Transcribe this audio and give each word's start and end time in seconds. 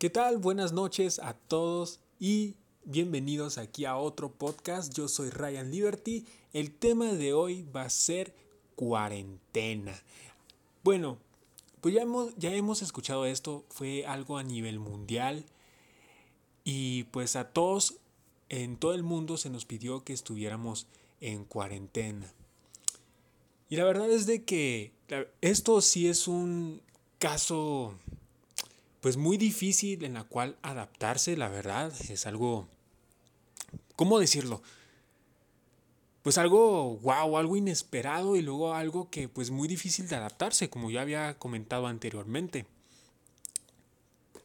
¿Qué 0.00 0.08
tal? 0.08 0.38
Buenas 0.38 0.72
noches 0.72 1.18
a 1.18 1.34
todos 1.34 2.00
y 2.18 2.54
bienvenidos 2.86 3.58
aquí 3.58 3.84
a 3.84 3.98
otro 3.98 4.32
podcast. 4.32 4.94
Yo 4.94 5.08
soy 5.08 5.28
Ryan 5.28 5.70
Liberty. 5.70 6.24
El 6.54 6.72
tema 6.72 7.12
de 7.12 7.34
hoy 7.34 7.64
va 7.64 7.82
a 7.82 7.90
ser 7.90 8.32
cuarentena. 8.76 10.02
Bueno, 10.82 11.18
pues 11.82 11.94
ya 11.94 12.00
hemos, 12.00 12.34
ya 12.38 12.54
hemos 12.54 12.80
escuchado 12.80 13.26
esto, 13.26 13.66
fue 13.68 14.06
algo 14.06 14.38
a 14.38 14.42
nivel 14.42 14.78
mundial 14.78 15.44
y 16.64 17.04
pues 17.10 17.36
a 17.36 17.52
todos 17.52 17.96
en 18.48 18.78
todo 18.78 18.94
el 18.94 19.02
mundo 19.02 19.36
se 19.36 19.50
nos 19.50 19.66
pidió 19.66 20.02
que 20.02 20.14
estuviéramos 20.14 20.86
en 21.20 21.44
cuarentena. 21.44 22.32
Y 23.68 23.76
la 23.76 23.84
verdad 23.84 24.10
es 24.10 24.24
de 24.24 24.44
que 24.44 24.94
esto 25.42 25.82
sí 25.82 26.08
es 26.08 26.26
un 26.26 26.80
caso 27.18 27.98
pues 29.00 29.16
muy 29.16 29.36
difícil 29.36 30.04
en 30.04 30.14
la 30.14 30.24
cual 30.24 30.56
adaptarse, 30.62 31.36
la 31.36 31.48
verdad, 31.48 31.92
es 32.08 32.26
algo, 32.26 32.68
¿cómo 33.96 34.18
decirlo? 34.18 34.62
Pues 36.22 36.36
algo 36.36 36.98
wow, 36.98 37.38
algo 37.38 37.56
inesperado 37.56 38.36
y 38.36 38.42
luego 38.42 38.74
algo 38.74 39.08
que 39.08 39.28
pues 39.28 39.50
muy 39.50 39.68
difícil 39.68 40.06
de 40.08 40.16
adaptarse, 40.16 40.68
como 40.68 40.90
ya 40.90 41.00
había 41.00 41.38
comentado 41.38 41.86
anteriormente. 41.86 42.66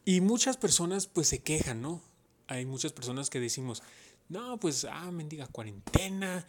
Y 0.05 0.21
muchas 0.21 0.55
personas 0.55 1.07
pues 1.07 1.27
se 1.27 1.39
quejan, 1.39 1.81
¿no? 1.81 2.01
Hay 2.47 2.65
muchas 2.65 2.93
personas 2.93 3.29
que 3.29 3.39
decimos, 3.39 3.81
no, 4.29 4.59
pues, 4.59 4.85
ah, 4.85 5.11
mendiga 5.11 5.47
cuarentena, 5.47 6.47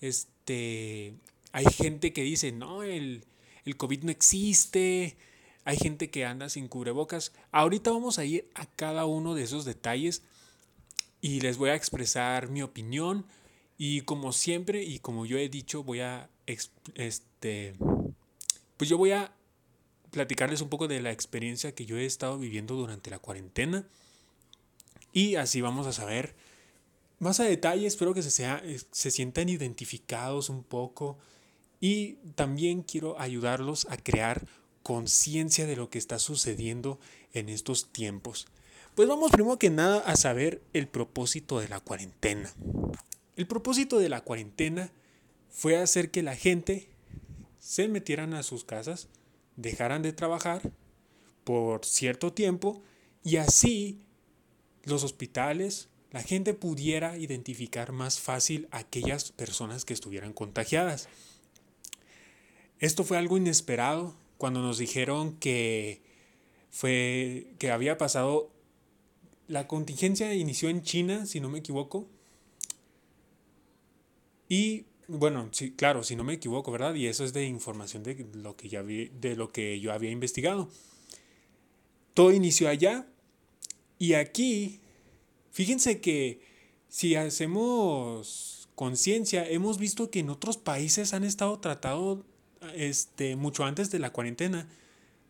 este, 0.00 1.14
hay 1.52 1.64
gente 1.66 2.12
que 2.12 2.22
dice, 2.22 2.52
no, 2.52 2.82
el, 2.82 3.24
el 3.64 3.76
COVID 3.76 4.04
no 4.04 4.10
existe, 4.10 5.16
hay 5.66 5.76
gente 5.76 6.10
que 6.10 6.24
anda 6.24 6.48
sin 6.48 6.68
cubrebocas. 6.68 7.32
Ahorita 7.50 7.90
vamos 7.90 8.20
a 8.20 8.24
ir 8.24 8.48
a 8.54 8.66
cada 8.66 9.04
uno 9.04 9.34
de 9.34 9.42
esos 9.42 9.64
detalles 9.64 10.22
y 11.20 11.40
les 11.40 11.58
voy 11.58 11.70
a 11.70 11.74
expresar 11.74 12.48
mi 12.48 12.62
opinión. 12.62 13.26
Y 13.76 14.02
como 14.02 14.32
siempre 14.32 14.84
y 14.84 15.00
como 15.00 15.26
yo 15.26 15.38
he 15.38 15.48
dicho 15.48 15.82
voy 15.82 16.00
a 16.00 16.30
este 16.46 17.74
pues 18.76 18.88
yo 18.88 18.96
voy 18.96 19.10
a 19.10 19.32
platicarles 20.12 20.60
un 20.60 20.68
poco 20.68 20.86
de 20.86 21.00
la 21.00 21.10
experiencia 21.10 21.74
que 21.74 21.84
yo 21.84 21.98
he 21.98 22.06
estado 22.06 22.38
viviendo 22.38 22.76
durante 22.76 23.10
la 23.10 23.18
cuarentena. 23.18 23.88
Y 25.12 25.34
así 25.34 25.62
vamos 25.62 25.88
a 25.88 25.92
saber 25.92 26.36
más 27.18 27.40
a 27.40 27.44
detalle, 27.44 27.88
espero 27.88 28.14
que 28.14 28.22
se, 28.22 28.30
sea, 28.30 28.62
se 28.92 29.10
sientan 29.10 29.48
identificados 29.48 30.48
un 30.48 30.62
poco. 30.62 31.18
Y 31.80 32.18
también 32.36 32.82
quiero 32.82 33.18
ayudarlos 33.18 33.88
a 33.90 33.96
crear 33.96 34.46
conciencia 34.86 35.66
de 35.66 35.74
lo 35.74 35.90
que 35.90 35.98
está 35.98 36.20
sucediendo 36.20 37.00
en 37.32 37.48
estos 37.48 37.90
tiempos. 37.90 38.46
Pues 38.94 39.08
vamos 39.08 39.32
primero 39.32 39.58
que 39.58 39.68
nada 39.68 39.98
a 39.98 40.14
saber 40.14 40.62
el 40.74 40.86
propósito 40.86 41.58
de 41.58 41.68
la 41.68 41.80
cuarentena. 41.80 42.52
El 43.34 43.48
propósito 43.48 43.98
de 43.98 44.08
la 44.08 44.20
cuarentena 44.20 44.92
fue 45.50 45.76
hacer 45.76 46.12
que 46.12 46.22
la 46.22 46.36
gente 46.36 46.88
se 47.58 47.88
metieran 47.88 48.32
a 48.32 48.44
sus 48.44 48.62
casas, 48.62 49.08
dejaran 49.56 50.02
de 50.02 50.12
trabajar 50.12 50.70
por 51.42 51.84
cierto 51.84 52.32
tiempo 52.32 52.80
y 53.24 53.38
así 53.38 53.98
los 54.84 55.02
hospitales, 55.02 55.88
la 56.12 56.22
gente 56.22 56.54
pudiera 56.54 57.18
identificar 57.18 57.90
más 57.90 58.20
fácil 58.20 58.68
a 58.70 58.78
aquellas 58.78 59.32
personas 59.32 59.84
que 59.84 59.94
estuvieran 59.94 60.32
contagiadas. 60.32 61.08
Esto 62.78 63.02
fue 63.02 63.18
algo 63.18 63.36
inesperado, 63.36 64.14
cuando 64.38 64.60
nos 64.62 64.78
dijeron 64.78 65.36
que 65.38 66.02
fue 66.70 67.54
que 67.58 67.70
había 67.70 67.96
pasado 67.98 68.50
la 69.48 69.66
contingencia 69.66 70.34
inició 70.34 70.68
en 70.68 70.82
China, 70.82 71.26
si 71.26 71.40
no 71.40 71.48
me 71.48 71.60
equivoco. 71.60 72.08
Y 74.48 74.86
bueno, 75.08 75.48
sí, 75.52 75.72
claro, 75.72 76.02
si 76.02 76.16
no 76.16 76.24
me 76.24 76.34
equivoco, 76.34 76.72
¿verdad? 76.72 76.94
Y 76.94 77.06
eso 77.06 77.24
es 77.24 77.32
de 77.32 77.46
información 77.46 78.02
de 78.02 78.26
lo 78.34 78.56
que 78.56 78.68
ya 78.68 78.82
vi, 78.82 79.08
de 79.20 79.36
lo 79.36 79.52
que 79.52 79.78
yo 79.80 79.92
había 79.92 80.10
investigado. 80.10 80.68
Todo 82.14 82.32
inició 82.32 82.68
allá 82.68 83.06
y 83.98 84.14
aquí 84.14 84.80
fíjense 85.50 86.00
que 86.00 86.40
si 86.88 87.14
hacemos 87.14 88.68
conciencia, 88.74 89.48
hemos 89.48 89.78
visto 89.78 90.10
que 90.10 90.20
en 90.20 90.30
otros 90.30 90.56
países 90.56 91.14
han 91.14 91.24
estado 91.24 91.58
tratando 91.60 92.24
este, 92.74 93.36
mucho 93.36 93.64
antes 93.64 93.90
de 93.90 93.98
la 93.98 94.10
cuarentena, 94.10 94.68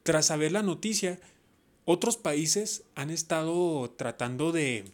tras 0.02 0.26
saber 0.26 0.52
la 0.52 0.62
noticia, 0.62 1.18
otros 1.84 2.16
países 2.16 2.84
han 2.94 3.10
estado 3.10 3.90
tratando 3.96 4.52
de 4.52 4.84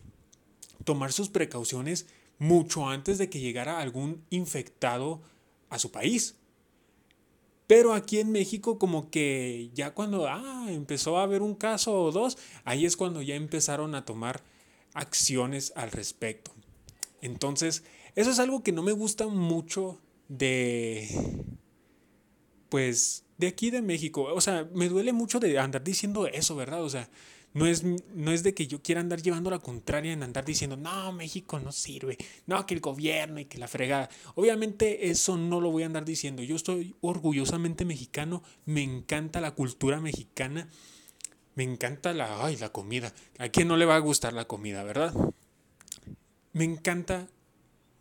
tomar 0.84 1.12
sus 1.12 1.28
precauciones 1.28 2.06
mucho 2.38 2.88
antes 2.88 3.18
de 3.18 3.30
que 3.30 3.40
llegara 3.40 3.80
algún 3.80 4.24
infectado 4.30 5.20
a 5.70 5.78
su 5.78 5.90
país. 5.90 6.36
Pero 7.66 7.94
aquí 7.94 8.18
en 8.18 8.32
México 8.32 8.78
como 8.78 9.10
que 9.10 9.70
ya 9.74 9.94
cuando 9.94 10.28
ah, 10.28 10.66
empezó 10.68 11.18
a 11.18 11.22
haber 11.22 11.40
un 11.40 11.54
caso 11.54 11.94
o 12.02 12.12
dos, 12.12 12.36
ahí 12.64 12.84
es 12.84 12.96
cuando 12.96 13.22
ya 13.22 13.36
empezaron 13.36 13.94
a 13.94 14.04
tomar 14.04 14.42
acciones 14.92 15.72
al 15.76 15.90
respecto. 15.90 16.50
Entonces, 17.22 17.84
eso 18.14 18.30
es 18.30 18.38
algo 18.38 18.62
que 18.62 18.72
no 18.72 18.82
me 18.82 18.92
gusta 18.92 19.26
mucho 19.28 19.98
de, 20.28 21.08
pues 22.72 23.26
de 23.36 23.48
aquí 23.48 23.68
de 23.68 23.82
México. 23.82 24.22
O 24.34 24.40
sea, 24.40 24.66
me 24.72 24.88
duele 24.88 25.12
mucho 25.12 25.38
de 25.38 25.58
andar 25.58 25.84
diciendo 25.84 26.26
eso, 26.26 26.56
¿verdad? 26.56 26.82
O 26.82 26.88
sea, 26.88 27.06
no 27.52 27.66
es, 27.66 27.84
no 27.84 28.32
es 28.32 28.42
de 28.42 28.54
que 28.54 28.66
yo 28.66 28.80
quiera 28.80 29.02
andar 29.02 29.20
llevando 29.20 29.50
la 29.50 29.58
contraria 29.58 30.10
en 30.10 30.22
andar 30.22 30.46
diciendo, 30.46 30.78
no, 30.78 31.12
México 31.12 31.60
no 31.60 31.70
sirve, 31.70 32.16
no, 32.46 32.64
que 32.64 32.72
el 32.72 32.80
gobierno 32.80 33.40
y 33.40 33.44
que 33.44 33.58
la 33.58 33.68
fregada. 33.68 34.08
Obviamente 34.36 35.10
eso 35.10 35.36
no 35.36 35.60
lo 35.60 35.70
voy 35.70 35.82
a 35.82 35.86
andar 35.86 36.06
diciendo. 36.06 36.42
Yo 36.42 36.56
estoy 36.56 36.96
orgullosamente 37.02 37.84
mexicano, 37.84 38.42
me 38.64 38.82
encanta 38.82 39.42
la 39.42 39.50
cultura 39.50 40.00
mexicana, 40.00 40.70
me 41.54 41.64
encanta 41.64 42.14
la, 42.14 42.42
ay, 42.42 42.56
la 42.56 42.70
comida. 42.70 43.12
¿A 43.36 43.50
quién 43.50 43.68
no 43.68 43.76
le 43.76 43.84
va 43.84 43.96
a 43.96 43.98
gustar 43.98 44.32
la 44.32 44.46
comida, 44.46 44.82
verdad? 44.82 45.12
Me 46.54 46.64
encanta 46.64 47.28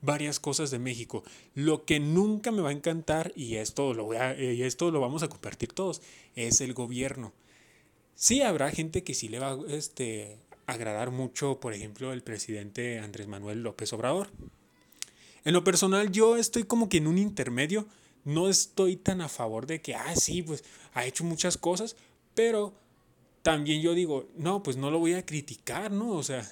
varias 0.02 0.40
cosas 0.40 0.72
de 0.72 0.80
México. 0.80 1.24
Lo 1.56 1.86
que 1.86 2.00
nunca 2.00 2.52
me 2.52 2.62
va 2.62 2.70
a 2.70 2.74
encantar, 2.74 3.32
y 3.36 3.56
esto 3.56 3.94
lo, 3.94 4.06
voy 4.06 4.18
a, 4.18 4.40
y 4.40 4.64
esto 4.64 4.92
lo 4.92 5.00
vamos 5.00 5.24
a 5.24 5.30
compartir 5.30 5.74
todos, 5.74 6.02
es 6.36 6.62
el 6.62 6.74
gobierno. 6.74 7.34
Sí 8.16 8.42
habrá 8.42 8.72
gente 8.72 9.04
que 9.04 9.14
sí 9.14 9.30
le 9.30 9.40
va 9.40 9.52
a 9.54 9.60
este, 9.70 10.38
agradar 10.68 11.12
mucho, 11.12 11.60
por 11.60 11.74
ejemplo, 11.74 12.14
el 12.14 12.24
presidente 12.24 13.00
Andrés 13.00 13.28
Manuel 13.28 13.64
López 13.64 13.92
Obrador. 13.94 14.30
En 15.44 15.54
lo 15.54 15.64
personal, 15.64 16.12
yo 16.12 16.38
estoy 16.38 16.64
como 16.64 16.90
que 16.90 16.98
en 16.98 17.08
un 17.08 17.18
intermedio. 17.18 17.88
No 18.24 18.50
estoy 18.50 18.98
tan 18.98 19.22
a 19.22 19.30
favor 19.30 19.66
de 19.66 19.82
que, 19.82 19.96
ah, 19.96 20.16
sí, 20.16 20.44
pues 20.44 20.64
ha 20.94 21.06
hecho 21.06 21.24
muchas 21.24 21.58
cosas, 21.58 21.96
pero 22.36 22.74
también 23.42 23.82
yo 23.82 23.96
digo, 23.96 24.30
no, 24.38 24.62
pues 24.62 24.78
no 24.78 24.92
lo 24.92 25.00
voy 25.00 25.14
a 25.14 25.26
criticar, 25.26 25.92
¿no? 25.92 26.12
O 26.12 26.22
sea, 26.22 26.48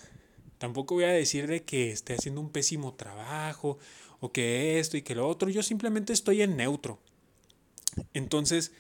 Tampoco 0.60 0.94
voy 0.96 1.06
a 1.06 1.08
decir 1.08 1.48
de 1.48 1.64
que 1.64 1.92
esté 1.92 2.14
haciendo 2.14 2.42
un 2.42 2.52
pésimo 2.52 2.94
trabajo 2.94 3.80
o 4.20 4.32
que 4.32 4.78
esto 4.78 4.98
y 4.98 5.02
que 5.02 5.16
lo 5.16 5.28
otro. 5.28 5.50
Yo 5.50 5.64
simplemente 5.64 6.14
estoy 6.14 6.44
en 6.44 6.58
neutro. 6.58 7.00
Entonces, 8.14 8.72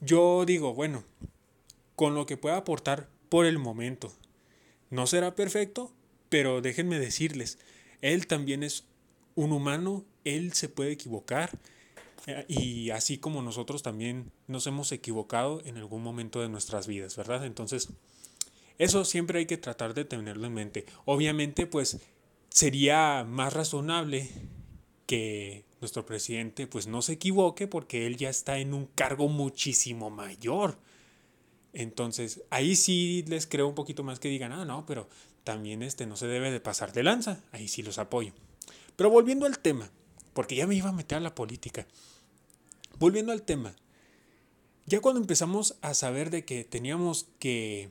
yo 0.00 0.44
digo, 0.46 0.74
bueno, 0.74 1.04
con 1.96 2.14
lo 2.14 2.24
que 2.24 2.36
pueda 2.36 2.56
aportar 2.56 3.08
por 3.28 3.46
el 3.46 3.58
momento. 3.58 4.12
No 4.90 5.06
será 5.06 5.34
perfecto, 5.34 5.92
pero 6.28 6.60
déjenme 6.60 6.98
decirles, 6.98 7.58
él 8.00 8.26
también 8.26 8.62
es 8.62 8.84
un 9.34 9.52
humano, 9.52 10.04
él 10.24 10.52
se 10.52 10.68
puede 10.68 10.92
equivocar 10.92 11.50
eh, 12.26 12.44
y 12.48 12.90
así 12.90 13.18
como 13.18 13.42
nosotros 13.42 13.82
también 13.82 14.30
nos 14.46 14.66
hemos 14.66 14.92
equivocado 14.92 15.62
en 15.64 15.76
algún 15.76 16.02
momento 16.02 16.40
de 16.40 16.48
nuestras 16.48 16.86
vidas, 16.86 17.16
¿verdad? 17.16 17.44
Entonces, 17.44 17.88
eso 18.78 19.04
siempre 19.04 19.40
hay 19.40 19.46
que 19.46 19.58
tratar 19.58 19.94
de 19.94 20.04
tenerlo 20.04 20.46
en 20.46 20.54
mente. 20.54 20.86
Obviamente, 21.04 21.66
pues 21.66 21.98
sería 22.48 23.24
más 23.24 23.52
razonable 23.52 24.28
que 25.06 25.64
nuestro 25.80 26.06
presidente 26.06 26.66
pues 26.66 26.86
no 26.86 27.02
se 27.02 27.14
equivoque 27.14 27.66
porque 27.66 28.06
él 28.06 28.16
ya 28.16 28.30
está 28.30 28.58
en 28.58 28.72
un 28.72 28.86
cargo 28.86 29.28
muchísimo 29.28 30.10
mayor. 30.10 30.78
Entonces, 31.72 32.42
ahí 32.50 32.76
sí 32.76 33.24
les 33.26 33.46
creo 33.46 33.68
un 33.68 33.74
poquito 33.74 34.04
más 34.04 34.20
que 34.20 34.28
digan, 34.28 34.52
ah, 34.52 34.64
no, 34.64 34.86
pero 34.86 35.08
también 35.44 35.82
este 35.82 36.06
no 36.06 36.16
se 36.16 36.26
debe 36.26 36.50
de 36.50 36.60
pasar 36.60 36.92
de 36.92 37.02
lanza. 37.02 37.42
Ahí 37.50 37.68
sí 37.68 37.82
los 37.82 37.98
apoyo. 37.98 38.32
Pero 38.96 39.10
volviendo 39.10 39.46
al 39.46 39.58
tema, 39.58 39.90
porque 40.34 40.54
ya 40.54 40.66
me 40.66 40.74
iba 40.74 40.90
a 40.90 40.92
meter 40.92 41.18
a 41.18 41.20
la 41.20 41.34
política. 41.34 41.86
Volviendo 42.98 43.32
al 43.32 43.42
tema, 43.42 43.74
ya 44.86 45.00
cuando 45.00 45.20
empezamos 45.20 45.76
a 45.80 45.94
saber 45.94 46.30
de 46.30 46.44
que 46.44 46.64
teníamos 46.64 47.26
que 47.38 47.90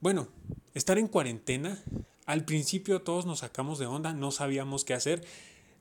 bueno, 0.00 0.28
estar 0.74 0.98
en 0.98 1.08
cuarentena, 1.08 1.82
al 2.26 2.44
principio 2.44 3.02
todos 3.02 3.26
nos 3.26 3.40
sacamos 3.40 3.78
de 3.78 3.86
onda, 3.86 4.12
no 4.12 4.30
sabíamos 4.30 4.84
qué 4.84 4.94
hacer. 4.94 5.24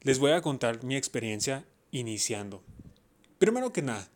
Les 0.01 0.19
voy 0.19 0.31
a 0.31 0.41
contar 0.41 0.83
mi 0.83 0.95
experiencia 0.95 1.65
iniciando. 1.91 2.63
Primero 3.37 3.73
que 3.73 3.81
nada, 3.81 4.09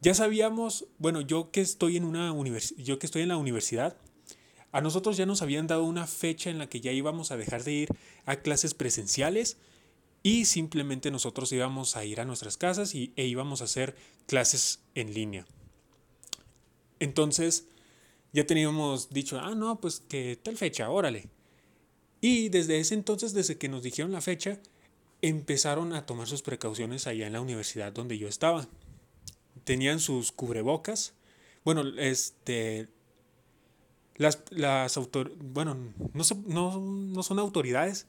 ya 0.00 0.14
sabíamos, 0.14 0.86
bueno, 0.98 1.20
yo 1.20 1.50
que 1.50 1.60
estoy 1.60 1.96
en 1.96 2.04
una 2.04 2.34
yo 2.76 2.98
que 2.98 3.06
estoy 3.06 3.22
en 3.22 3.28
la 3.28 3.36
universidad, 3.36 3.96
A 4.74 4.80
nosotros 4.80 5.18
ya 5.18 5.26
nos 5.26 5.42
habían 5.42 5.66
dado 5.66 5.84
una 5.84 6.06
fecha 6.06 6.48
en 6.48 6.58
la 6.58 6.66
que 6.66 6.80
ya 6.80 6.92
íbamos 6.92 7.30
a 7.30 7.36
dejar 7.36 7.62
de 7.62 7.72
ir 7.72 7.88
a 8.24 8.36
clases 8.36 8.72
presenciales 8.72 9.58
y 10.22 10.46
simplemente 10.46 11.10
nosotros 11.10 11.52
íbamos 11.52 11.94
a 11.94 12.04
ir 12.06 12.20
a 12.20 12.24
nuestras 12.24 12.56
casas 12.56 12.94
y, 12.94 13.12
e 13.16 13.26
íbamos 13.26 13.60
a 13.60 13.64
hacer 13.64 13.96
clases 14.26 14.80
en 14.94 15.12
línea. 15.12 15.46
Entonces 17.00 17.66
ya 18.32 18.46
teníamos 18.46 19.10
dicho, 19.10 19.38
ah, 19.40 19.54
no, 19.54 19.80
pues 19.80 20.00
que 20.00 20.38
tal 20.42 20.56
fecha, 20.56 20.90
órale. 20.90 21.28
Y 22.20 22.48
desde 22.48 22.78
ese 22.78 22.94
entonces, 22.94 23.34
desde 23.34 23.58
que 23.58 23.68
nos 23.68 23.82
dijeron 23.82 24.12
la 24.12 24.20
fecha, 24.20 24.60
empezaron 25.20 25.92
a 25.92 26.06
tomar 26.06 26.26
sus 26.28 26.42
precauciones 26.42 27.06
allá 27.06 27.26
en 27.26 27.32
la 27.32 27.40
universidad 27.40 27.92
donde 27.92 28.18
yo 28.18 28.28
estaba. 28.28 28.68
Tenían 29.64 30.00
sus 30.00 30.32
cubrebocas. 30.32 31.14
Bueno, 31.64 31.82
este, 31.98 32.88
las, 34.16 34.42
las 34.50 34.98
bueno, 35.40 35.92
no, 36.14 36.24
no, 36.46 36.80
no 36.80 37.22
son 37.22 37.38
autoridades, 37.38 38.06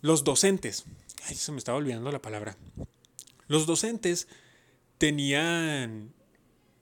los 0.00 0.24
docentes, 0.24 0.84
ay, 1.26 1.34
se 1.34 1.52
me 1.52 1.58
estaba 1.58 1.78
olvidando 1.78 2.10
la 2.12 2.22
palabra, 2.22 2.56
los 3.46 3.66
docentes 3.66 4.28
tenían 4.98 6.14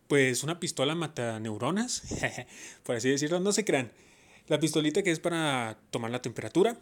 pues 0.09 0.43
una 0.43 0.59
pistola 0.59 0.95
mata 0.95 1.39
neuronas, 1.39 2.03
por 2.83 2.97
así 2.97 3.11
decirlo, 3.11 3.41
no 3.41 3.53
se 3.53 3.65
crean. 3.65 3.93
La 4.49 4.59
pistolita 4.59 5.03
que 5.03 5.11
es 5.11 5.21
para 5.21 5.79
tomar 5.91 6.11
la 6.11 6.23
temperatura, 6.23 6.79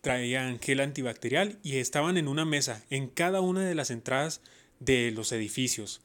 traían 0.00 0.58
gel 0.58 0.80
antibacterial 0.80 1.58
y 1.62 1.76
estaban 1.76 2.16
en 2.16 2.28
una 2.28 2.44
mesa 2.44 2.84
en 2.90 3.08
cada 3.08 3.40
una 3.40 3.64
de 3.64 3.74
las 3.74 3.90
entradas 3.90 4.40
de 4.80 5.10
los 5.10 5.32
edificios. 5.32 6.02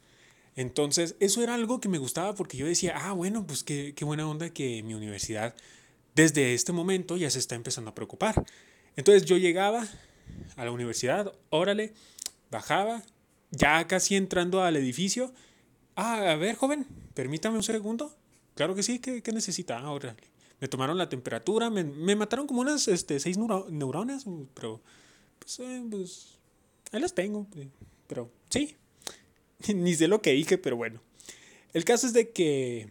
Entonces, 0.55 1.15
eso 1.19 1.41
era 1.41 1.53
algo 1.53 1.79
que 1.79 1.89
me 1.89 1.97
gustaba 1.97 2.35
porque 2.35 2.57
yo 2.57 2.65
decía, 2.65 2.93
ah, 2.95 3.13
bueno, 3.13 3.47
pues 3.47 3.63
qué, 3.63 3.93
qué 3.95 4.05
buena 4.05 4.27
onda 4.27 4.49
que 4.49 4.83
mi 4.83 4.93
universidad 4.93 5.55
desde 6.15 6.53
este 6.53 6.73
momento 6.73 7.15
ya 7.15 7.29
se 7.29 7.39
está 7.39 7.55
empezando 7.55 7.91
a 7.91 7.95
preocupar. 7.95 8.43
Entonces 8.95 9.25
yo 9.25 9.37
llegaba 9.37 9.87
a 10.57 10.65
la 10.65 10.71
universidad, 10.71 11.31
órale, 11.49 11.93
bajaba, 12.51 13.03
ya 13.51 13.87
casi 13.87 14.15
entrando 14.15 14.63
al 14.63 14.75
edificio. 14.75 15.33
Ah, 16.01 16.31
a 16.31 16.35
ver, 16.37 16.55
joven, 16.55 16.87
permítame 17.13 17.57
un 17.57 17.63
segundo. 17.63 18.15
Claro 18.55 18.73
que 18.73 18.83
sí, 18.83 18.99
¿qué, 18.99 19.21
necesita? 19.33 19.79
Ah, 19.79 19.91
órale. 19.91 20.23
Me 20.61 20.69
tomaron 20.69 20.97
la 20.97 21.09
temperatura, 21.09 21.69
me, 21.69 22.15
mataron 22.15 22.47
como 22.47 22.61
unas 22.61 22.87
este, 22.87 23.19
seis 23.19 23.37
neuronas, 23.37 24.25
pero 24.53 24.81
pues, 25.39 25.59
eh, 25.59 25.83
pues 25.89 26.37
ahí 26.93 27.01
las 27.01 27.13
tengo. 27.13 27.47
Eh, 27.55 27.67
pero 28.07 28.31
sí, 28.49 28.77
Ni 29.73 29.93
sé 29.93 30.07
lo 30.07 30.21
que 30.21 30.31
dije, 30.31 30.57
pero 30.57 30.77
bueno. 30.77 31.01
El 31.73 31.83
caso 31.83 32.07
es 32.07 32.13
de 32.13 32.31
que 32.31 32.89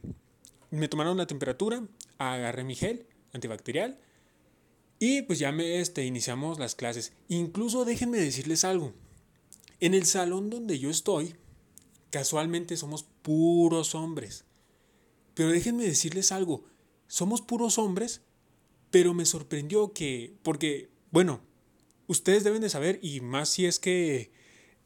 me 0.71 0.89
tomaron 0.89 1.17
la 1.17 1.27
temperatura, 1.27 1.83
agarré 2.19 2.63
mi 2.63 2.75
gel 2.75 3.07
antibacterial 3.33 3.99
y 4.99 5.23
pues 5.23 5.39
ya 5.39 5.51
me 5.51 5.81
este, 5.81 6.05
iniciamos 6.05 6.59
las 6.59 6.75
clases. 6.75 7.13
Incluso 7.29 7.85
déjenme 7.85 8.19
decirles 8.19 8.65
algo. 8.65 8.93
En 9.81 9.95
el 9.95 10.05
salón 10.05 10.51
donde 10.51 10.79
yo 10.79 10.91
estoy, 10.91 11.35
casualmente 12.11 12.77
somos 12.77 13.05
puros 13.23 13.95
hombres. 13.95 14.45
Pero 15.35 15.51
déjenme 15.51 15.85
decirles 15.85 16.33
algo. 16.33 16.65
Somos 17.07 17.41
puros 17.41 17.79
hombres, 17.79 18.23
pero 18.91 19.15
me 19.15 19.25
sorprendió 19.25 19.93
que, 19.93 20.35
porque, 20.43 20.91
bueno, 21.11 21.41
ustedes 22.07 22.45
deben 22.45 22.61
de 22.63 22.71
saber, 22.71 22.99
y 23.03 23.21
más 23.21 23.49
si 23.49 23.67
es 23.67 23.79
que 23.79 24.31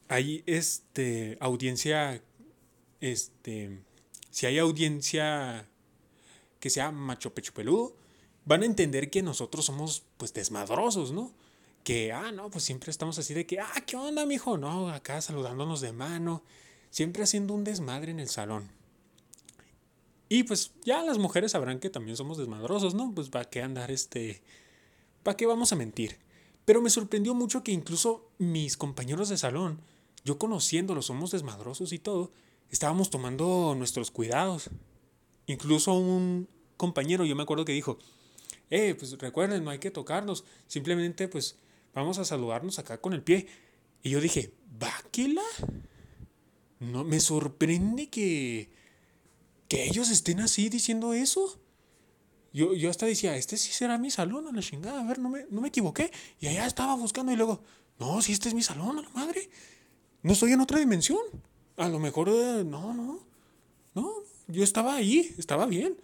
hay 0.08 0.42
este, 0.46 1.38
audiencia, 1.40 2.22
este, 3.00 3.82
si 4.30 4.46
hay 4.46 4.58
audiencia 4.58 5.68
que 6.60 6.70
sea 6.70 6.92
macho 6.92 7.34
pecho 7.34 7.54
peludo, 7.54 7.96
van 8.44 8.62
a 8.62 8.66
entender 8.66 9.10
que 9.10 9.22
nosotros 9.22 9.64
somos 9.64 10.04
pues 10.16 10.32
desmadrosos, 10.34 11.12
¿no? 11.12 11.32
Que, 11.82 12.12
ah, 12.12 12.30
no, 12.30 12.50
pues 12.50 12.64
siempre 12.64 12.90
estamos 12.90 13.18
así 13.18 13.34
de 13.34 13.46
que, 13.46 13.58
ah, 13.58 13.82
¿qué 13.86 13.96
onda, 13.96 14.26
mijo? 14.26 14.56
No, 14.56 14.90
acá 14.90 15.20
saludándonos 15.20 15.80
de 15.80 15.92
mano, 15.92 16.44
siempre 16.92 17.24
haciendo 17.24 17.54
un 17.54 17.64
desmadre 17.64 18.12
en 18.12 18.20
el 18.20 18.28
salón. 18.28 18.70
Y 20.28 20.44
pues 20.44 20.70
ya 20.84 21.02
las 21.02 21.18
mujeres 21.18 21.52
sabrán 21.52 21.80
que 21.80 21.90
también 21.90 22.16
somos 22.16 22.38
desmadrosos, 22.38 22.94
¿no? 22.94 23.12
Pues 23.12 23.28
para 23.28 23.46
qué 23.46 23.62
andar 23.62 23.90
este, 23.90 24.42
para 25.24 25.36
qué 25.36 25.46
vamos 25.46 25.72
a 25.72 25.76
mentir. 25.76 26.18
Pero 26.64 26.80
me 26.80 26.90
sorprendió 26.90 27.34
mucho 27.34 27.64
que 27.64 27.72
incluso 27.72 28.30
mis 28.38 28.76
compañeros 28.76 29.28
de 29.28 29.36
salón 29.36 29.80
yo 30.24 30.38
conociéndolo, 30.38 31.02
somos 31.02 31.32
desmadrosos 31.32 31.92
y 31.92 31.98
todo, 31.98 32.30
estábamos 32.70 33.10
tomando 33.10 33.74
nuestros 33.76 34.10
cuidados. 34.10 34.70
Incluso 35.46 35.94
un 35.94 36.48
compañero, 36.76 37.24
yo 37.24 37.34
me 37.34 37.42
acuerdo 37.42 37.64
que 37.64 37.72
dijo, 37.72 37.98
eh, 38.70 38.94
pues 38.94 39.18
recuerden, 39.18 39.64
no 39.64 39.70
hay 39.70 39.78
que 39.78 39.90
tocarnos, 39.90 40.44
simplemente 40.68 41.26
pues 41.26 41.56
vamos 41.94 42.18
a 42.18 42.24
saludarnos 42.24 42.78
acá 42.78 43.00
con 43.00 43.14
el 43.14 43.22
pie. 43.22 43.48
Y 44.02 44.10
yo 44.10 44.20
dije, 44.20 44.52
¿Báquela? 44.78 45.42
No, 46.82 47.04
me 47.04 47.20
sorprende 47.20 48.08
que, 48.08 48.68
que 49.68 49.84
ellos 49.84 50.10
estén 50.10 50.40
así 50.40 50.68
diciendo 50.68 51.12
eso. 51.12 51.60
Yo, 52.52 52.74
yo 52.74 52.90
hasta 52.90 53.06
decía, 53.06 53.36
este 53.36 53.56
sí 53.56 53.72
será 53.72 53.98
mi 53.98 54.10
salón, 54.10 54.48
a 54.48 54.52
la 54.52 54.60
chingada, 54.60 55.00
a 55.00 55.04
ver, 55.04 55.20
no 55.20 55.28
me, 55.28 55.46
no 55.48 55.60
me 55.60 55.68
equivoqué. 55.68 56.10
Y 56.40 56.48
allá 56.48 56.66
estaba 56.66 56.96
buscando 56.96 57.32
y 57.32 57.36
luego, 57.36 57.62
no, 58.00 58.20
si 58.20 58.32
este 58.32 58.48
es 58.48 58.54
mi 58.54 58.62
salón, 58.62 58.98
a 58.98 59.02
la 59.02 59.08
madre 59.10 59.48
no 60.22 60.32
estoy 60.32 60.52
en 60.52 60.60
otra 60.60 60.78
dimensión. 60.78 61.20
A 61.76 61.88
lo 61.88 62.00
mejor, 62.00 62.28
eh, 62.28 62.64
no, 62.64 62.92
no, 62.92 63.20
no, 63.94 64.12
yo 64.48 64.64
estaba 64.64 64.96
ahí, 64.96 65.34
estaba 65.38 65.66
bien. 65.66 65.96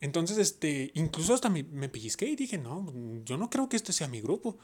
Entonces, 0.00 0.36
este, 0.36 0.90
incluso 0.94 1.32
hasta 1.32 1.48
me, 1.48 1.62
me 1.62 1.88
pellizqué 1.88 2.26
y 2.26 2.36
dije, 2.36 2.58
no, 2.58 2.92
yo 3.24 3.38
no 3.38 3.48
creo 3.48 3.70
que 3.70 3.76
este 3.76 3.94
sea 3.94 4.06
mi 4.06 4.20
grupo. 4.20 4.58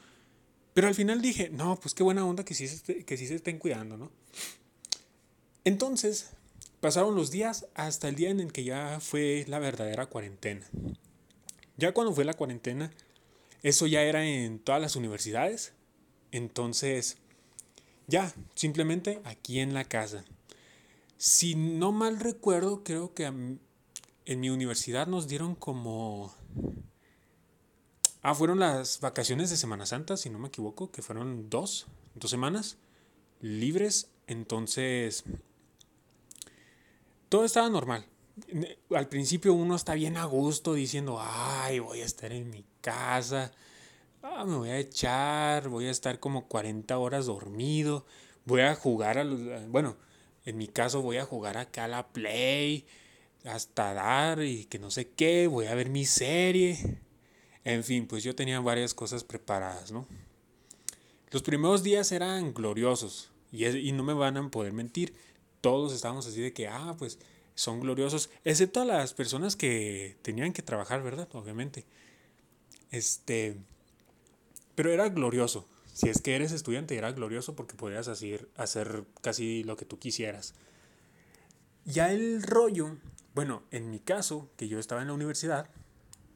Pero 0.75 0.89
al 0.89 0.95
final 0.95 1.21
dije, 1.21 1.51
no, 1.51 1.79
pues 1.81 1.95
qué 1.95 2.03
buena 2.03 2.25
onda 2.25 2.45
que 2.45 2.55
sí, 2.55 2.69
se, 2.69 3.05
que 3.05 3.17
se 3.17 3.35
estén 3.35 3.59
cuidando, 3.59 3.97
¿no? 3.97 4.11
Entonces, 5.65 6.31
pasaron 6.81 7.15
los 7.15 7.31
días 7.31 7.67
hasta 7.75 8.09
el 8.09 8.15
día 8.15 8.31
en 8.31 8.41
el 8.41 8.53
que 8.53 8.65
ya 8.65 8.99
fue 9.01 9.45
la 9.49 9.59
verdadera 9.59 10.07
cuarentena. 10.07 10.67
Ya 11.77 11.93
cuando 11.93 12.13
fue 12.13 12.25
la 12.25 12.35
cuarentena, 12.35 12.93
eso 13.63 13.87
ya 13.87 14.03
era 14.03 14.25
en 14.25 14.59
todas 14.59 14.81
las 14.81 14.97
universidades. 14.97 15.73
Entonces, 16.33 17.19
ya, 18.07 18.33
simplemente 18.55 19.21
aquí 19.25 19.61
en 19.61 19.75
la 19.75 19.85
casa. 19.85 20.25
Si 21.17 21.55
no 21.55 21.93
mal 21.93 22.19
recuerdo, 22.21 22.83
creo 22.83 23.13
que 23.13 23.25
en 23.25 23.61
mi 24.41 24.51
universidad 24.51 25.07
nos 25.07 25.29
dieron 25.29 25.55
como... 25.55 26.35
Ah, 28.23 28.35
fueron 28.35 28.59
las 28.59 29.01
vacaciones 29.01 29.51
de 29.51 29.57
Semana 29.57 29.87
Santa, 29.87 30.17
si 30.17 30.31
no 30.31 30.39
me 30.39 30.49
equivoco, 30.49 30.91
que 30.91 31.03
fueron 31.03 31.49
dos, 31.49 31.87
dos 32.15 32.31
semanas 32.31 32.77
libres. 33.41 34.11
Entonces, 34.27 35.25
todo 37.29 37.45
estaba 37.45 37.71
normal. 37.71 38.07
Al 38.95 39.09
principio 39.09 39.55
uno 39.55 39.75
está 39.75 39.95
bien 39.95 40.17
a 40.17 40.25
gusto 40.25 40.75
diciendo, 40.75 41.19
ay, 41.21 41.79
voy 41.79 42.01
a 42.01 42.05
estar 42.05 42.33
en 42.33 42.51
mi 42.51 42.65
casa 42.81 43.53
ah, 44.23 44.45
me 44.45 44.57
voy 44.57 44.71
a 44.71 44.79
echar, 44.79 45.69
voy 45.69 45.87
a 45.87 45.91
estar 45.91 46.21
como 46.21 46.47
40 46.49 46.97
horas 46.99 47.27
dormido, 47.27 48.07
voy 48.45 48.63
a 48.63 48.75
jugar 48.75 49.19
a 49.19 49.25
los, 49.25 49.41
bueno, 49.69 49.97
en 50.45 50.59
mi 50.59 50.69
caso 50.69 51.03
voy 51.03 51.19
a 51.19 51.25
jugar 51.25 51.57
acá 51.59 51.85
a 51.85 51.89
la 51.89 52.09
Play, 52.09 52.87
hasta 53.45 53.95
dar 53.95 54.43
y 54.43 54.67
que 54.67 54.79
no 54.79 54.91
sé 54.91 55.11
qué, 55.11 55.47
voy 55.47 55.67
a 55.67 55.75
ver 55.75 55.89
mi 55.91 56.05
serie. 56.05 57.01
En 57.65 57.85
fin, 57.85 58.07
pues 58.07 58.25
yo 58.25 58.35
tenía 58.35 58.61
varias 58.61 58.95
cosas 58.95 59.25
preparadas, 59.25 59.93
¿no? 59.93 60.07
Los 61.31 61.43
primeros 61.43 61.83
días 61.83 62.11
eran 62.13 62.55
gloriosos 62.55 63.31
y, 63.53 63.67
y 63.67 63.93
no 63.93 64.03
me 64.03 64.15
van 64.15 64.37
a 64.37 64.51
poder 64.51 64.73
mentir. 64.73 65.15
Todos 65.61 65.93
estábamos 65.93 66.27
así 66.27 66.41
de 66.41 66.53
que, 66.53 66.69
ah, 66.69 66.95
pues 66.99 67.19
son 67.55 67.81
gloriosos, 67.81 68.31
excepto 68.45 68.81
a 68.81 68.85
las 68.85 69.13
personas 69.13 69.55
que 69.55 70.17
tenían 70.23 70.53
que 70.53 70.63
trabajar, 70.63 71.03
¿verdad? 71.03 71.29
Obviamente. 71.33 71.85
Este, 72.91 73.57
pero 74.75 74.93
era 74.93 75.09
glorioso. 75.11 75.69
Si 75.93 76.09
es 76.09 76.23
que 76.23 76.35
eres 76.35 76.53
estudiante, 76.53 76.97
era 76.97 77.13
glorioso 77.13 77.55
porque 77.55 77.75
podías 77.75 78.09
hacer, 78.09 78.49
hacer 78.57 79.05
casi 79.21 79.63
lo 79.65 79.77
que 79.77 79.85
tú 79.85 79.99
quisieras. 79.99 80.55
Ya 81.85 82.11
el 82.13 82.43
rollo, 82.43 82.97
bueno, 83.35 83.63
en 83.71 83.91
mi 83.91 83.99
caso, 83.99 84.49
que 84.57 84.69
yo 84.69 84.79
estaba 84.79 85.03
en 85.03 85.09
la 85.09 85.15
universidad, 85.15 85.69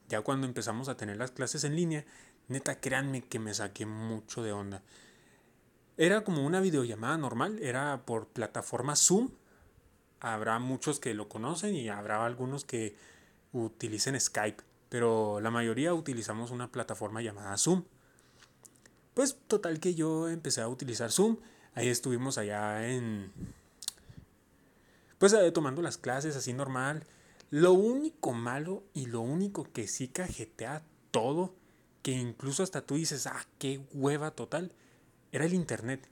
ya 0.08 0.20
cuando 0.20 0.46
empezamos 0.46 0.88
a 0.88 0.96
tener 0.96 1.16
las 1.16 1.30
clases 1.30 1.64
en 1.64 1.76
línea, 1.76 2.04
neta, 2.48 2.80
créanme 2.80 3.22
que 3.22 3.38
me 3.38 3.54
saqué 3.54 3.86
mucho 3.86 4.42
de 4.42 4.52
onda. 4.52 4.82
Era 5.96 6.24
como 6.24 6.44
una 6.44 6.60
videollamada 6.60 7.16
normal, 7.16 7.58
era 7.62 8.02
por 8.04 8.26
plataforma 8.28 8.96
Zoom. 8.96 9.30
Habrá 10.20 10.58
muchos 10.58 11.00
que 11.00 11.14
lo 11.14 11.28
conocen 11.28 11.74
y 11.74 11.88
habrá 11.88 12.24
algunos 12.24 12.64
que 12.64 12.96
utilicen 13.52 14.20
Skype, 14.20 14.62
pero 14.88 15.40
la 15.40 15.50
mayoría 15.50 15.94
utilizamos 15.94 16.50
una 16.50 16.72
plataforma 16.72 17.22
llamada 17.22 17.56
Zoom. 17.56 17.84
Pues 19.14 19.38
total 19.46 19.78
que 19.78 19.94
yo 19.94 20.28
empecé 20.28 20.60
a 20.60 20.68
utilizar 20.68 21.12
Zoom. 21.12 21.36
Ahí 21.74 21.88
estuvimos 21.88 22.36
allá 22.38 22.88
en... 22.88 23.32
Pues 25.18 25.32
eh, 25.32 25.52
tomando 25.52 25.82
las 25.82 25.96
clases 25.96 26.34
así 26.34 26.52
normal. 26.52 27.04
Lo 27.54 27.72
único 27.72 28.32
malo 28.32 28.82
y 28.94 29.06
lo 29.06 29.20
único 29.20 29.62
que 29.72 29.86
sí 29.86 30.08
cajetea 30.08 30.84
todo, 31.12 31.54
que 32.02 32.10
incluso 32.10 32.64
hasta 32.64 32.84
tú 32.84 32.96
dices, 32.96 33.28
ah, 33.28 33.46
qué 33.60 33.80
hueva 33.92 34.32
total, 34.32 34.72
era 35.30 35.44
el 35.44 35.54
internet. 35.54 36.08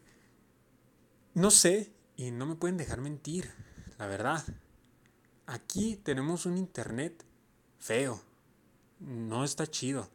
No 1.34 1.50
sé, 1.50 1.90
y 2.16 2.30
no 2.30 2.46
me 2.46 2.54
pueden 2.54 2.76
dejar 2.76 3.00
mentir, 3.00 3.50
la 3.98 4.06
verdad. 4.06 4.44
Aquí 5.46 5.96
tenemos 5.96 6.46
un 6.46 6.56
internet 6.56 7.24
feo. 7.80 8.22
No 9.00 9.42
está 9.42 9.66
chido. 9.66 10.08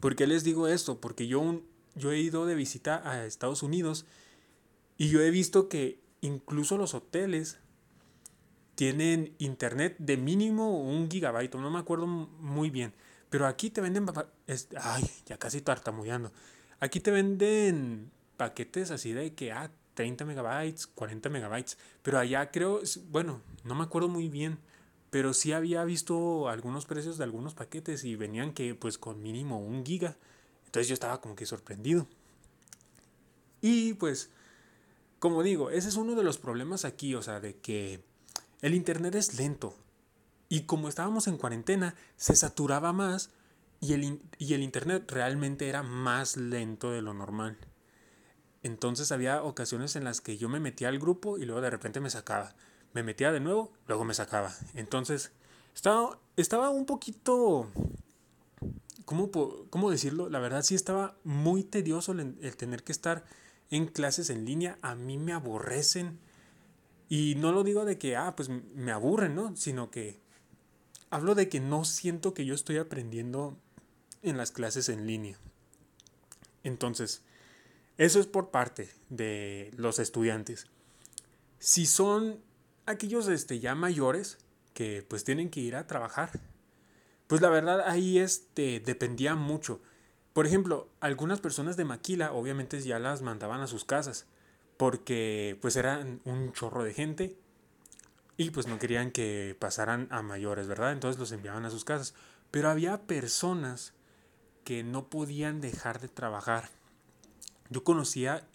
¿Por 0.00 0.16
qué 0.16 0.26
les 0.26 0.44
digo 0.44 0.66
esto? 0.66 0.98
Porque 0.98 1.26
yo, 1.26 1.60
yo 1.94 2.12
he 2.12 2.20
ido 2.20 2.46
de 2.46 2.54
visita 2.54 3.06
a 3.06 3.26
Estados 3.26 3.62
Unidos 3.62 4.06
y 4.96 5.10
yo 5.10 5.20
he 5.20 5.30
visto 5.30 5.68
que 5.68 6.00
incluso 6.22 6.78
los 6.78 6.94
hoteles 6.94 7.58
tienen 8.76 9.34
internet 9.38 9.96
de 9.98 10.16
mínimo 10.16 10.78
un 10.78 11.10
gigabyte, 11.10 11.56
no 11.56 11.70
me 11.70 11.78
acuerdo 11.78 12.06
muy 12.06 12.70
bien. 12.70 12.94
Pero 13.30 13.46
aquí 13.46 13.70
te 13.70 13.80
venden... 13.80 14.06
Ay, 14.80 15.10
ya 15.24 15.38
casi 15.38 15.62
tartamudeando. 15.62 16.30
Aquí 16.78 17.00
te 17.00 17.10
venden 17.10 18.12
paquetes 18.36 18.90
así 18.90 19.12
de 19.12 19.34
que, 19.34 19.50
ah, 19.50 19.70
30 19.94 20.26
megabytes, 20.26 20.86
40 20.86 21.28
megabytes. 21.30 21.78
Pero 22.02 22.18
allá 22.18 22.50
creo, 22.50 22.80
bueno, 23.08 23.40
no 23.64 23.74
me 23.74 23.82
acuerdo 23.82 24.08
muy 24.08 24.28
bien. 24.28 24.58
Pero 25.10 25.32
sí 25.32 25.52
había 25.52 25.82
visto 25.84 26.48
algunos 26.48 26.84
precios 26.84 27.16
de 27.16 27.24
algunos 27.24 27.54
paquetes 27.54 28.04
y 28.04 28.14
venían 28.14 28.52
que 28.52 28.74
pues 28.74 28.98
con 28.98 29.22
mínimo 29.22 29.58
un 29.58 29.84
giga. 29.86 30.16
Entonces 30.66 30.88
yo 30.88 30.94
estaba 30.94 31.20
como 31.22 31.34
que 31.34 31.46
sorprendido. 31.46 32.06
Y 33.62 33.94
pues, 33.94 34.30
como 35.18 35.42
digo, 35.42 35.70
ese 35.70 35.88
es 35.88 35.96
uno 35.96 36.14
de 36.14 36.22
los 36.22 36.36
problemas 36.36 36.84
aquí, 36.84 37.14
o 37.14 37.22
sea, 37.22 37.40
de 37.40 37.56
que 37.56 38.04
el 38.62 38.74
internet 38.74 39.14
es 39.14 39.38
lento. 39.38 39.76
Y 40.48 40.62
como 40.62 40.88
estábamos 40.88 41.26
en 41.26 41.38
cuarentena, 41.38 41.94
se 42.16 42.36
saturaba 42.36 42.92
más 42.92 43.30
y 43.80 43.92
el, 43.92 44.20
y 44.38 44.54
el 44.54 44.62
internet 44.62 45.10
realmente 45.10 45.68
era 45.68 45.82
más 45.82 46.36
lento 46.36 46.90
de 46.90 47.02
lo 47.02 47.14
normal. 47.14 47.58
Entonces 48.62 49.12
había 49.12 49.42
ocasiones 49.42 49.96
en 49.96 50.04
las 50.04 50.20
que 50.20 50.36
yo 50.38 50.48
me 50.48 50.60
metía 50.60 50.88
al 50.88 50.98
grupo 50.98 51.38
y 51.38 51.44
luego 51.44 51.60
de 51.60 51.70
repente 51.70 52.00
me 52.00 52.10
sacaba. 52.10 52.54
Me 52.92 53.02
metía 53.02 53.32
de 53.32 53.40
nuevo, 53.40 53.72
luego 53.86 54.04
me 54.04 54.14
sacaba. 54.14 54.52
Entonces 54.74 55.32
estaba, 55.74 56.18
estaba 56.36 56.70
un 56.70 56.86
poquito... 56.86 57.70
¿cómo, 59.04 59.30
¿Cómo 59.70 59.90
decirlo? 59.90 60.28
La 60.28 60.40
verdad 60.40 60.62
sí 60.62 60.74
estaba 60.74 61.16
muy 61.24 61.62
tedioso 61.64 62.12
el, 62.12 62.36
el 62.42 62.56
tener 62.56 62.82
que 62.82 62.92
estar 62.92 63.24
en 63.70 63.86
clases 63.86 64.30
en 64.30 64.44
línea. 64.44 64.78
A 64.82 64.94
mí 64.94 65.16
me 65.16 65.32
aborrecen. 65.32 66.18
Y 67.08 67.34
no 67.36 67.52
lo 67.52 67.62
digo 67.62 67.84
de 67.84 67.98
que, 67.98 68.16
ah, 68.16 68.34
pues 68.36 68.48
me 68.48 68.92
aburren, 68.92 69.34
¿no? 69.34 69.54
Sino 69.56 69.90
que 69.90 70.20
hablo 71.10 71.34
de 71.34 71.48
que 71.48 71.60
no 71.60 71.84
siento 71.84 72.34
que 72.34 72.44
yo 72.44 72.54
estoy 72.54 72.78
aprendiendo 72.78 73.56
en 74.22 74.36
las 74.36 74.50
clases 74.50 74.88
en 74.88 75.06
línea. 75.06 75.38
Entonces, 76.64 77.22
eso 77.96 78.18
es 78.18 78.26
por 78.26 78.50
parte 78.50 78.90
de 79.08 79.70
los 79.76 79.98
estudiantes. 79.98 80.66
Si 81.58 81.86
son 81.86 82.40
aquellos 82.86 83.28
este, 83.28 83.60
ya 83.60 83.74
mayores 83.74 84.38
que 84.74 85.04
pues 85.08 85.24
tienen 85.24 85.48
que 85.48 85.60
ir 85.60 85.76
a 85.76 85.86
trabajar, 85.86 86.40
pues 87.28 87.40
la 87.40 87.50
verdad 87.50 87.82
ahí 87.88 88.18
este, 88.18 88.80
dependía 88.80 89.36
mucho. 89.36 89.80
Por 90.32 90.46
ejemplo, 90.46 90.88
algunas 91.00 91.40
personas 91.40 91.76
de 91.76 91.84
Maquila 91.84 92.32
obviamente 92.32 92.80
ya 92.80 92.98
las 92.98 93.22
mandaban 93.22 93.60
a 93.60 93.66
sus 93.68 93.84
casas 93.84 94.26
porque 94.76 95.58
pues 95.60 95.76
eran 95.76 96.20
un 96.24 96.52
chorro 96.52 96.84
de 96.84 96.94
gente 96.94 97.36
y 98.36 98.50
pues 98.50 98.66
no 98.66 98.78
querían 98.78 99.10
que 99.10 99.56
pasaran 99.58 100.08
a 100.10 100.22
mayores, 100.22 100.66
¿verdad? 100.68 100.92
Entonces 100.92 101.18
los 101.18 101.32
enviaban 101.32 101.64
a 101.64 101.70
sus 101.70 101.84
casas. 101.84 102.14
Pero 102.50 102.68
había 102.70 103.02
personas 103.02 103.94
que 104.64 104.82
no 104.82 105.08
podían 105.08 105.60
dejar 105.60 106.00
de 106.00 106.08
trabajar 106.08 106.70
yo 107.70 107.84
conocía, 107.84 108.46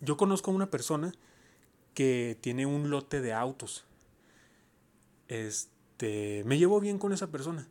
yo 0.00 0.16
conozco 0.16 0.50
a 0.50 0.54
una 0.54 0.70
persona 0.70 1.12
que 1.94 2.38
tiene 2.40 2.66
un 2.66 2.90
lote 2.90 3.20
de 3.20 3.32
autos. 3.32 3.84
Este, 5.28 6.42
me 6.44 6.58
llevo 6.58 6.80
bien 6.80 6.98
con 6.98 7.12
esa 7.12 7.28
persona. 7.28 7.66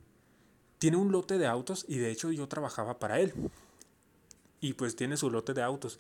Tiene 0.80 0.98
un 0.98 1.12
lote 1.12 1.38
de 1.38 1.48
autos 1.48 1.86
y 1.88 1.98
de 1.98 2.12
hecho 2.12 2.32
yo 2.32 2.48
trabajaba 2.48 3.00
para 3.00 3.20
él. 3.20 3.34
Y 4.60 4.74
pues 4.74 4.96
tiene 4.96 5.18
su 5.18 5.30
lote 5.30 5.54
de 5.54 5.62
autos. 5.62 6.00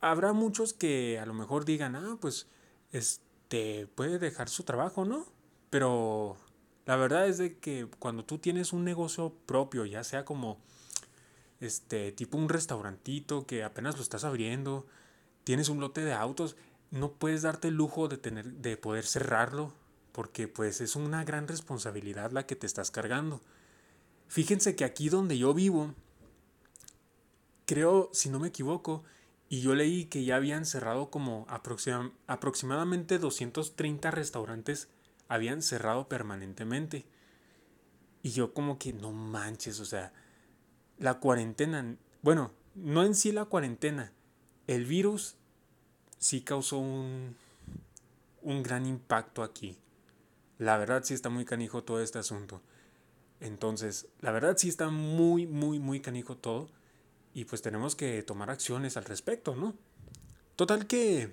Habrá 0.00 0.32
muchos 0.32 0.72
que 0.72 1.18
a 1.18 1.26
lo 1.26 1.34
mejor 1.34 1.64
digan, 1.64 1.96
ah, 1.96 2.16
pues, 2.20 2.46
este, 2.92 3.86
puede 3.94 4.18
dejar 4.18 4.48
su 4.48 4.62
trabajo, 4.62 5.04
¿no? 5.04 5.26
Pero 5.68 6.36
la 6.86 6.96
verdad 6.96 7.28
es 7.28 7.38
de 7.38 7.58
que 7.58 7.86
cuando 7.98 8.24
tú 8.24 8.38
tienes 8.38 8.72
un 8.72 8.84
negocio 8.84 9.34
propio, 9.46 9.84
ya 9.84 10.02
sea 10.02 10.24
como 10.24 10.58
este, 11.60 12.12
tipo 12.12 12.38
un 12.38 12.48
restaurantito 12.48 13.46
que 13.46 13.62
apenas 13.62 13.96
lo 13.96 14.02
estás 14.02 14.24
abriendo, 14.24 14.86
tienes 15.44 15.68
un 15.68 15.80
lote 15.80 16.00
de 16.02 16.14
autos, 16.14 16.56
no 16.90 17.12
puedes 17.12 17.42
darte 17.42 17.68
el 17.68 17.74
lujo 17.74 18.08
de, 18.08 18.16
tener, 18.16 18.46
de 18.54 18.76
poder 18.76 19.04
cerrarlo, 19.04 19.72
porque 20.12 20.48
pues 20.48 20.80
es 20.80 20.96
una 20.96 21.24
gran 21.24 21.46
responsabilidad 21.46 22.32
la 22.32 22.46
que 22.46 22.56
te 22.56 22.66
estás 22.66 22.90
cargando. 22.90 23.40
Fíjense 24.28 24.74
que 24.74 24.84
aquí 24.84 25.08
donde 25.08 25.38
yo 25.38 25.54
vivo, 25.54 25.94
creo, 27.66 28.10
si 28.12 28.30
no 28.30 28.40
me 28.40 28.48
equivoco, 28.48 29.04
y 29.52 29.62
yo 29.62 29.74
leí 29.74 30.04
que 30.04 30.24
ya 30.24 30.36
habían 30.36 30.64
cerrado 30.64 31.10
como 31.10 31.44
aproximadamente 31.48 33.18
230 33.18 34.12
restaurantes, 34.12 34.88
habían 35.26 35.60
cerrado 35.60 36.08
permanentemente. 36.08 37.04
Y 38.22 38.30
yo 38.30 38.54
como 38.54 38.78
que 38.78 38.92
no 38.92 39.10
manches, 39.10 39.80
o 39.80 39.84
sea, 39.84 40.12
la 40.98 41.18
cuarentena, 41.18 41.96
bueno, 42.22 42.52
no 42.76 43.02
en 43.02 43.16
sí 43.16 43.32
la 43.32 43.44
cuarentena, 43.46 44.12
el 44.68 44.84
virus 44.84 45.34
sí 46.16 46.42
causó 46.42 46.78
un, 46.78 47.34
un 48.42 48.62
gran 48.62 48.86
impacto 48.86 49.42
aquí. 49.42 49.78
La 50.58 50.78
verdad 50.78 51.02
sí 51.02 51.12
está 51.12 51.28
muy 51.28 51.44
canijo 51.44 51.82
todo 51.82 52.00
este 52.00 52.20
asunto. 52.20 52.62
Entonces, 53.40 54.06
la 54.20 54.30
verdad 54.30 54.56
sí 54.56 54.68
está 54.68 54.90
muy, 54.90 55.48
muy, 55.48 55.80
muy 55.80 55.98
canijo 55.98 56.36
todo. 56.36 56.70
Y 57.34 57.44
pues 57.44 57.62
tenemos 57.62 57.94
que 57.96 58.22
tomar 58.22 58.50
acciones 58.50 58.96
al 58.96 59.04
respecto, 59.04 59.54
¿no? 59.54 59.74
Total 60.56 60.86
que, 60.86 61.32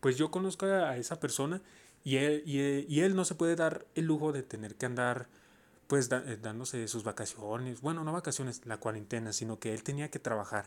pues 0.00 0.16
yo 0.16 0.30
conozco 0.30 0.66
a 0.66 0.96
esa 0.96 1.18
persona 1.20 1.62
y 2.04 2.16
él, 2.16 2.42
y 2.46 3.00
él 3.00 3.16
no 3.16 3.24
se 3.24 3.34
puede 3.34 3.56
dar 3.56 3.86
el 3.94 4.06
lujo 4.06 4.32
de 4.32 4.42
tener 4.42 4.74
que 4.74 4.86
andar 4.86 5.28
pues 5.86 6.10
eh, 6.10 6.38
dándose 6.40 6.88
sus 6.88 7.04
vacaciones, 7.04 7.80
bueno, 7.80 8.04
no 8.04 8.12
vacaciones, 8.12 8.62
la 8.66 8.78
cuarentena, 8.78 9.32
sino 9.32 9.58
que 9.58 9.72
él 9.72 9.82
tenía 9.82 10.10
que 10.10 10.18
trabajar. 10.18 10.66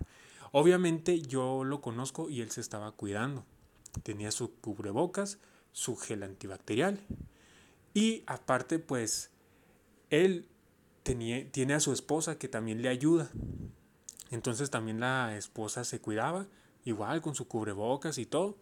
Obviamente 0.52 1.22
yo 1.22 1.64
lo 1.64 1.82
conozco 1.82 2.30
y 2.30 2.42
él 2.42 2.52
se 2.52 2.62
estaba 2.62 2.92
cuidando. 2.92 3.46
Tenía 4.04 4.32
su 4.32 4.54
cubrebocas, 4.56 5.40
su 5.72 5.96
gel 5.96 6.24
antibacterial 6.24 7.00
y 7.94 8.24
aparte 8.28 8.80
pues 8.80 9.30
él 10.10 10.48
tenía, 11.04 11.52
tiene 11.52 11.74
a 11.74 11.80
su 11.80 11.92
esposa 11.92 12.38
que 12.38 12.48
también 12.48 12.82
le 12.82 12.90
ayuda. 12.90 13.30
Entonces 14.32 14.70
también 14.70 15.00
la 15.00 15.36
esposa 15.38 15.84
se 15.84 16.00
cuidaba, 16.00 16.48
igual 16.86 17.22
con 17.22 17.36
su 17.36 17.48
cubrebocas 17.48 18.18
y 18.18 18.26
todo. 18.26 18.58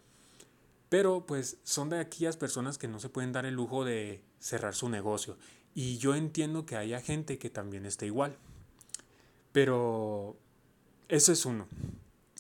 Pero 0.90 1.26
pues 1.26 1.58
son 1.64 1.90
de 1.90 2.00
aquellas 2.00 2.38
personas 2.38 2.78
que 2.78 2.88
no 2.88 3.00
se 3.00 3.10
pueden 3.10 3.34
dar 3.34 3.46
el 3.46 3.56
lujo 3.56 3.84
de 3.84 4.24
cerrar 4.40 4.74
su 4.74 4.90
negocio. 4.90 5.38
Y 5.74 5.98
yo 5.98 6.16
entiendo 6.16 6.66
que 6.66 6.78
haya 6.78 7.02
gente 7.02 7.38
que 7.38 7.50
también 7.50 7.86
esté 7.86 8.06
igual. 8.06 8.38
Pero 9.52 10.38
eso 11.10 11.32
es 11.32 11.46
uno. 11.46 11.68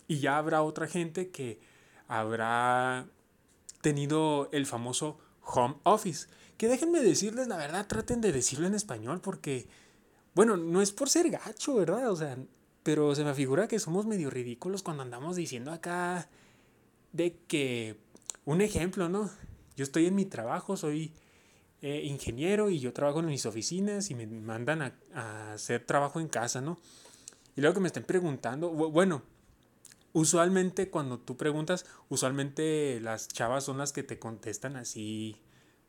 Y 0.07 0.19
ya 0.19 0.37
habrá 0.37 0.63
otra 0.63 0.87
gente 0.87 1.29
que 1.29 1.59
habrá 2.07 3.07
tenido 3.81 4.49
el 4.51 4.65
famoso 4.65 5.19
home 5.43 5.75
office. 5.83 6.27
Que 6.57 6.67
déjenme 6.67 7.01
decirles 7.01 7.47
la 7.47 7.57
verdad, 7.57 7.87
traten 7.87 8.21
de 8.21 8.31
decirlo 8.31 8.65
en 8.65 8.73
español 8.73 9.21
porque, 9.21 9.67
bueno, 10.33 10.57
no 10.57 10.81
es 10.81 10.91
por 10.91 11.09
ser 11.09 11.29
gacho, 11.29 11.75
¿verdad? 11.75 12.09
O 12.09 12.15
sea, 12.15 12.37
pero 12.87 13.13
se 13.15 13.25
me 13.25 13.33
figura 13.33 13.67
que 13.67 13.79
somos 13.79 14.05
medio 14.05 14.29
ridículos 14.29 14.81
cuando 14.81 15.03
andamos 15.03 15.35
diciendo 15.35 15.73
acá 15.73 16.29
de 17.11 17.37
que, 17.45 17.97
un 18.45 18.61
ejemplo, 18.61 19.09
¿no? 19.09 19.29
Yo 19.75 19.83
estoy 19.83 20.05
en 20.05 20.15
mi 20.15 20.23
trabajo, 20.23 20.77
soy 20.77 21.11
eh, 21.81 22.03
ingeniero 22.05 22.69
y 22.69 22.79
yo 22.79 22.93
trabajo 22.93 23.19
en 23.19 23.25
mis 23.25 23.45
oficinas 23.45 24.09
y 24.09 24.15
me 24.15 24.25
mandan 24.25 24.93
a, 25.13 25.51
hacer 25.51 25.85
trabajo 25.85 26.21
en 26.21 26.29
casa, 26.29 26.61
¿no? 26.61 26.79
Y 27.57 27.59
luego 27.59 27.73
que 27.73 27.81
me 27.81 27.87
estén 27.87 28.05
preguntando, 28.05 28.69
bueno, 28.69 29.21
usualmente 30.13 30.89
cuando 30.89 31.19
tú 31.19 31.35
preguntas, 31.35 31.85
usualmente 32.07 33.01
las 33.01 33.27
chavas 33.27 33.65
son 33.65 33.79
las 33.79 33.91
que 33.91 34.03
te 34.03 34.17
contestan 34.17 34.77
así, 34.77 35.41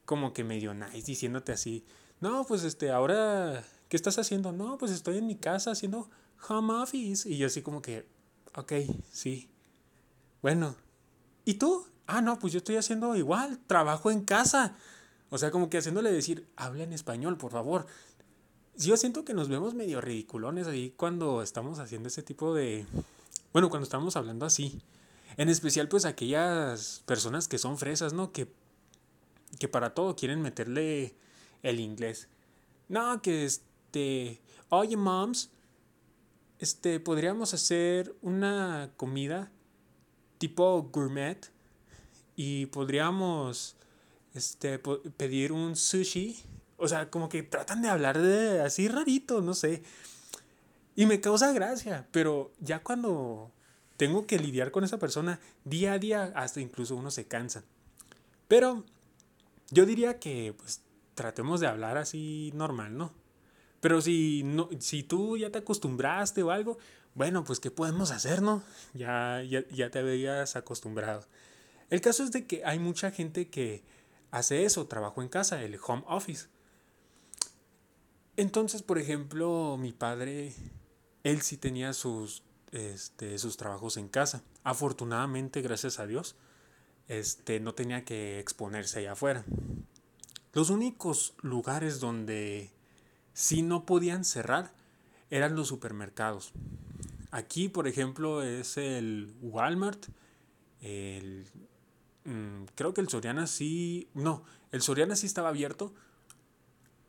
como 0.04 0.32
que 0.32 0.42
medio 0.42 0.74
nice, 0.74 1.06
diciéndote 1.06 1.52
así, 1.52 1.84
no, 2.20 2.44
pues 2.44 2.64
este, 2.64 2.90
ahora, 2.90 3.62
¿qué 3.88 3.96
estás 3.96 4.18
haciendo? 4.18 4.50
No, 4.50 4.78
pues 4.78 4.90
estoy 4.90 5.18
en 5.18 5.28
mi 5.28 5.36
casa 5.36 5.70
haciendo 5.70 6.10
home 6.48 6.74
office. 6.74 7.28
Y 7.28 7.38
yo 7.38 7.46
así 7.46 7.62
como 7.62 7.82
que, 7.82 8.06
ok, 8.54 8.72
sí. 9.10 9.50
Bueno, 10.42 10.76
¿y 11.44 11.54
tú? 11.54 11.86
Ah, 12.06 12.22
no, 12.22 12.38
pues 12.38 12.52
yo 12.52 12.58
estoy 12.58 12.76
haciendo 12.76 13.16
igual, 13.16 13.58
trabajo 13.66 14.10
en 14.10 14.24
casa. 14.24 14.76
O 15.30 15.38
sea, 15.38 15.50
como 15.50 15.68
que 15.68 15.78
haciéndole 15.78 16.10
decir, 16.10 16.48
habla 16.56 16.84
en 16.84 16.92
español, 16.92 17.36
por 17.36 17.52
favor. 17.52 17.86
Yo 18.76 18.96
siento 18.96 19.24
que 19.24 19.34
nos 19.34 19.48
vemos 19.48 19.74
medio 19.74 20.00
ridiculones 20.00 20.66
ahí 20.66 20.94
cuando 20.96 21.42
estamos 21.42 21.78
haciendo 21.80 22.08
ese 22.08 22.22
tipo 22.22 22.54
de... 22.54 22.86
Bueno, 23.52 23.68
cuando 23.70 23.84
estamos 23.84 24.16
hablando 24.16 24.46
así. 24.46 24.80
En 25.36 25.48
especial 25.48 25.88
pues 25.88 26.04
aquellas 26.04 27.02
personas 27.04 27.48
que 27.48 27.58
son 27.58 27.76
fresas, 27.76 28.12
¿no? 28.12 28.32
Que, 28.32 28.50
que 29.58 29.68
para 29.68 29.94
todo 29.94 30.16
quieren 30.16 30.40
meterle 30.40 31.14
el 31.62 31.80
inglés. 31.80 32.28
No, 32.88 33.20
que 33.20 33.44
este... 33.44 34.40
Oye, 34.70 34.96
moms, 34.96 35.50
este, 36.58 37.00
podríamos 37.00 37.54
hacer 37.54 38.14
una 38.22 38.90
comida 38.96 39.50
tipo 40.38 40.82
gourmet 40.92 41.50
y 42.36 42.66
podríamos 42.66 43.76
este, 44.34 44.78
pedir 44.78 45.52
un 45.52 45.76
sushi. 45.76 46.36
O 46.76 46.86
sea, 46.86 47.10
como 47.10 47.28
que 47.28 47.42
tratan 47.42 47.82
de 47.82 47.88
hablar 47.88 48.18
de 48.18 48.60
así 48.60 48.88
rarito, 48.88 49.40
no 49.40 49.54
sé. 49.54 49.82
Y 50.94 51.06
me 51.06 51.20
causa 51.20 51.52
gracia, 51.52 52.06
pero 52.12 52.52
ya 52.60 52.82
cuando 52.82 53.52
tengo 53.96 54.26
que 54.26 54.38
lidiar 54.38 54.70
con 54.70 54.84
esa 54.84 54.98
persona 54.98 55.40
día 55.64 55.94
a 55.94 55.98
día, 55.98 56.32
hasta 56.34 56.60
incluso 56.60 56.96
uno 56.96 57.10
se 57.10 57.26
cansa. 57.26 57.64
Pero 58.46 58.84
yo 59.70 59.86
diría 59.86 60.18
que 60.18 60.54
pues 60.56 60.82
tratemos 61.14 61.60
de 61.60 61.66
hablar 61.66 61.98
así 61.98 62.52
normal, 62.54 62.96
¿no? 62.96 63.12
Pero 63.80 64.00
si, 64.00 64.42
no, 64.44 64.68
si 64.80 65.02
tú 65.02 65.36
ya 65.36 65.50
te 65.50 65.58
acostumbraste 65.58 66.42
o 66.42 66.50
algo, 66.50 66.78
bueno, 67.14 67.44
pues 67.44 67.60
¿qué 67.60 67.70
podemos 67.70 68.10
hacer, 68.10 68.42
no? 68.42 68.62
Ya, 68.94 69.42
ya, 69.42 69.66
ya 69.68 69.90
te 69.90 70.00
habías 70.00 70.56
acostumbrado. 70.56 71.26
El 71.90 72.00
caso 72.00 72.22
es 72.22 72.32
de 72.32 72.46
que 72.46 72.64
hay 72.64 72.78
mucha 72.78 73.10
gente 73.10 73.48
que 73.48 73.82
hace 74.30 74.64
eso, 74.64 74.86
trabajo 74.86 75.22
en 75.22 75.28
casa, 75.28 75.62
el 75.62 75.78
home 75.84 76.04
office. 76.06 76.46
Entonces, 78.36 78.82
por 78.82 78.98
ejemplo, 78.98 79.76
mi 79.78 79.92
padre, 79.92 80.54
él 81.24 81.42
sí 81.42 81.56
tenía 81.56 81.92
sus, 81.92 82.42
este, 82.72 83.38
sus 83.38 83.56
trabajos 83.56 83.96
en 83.96 84.08
casa. 84.08 84.42
Afortunadamente, 84.62 85.62
gracias 85.62 85.98
a 85.98 86.06
Dios, 86.06 86.36
este, 87.08 87.58
no 87.58 87.74
tenía 87.74 88.04
que 88.04 88.38
exponerse 88.38 89.00
allá 89.00 89.12
afuera. 89.12 89.44
Los 90.52 90.70
únicos 90.70 91.34
lugares 91.42 92.00
donde 92.00 92.70
sí 93.38 93.62
no 93.62 93.84
podían 93.84 94.24
cerrar 94.24 94.72
eran 95.30 95.54
los 95.54 95.68
supermercados. 95.68 96.52
Aquí, 97.30 97.68
por 97.68 97.86
ejemplo, 97.86 98.42
es 98.42 98.76
el 98.78 99.34
Walmart, 99.42 100.06
el 100.80 101.46
Mm, 102.28 102.64
creo 102.74 102.92
que 102.92 103.00
el 103.00 103.08
Soriana 103.08 103.46
sí, 103.46 104.10
no, 104.12 104.42
el 104.70 104.82
Soriana 104.82 105.16
sí 105.16 105.26
estaba 105.26 105.48
abierto. 105.48 105.94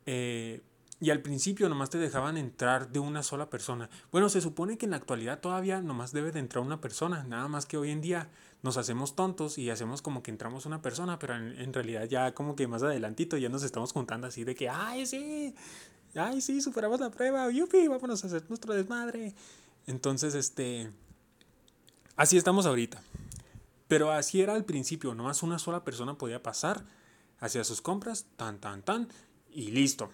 Eh, 0.06 0.62
y 0.98 1.10
al 1.10 1.20
principio 1.20 1.68
nomás 1.68 1.90
te 1.90 1.98
dejaban 1.98 2.36
entrar 2.38 2.90
de 2.90 3.00
una 3.00 3.22
sola 3.22 3.50
persona. 3.50 3.90
Bueno, 4.12 4.28
se 4.30 4.40
supone 4.40 4.78
que 4.78 4.86
en 4.86 4.90
la 4.90 4.96
actualidad 4.96 5.40
todavía 5.40 5.82
nomás 5.82 6.12
debe 6.12 6.32
de 6.32 6.40
entrar 6.40 6.64
una 6.64 6.80
persona. 6.80 7.24
Nada 7.24 7.48
más 7.48 7.66
que 7.66 7.76
hoy 7.76 7.90
en 7.90 8.00
día 8.00 8.30
nos 8.62 8.76
hacemos 8.78 9.14
tontos 9.14 9.58
y 9.58 9.70
hacemos 9.70 10.00
como 10.02 10.22
que 10.22 10.30
entramos 10.30 10.66
una 10.66 10.80
persona, 10.82 11.18
pero 11.18 11.36
en, 11.36 11.72
realidad 11.72 12.04
ya 12.04 12.34
como 12.34 12.56
que 12.56 12.66
más 12.66 12.82
adelantito 12.82 13.36
ya 13.36 13.48
nos 13.48 13.62
estamos 13.62 13.92
juntando 13.92 14.26
así 14.26 14.44
de 14.44 14.54
que, 14.54 14.68
ay, 14.68 15.06
sí, 15.06 15.54
ay, 16.14 16.40
sí, 16.40 16.60
superamos 16.60 17.00
la 17.00 17.10
prueba, 17.10 17.50
yupi, 17.50 17.88
vámonos 17.88 18.24
a 18.24 18.26
hacer 18.26 18.44
nuestro 18.48 18.74
desmadre. 18.74 19.34
Entonces, 19.86 20.34
este, 20.34 20.90
así 22.16 22.36
estamos 22.36 22.66
ahorita. 22.66 23.02
Pero 23.88 24.12
así 24.12 24.40
era 24.40 24.54
al 24.54 24.64
principio, 24.64 25.14
nomás 25.14 25.42
una 25.42 25.58
sola 25.58 25.84
persona 25.84 26.16
podía 26.16 26.42
pasar, 26.42 26.84
hacía 27.40 27.64
sus 27.64 27.80
compras, 27.80 28.26
tan, 28.36 28.60
tan, 28.60 28.82
tan, 28.82 29.08
y 29.50 29.72
listo. 29.72 30.10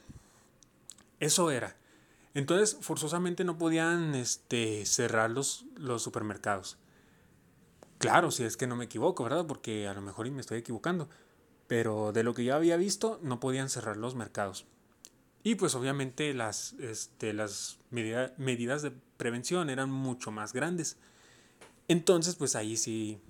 Eso 1.21 1.51
era. 1.51 1.77
Entonces, 2.35 2.79
forzosamente 2.81 3.45
no 3.45 3.59
podían 3.59 4.15
este, 4.15 4.85
cerrar 4.87 5.31
los, 5.31 5.65
los 5.77 6.03
supermercados. 6.03 6.79
Claro, 7.99 8.31
si 8.31 8.45
es 8.45 8.57
que 8.57 8.67
no 8.67 8.77
me 8.77 8.85
equivoco, 8.85 9.25
¿verdad? 9.25 9.47
Porque 9.47 9.89
a 9.89 9.95
lo 9.95 10.03
mejor 10.03 10.31
me 10.31 10.41
estoy 10.41 10.59
equivocando. 10.59 11.09
Pero 11.67 12.13
de 12.13 12.23
lo 12.23 12.35
que 12.35 12.45
ya 12.45 12.57
había 12.57 12.77
visto, 12.77 13.19
no 13.23 13.41
podían 13.41 13.71
cerrar 13.71 13.97
los 13.97 14.15
mercados. 14.15 14.67
Y 15.47 15.55
pues 15.55 15.77
obviamente 15.77 16.35
las, 16.35 16.73
este, 16.81 17.33
las 17.33 17.79
medidas 17.93 18.83
de 18.83 18.91
prevención 19.17 19.71
eran 19.71 19.89
mucho 19.93 20.33
más 20.33 20.53
grandes. 20.53 20.97
Entonces, 21.87 22.35
pues 22.35 22.57
ahí 22.57 22.77
sí 22.77 23.21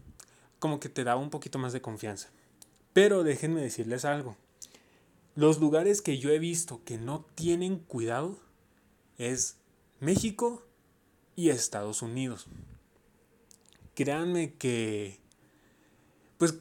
como 0.59 0.81
que 0.81 0.89
te 0.89 1.05
da 1.05 1.17
un 1.17 1.29
poquito 1.29 1.59
más 1.59 1.75
de 1.75 1.83
confianza. 1.83 2.31
Pero 2.95 3.23
déjenme 3.23 3.61
decirles 3.61 4.07
algo. 4.07 4.35
Los 5.35 5.61
lugares 5.61 6.01
que 6.01 6.17
yo 6.17 6.31
he 6.31 6.39
visto 6.39 6.81
que 6.87 6.97
no 6.97 7.27
tienen 7.35 7.81
cuidado 7.81 8.39
es 9.19 9.59
México 10.01 10.67
y 11.35 11.51
Estados 11.51 12.01
Unidos. 12.01 12.47
Créanme 13.95 14.55
que, 14.55 15.21
pues 16.39 16.55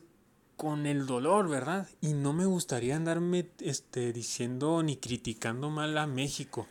con 0.57 0.85
el 0.85 1.05
dolor, 1.05 1.49
¿verdad? 1.49 1.87
Y 2.01 2.13
no 2.13 2.33
me 2.33 2.45
gustaría 2.45 2.95
andarme 2.95 3.49
este, 3.59 4.13
diciendo 4.13 4.81
ni 4.83 4.97
criticando 4.97 5.69
mal 5.69 5.97
a 5.97 6.07
México. 6.07 6.67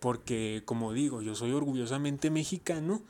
Porque, 0.00 0.62
como 0.64 0.92
digo, 0.92 1.22
yo 1.22 1.34
soy 1.34 1.52
orgullosamente 1.52 2.30
mexicano 2.30 3.02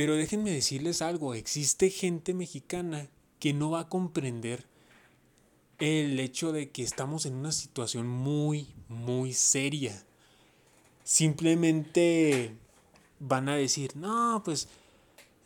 pero 0.00 0.16
déjenme 0.16 0.50
decirles 0.50 1.02
algo, 1.02 1.34
existe 1.34 1.90
gente 1.90 2.32
mexicana 2.32 3.08
que 3.38 3.52
no 3.52 3.70
va 3.70 3.80
a 3.80 3.88
comprender 3.90 4.64
el 5.78 6.18
hecho 6.20 6.52
de 6.52 6.70
que 6.70 6.82
estamos 6.82 7.26
en 7.26 7.34
una 7.34 7.52
situación 7.52 8.06
muy, 8.06 8.68
muy 8.88 9.34
seria. 9.34 10.02
Simplemente 11.04 12.56
van 13.18 13.50
a 13.50 13.56
decir, 13.56 13.94
no, 13.94 14.40
pues 14.42 14.68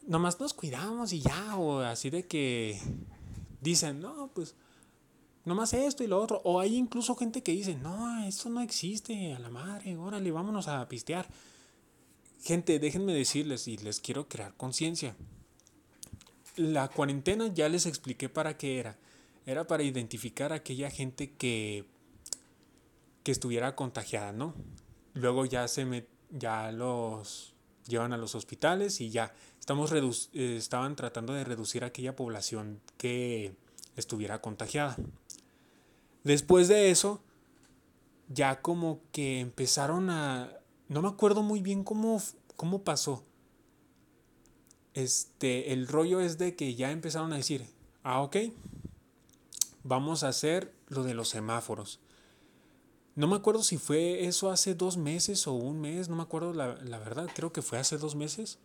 nomás 0.06 0.38
nos 0.38 0.54
cuidamos 0.54 1.12
y 1.12 1.20
ya, 1.20 1.56
o 1.56 1.80
así 1.80 2.10
de 2.10 2.24
que 2.26 2.80
dicen, 3.64 4.00
no, 4.00 4.30
pues 4.32 4.54
nomás 5.44 5.72
esto 5.72 6.04
y 6.04 6.06
lo 6.06 6.20
otro. 6.20 6.40
O 6.44 6.60
hay 6.60 6.76
incluso 6.76 7.16
gente 7.16 7.42
que 7.42 7.52
dice, 7.52 7.74
no, 7.74 8.24
esto 8.24 8.48
no 8.48 8.60
existe, 8.60 9.34
a 9.34 9.38
la 9.40 9.50
madre, 9.50 9.96
órale, 9.96 10.30
vámonos 10.30 10.68
a 10.68 10.86
pistear. 10.88 11.26
Gente, 12.42 12.78
déjenme 12.78 13.14
decirles 13.14 13.66
y 13.66 13.78
les 13.78 14.00
quiero 14.00 14.28
crear 14.28 14.54
conciencia. 14.54 15.16
La 16.56 16.88
cuarentena 16.88 17.48
ya 17.52 17.68
les 17.68 17.86
expliqué 17.86 18.28
para 18.28 18.56
qué 18.56 18.78
era. 18.78 18.98
Era 19.46 19.66
para 19.66 19.82
identificar 19.82 20.52
a 20.52 20.56
aquella 20.56 20.90
gente 20.90 21.32
que, 21.32 21.84
que 23.22 23.32
estuviera 23.32 23.74
contagiada, 23.74 24.32
¿no? 24.32 24.54
Luego 25.14 25.46
ya 25.46 25.66
se 25.68 25.84
me, 25.84 26.06
ya 26.30 26.70
los 26.70 27.54
llevan 27.88 28.12
a 28.12 28.16
los 28.16 28.34
hospitales 28.34 29.00
y 29.00 29.10
ya 29.10 29.34
estamos 29.64 29.92
eh, 29.92 30.56
estaban 30.58 30.94
tratando 30.94 31.32
de 31.32 31.42
reducir 31.42 31.84
aquella 31.84 32.14
población 32.14 32.82
que 32.98 33.56
estuviera 33.96 34.42
contagiada. 34.42 34.94
Después 36.22 36.68
de 36.68 36.90
eso, 36.90 37.22
ya 38.28 38.60
como 38.60 39.00
que 39.10 39.40
empezaron 39.40 40.10
a 40.10 40.52
no 40.90 41.00
me 41.00 41.08
acuerdo 41.08 41.42
muy 41.42 41.62
bien 41.62 41.82
cómo, 41.82 42.22
cómo 42.56 42.82
pasó. 42.82 43.24
Este, 44.92 45.72
el 45.72 45.88
rollo 45.88 46.20
es 46.20 46.36
de 46.36 46.56
que 46.56 46.74
ya 46.74 46.90
empezaron 46.90 47.32
a 47.32 47.36
decir, 47.36 47.64
ah, 48.02 48.20
ok, 48.20 48.36
vamos 49.82 50.24
a 50.24 50.28
hacer 50.28 50.74
lo 50.88 51.04
de 51.04 51.14
los 51.14 51.30
semáforos. 51.30 52.00
No 53.14 53.28
me 53.28 53.36
acuerdo 53.36 53.62
si 53.62 53.78
fue 53.78 54.26
eso 54.26 54.50
hace 54.50 54.74
dos 54.74 54.98
meses 54.98 55.46
o 55.46 55.54
un 55.54 55.80
mes, 55.80 56.10
no 56.10 56.16
me 56.16 56.22
acuerdo 56.22 56.52
la, 56.52 56.74
la, 56.84 56.98
verdad, 56.98 57.30
creo 57.34 57.50
que 57.50 57.62
fue 57.62 57.78
hace 57.78 57.96
dos 57.96 58.14
meses, 58.14 58.58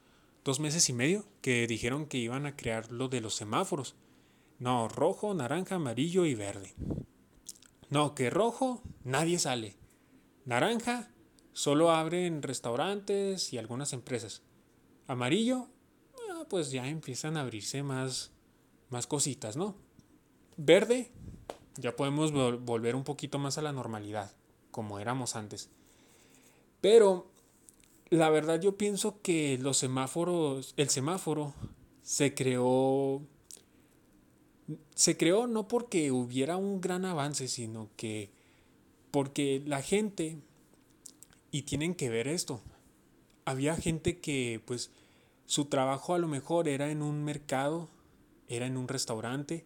dos 0.50 0.60
meses 0.60 0.90
y 0.90 0.94
medio, 0.94 1.26
que 1.42 1.68
dijeron 1.68 2.08
que 2.08 2.18
iban 2.18 2.48
a 2.48 2.56
crear 2.56 2.92
lo 2.92 3.08
de 3.08 3.22
los 3.22 3.36
semáforos. 3.36 3.96
No, 4.58 4.88
rojo, 4.88 5.34
naranja, 5.36 5.76
amarillo 5.76 6.26
y 6.26 6.34
verde. 6.34 6.74
No, 7.90 8.16
que 8.16 8.32
rojo, 8.32 8.82
nadie 9.04 9.38
sale. 9.38 9.78
Naranja, 10.46 11.12
Solo 11.60 11.92
abren 11.92 12.42
restaurantes 12.42 13.52
y 13.52 13.58
algunas 13.58 13.92
empresas. 13.92 14.44
Amarillo, 15.08 15.68
ah, 16.32 16.46
pues 16.50 16.72
ya 16.72 16.88
empiezan 16.88 17.36
a 17.36 17.42
abrirse 17.42 17.84
más, 17.84 18.32
más 18.90 19.08
cositas, 19.08 19.58
¿no? 19.58 19.76
Verde, 20.56 21.12
ya 21.76 21.98
podemos 21.98 22.32
volver 22.32 22.96
un 22.96 23.04
poquito 23.04 23.40
más 23.40 23.58
a 23.58 23.62
la 23.62 23.74
normalidad, 23.74 24.32
como 24.72 25.00
éramos 25.00 25.36
antes. 25.36 25.70
Pero 26.80 27.30
la 28.10 28.30
verdad 28.30 28.60
yo 28.60 28.78
pienso 28.78 29.22
que 29.22 29.58
los 29.60 29.78
semáforos, 29.78 30.74
el 30.78 30.89
semáforo 30.89 31.54
se 32.02 32.34
creó 32.34 33.22
se 34.95 35.17
creó 35.17 35.48
no 35.48 35.67
porque 35.67 36.12
hubiera 36.12 36.58
un 36.58 36.82
gran 36.82 37.06
avance, 37.06 37.48
sino 37.48 37.89
que 37.95 38.32
porque 39.12 39.63
la 39.65 39.82
gente 39.82 40.38
y 41.52 41.63
tienen 41.63 41.95
que 41.95 42.10
ver 42.10 42.28
esto. 42.28 42.62
Había 43.45 43.76
gente 43.76 44.19
que 44.19 44.62
pues 44.65 44.91
su 45.45 45.65
trabajo 45.65 46.13
a 46.13 46.19
lo 46.19 46.28
mejor 46.28 46.67
era 46.67 46.91
en 46.91 47.02
un 47.02 47.24
mercado, 47.24 47.89
era 48.48 48.67
en 48.67 48.78
un 48.78 48.88
restaurante, 48.88 49.65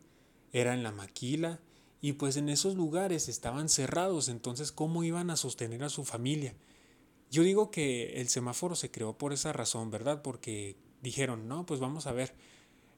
era 0.53 0.73
en 0.73 0.83
la 0.83 0.91
maquila 0.91 1.59
y 2.01 2.13
pues 2.13 2.37
en 2.37 2.49
esos 2.49 2.75
lugares 2.75 3.27
estaban 3.27 3.69
cerrados, 3.69 4.29
entonces 4.29 4.71
¿cómo 4.71 5.03
iban 5.03 5.29
a 5.29 5.35
sostener 5.35 5.83
a 5.83 5.89
su 5.89 6.05
familia? 6.05 6.53
Yo 7.33 7.41
digo 7.41 7.71
que 7.71 8.21
el 8.21 8.29
semáforo 8.29 8.75
se 8.75 8.91
creó 8.91 9.17
por 9.17 9.33
esa 9.33 9.51
razón, 9.51 9.89
¿verdad? 9.89 10.21
Porque 10.21 10.77
dijeron, 11.01 11.47
no, 11.47 11.65
pues 11.65 11.79
vamos 11.79 12.05
a 12.05 12.11
ver, 12.11 12.35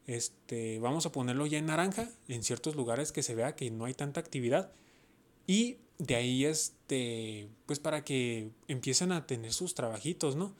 este, 0.07 0.77
vamos 0.79 1.05
a 1.05 1.13
ponerlo 1.13 1.45
ya 1.45 1.57
en 1.57 1.67
naranja, 1.67 2.09
en 2.27 2.43
ciertos 2.43 2.75
lugares 2.75 3.13
que 3.13 3.23
se 3.23 3.33
vea 3.33 3.55
que 3.55 3.71
no 3.71 3.85
hay 3.85 3.93
tanta 3.93 4.19
actividad, 4.19 4.73
y 5.47 5.77
de 5.99 6.15
ahí, 6.15 6.43
este, 6.43 7.47
pues 7.65 7.79
para 7.79 8.03
que 8.03 8.51
empiecen 8.67 9.13
a 9.13 9.25
tener 9.25 9.53
sus 9.53 9.73
trabajitos, 9.73 10.35
¿no? 10.35 10.53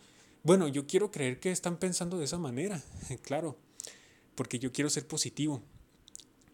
Bueno, 0.43 0.69
yo 0.69 0.87
quiero 0.87 1.11
creer 1.11 1.41
que 1.41 1.51
están 1.51 1.75
pensando 1.75 2.17
de 2.17 2.23
esa 2.23 2.37
manera, 2.37 2.81
claro, 3.23 3.57
porque 4.35 4.57
yo 4.57 4.71
quiero 4.71 4.89
ser 4.89 5.05
positivo. 5.05 5.61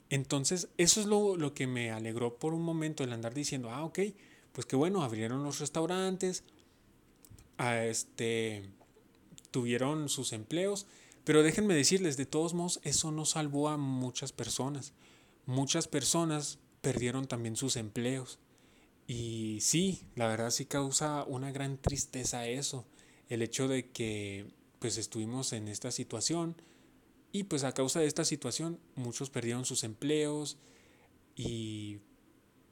Entonces, 0.09 0.69
eso 0.79 0.99
es 0.99 1.05
lo, 1.05 1.53
que 1.53 1.67
me 1.67 1.91
alegró 1.91 2.39
por 2.39 2.55
un 2.55 2.63
momento 2.63 3.03
el 3.03 3.13
andar 3.13 3.35
diciendo, 3.35 3.69
ah, 3.69 3.85
ok, 3.85 3.99
pues 4.53 4.65
qué 4.65 4.75
bueno, 4.75 5.03
abrieron 5.03 5.43
los 5.43 5.59
restaurantes, 5.59 6.43
a 7.61 7.85
este, 7.85 8.63
tuvieron 9.51 10.09
sus 10.09 10.33
empleos, 10.33 10.87
pero 11.23 11.43
déjenme 11.43 11.75
decirles, 11.75 12.17
de 12.17 12.25
todos 12.25 12.55
modos, 12.55 12.79
eso 12.83 13.11
no 13.11 13.25
salvó 13.25 13.69
a 13.69 13.77
muchas 13.77 14.31
personas. 14.31 14.93
Muchas 15.45 15.87
personas 15.87 16.57
perdieron 16.81 17.27
también 17.27 17.55
sus 17.55 17.75
empleos. 17.75 18.39
Y 19.05 19.59
sí, 19.61 20.07
la 20.15 20.27
verdad 20.27 20.49
sí 20.49 20.65
causa 20.65 21.23
una 21.25 21.51
gran 21.51 21.77
tristeza 21.77 22.47
eso, 22.47 22.85
el 23.29 23.43
hecho 23.43 23.67
de 23.67 23.91
que 23.91 24.47
pues 24.79 24.97
estuvimos 24.97 25.53
en 25.53 25.67
esta 25.67 25.91
situación 25.91 26.55
y 27.31 27.43
pues 27.43 27.63
a 27.63 27.73
causa 27.73 27.99
de 27.99 28.07
esta 28.07 28.25
situación 28.25 28.79
muchos 28.95 29.29
perdieron 29.29 29.65
sus 29.65 29.83
empleos 29.83 30.57
y 31.35 31.99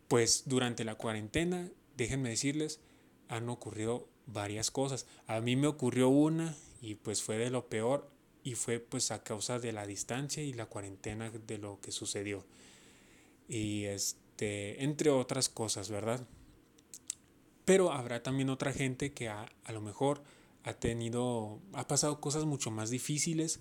pues 0.08 0.44
durante 0.48 0.84
la 0.84 0.96
cuarentena, 0.96 1.70
déjenme 1.98 2.30
decirles, 2.30 2.80
han 3.28 3.48
ocurrido 3.50 4.08
varias 4.32 4.72
cosas. 4.72 5.06
A 5.28 5.40
mí 5.42 5.56
me 5.56 5.68
ocurrió 5.68 6.10
una 6.10 6.56
y 6.82 6.96
pues 6.96 7.22
fue 7.22 7.38
de 7.38 7.50
lo 7.50 7.68
peor 7.68 8.10
y 8.44 8.56
fue 8.56 8.80
pues 8.80 9.12
a 9.12 9.24
causa 9.24 9.60
de 9.60 9.72
la 9.72 9.86
distancia 9.86 10.44
y 10.44 10.54
la 10.54 10.66
cuarentena 10.66 11.30
de 11.32 11.58
lo 11.58 11.80
que 11.82 11.92
sucedió. 11.92 12.46
Y 13.48 13.86
este, 13.86 14.84
entre 14.84 15.10
otras 15.10 15.50
cosas, 15.50 15.90
¿verdad? 15.90 16.26
Pero 17.66 17.92
habrá 17.92 18.24
también 18.24 18.50
otra 18.50 18.74
gente 18.74 19.14
que 19.14 19.30
a, 19.30 19.52
a 19.64 19.72
lo 19.72 19.82
mejor 19.82 20.24
ha 20.64 20.74
tenido, 20.74 21.60
ha 21.74 21.88
pasado 21.88 22.20
cosas 22.20 22.46
mucho 22.46 22.72
más 22.72 22.90
difíciles 22.90 23.60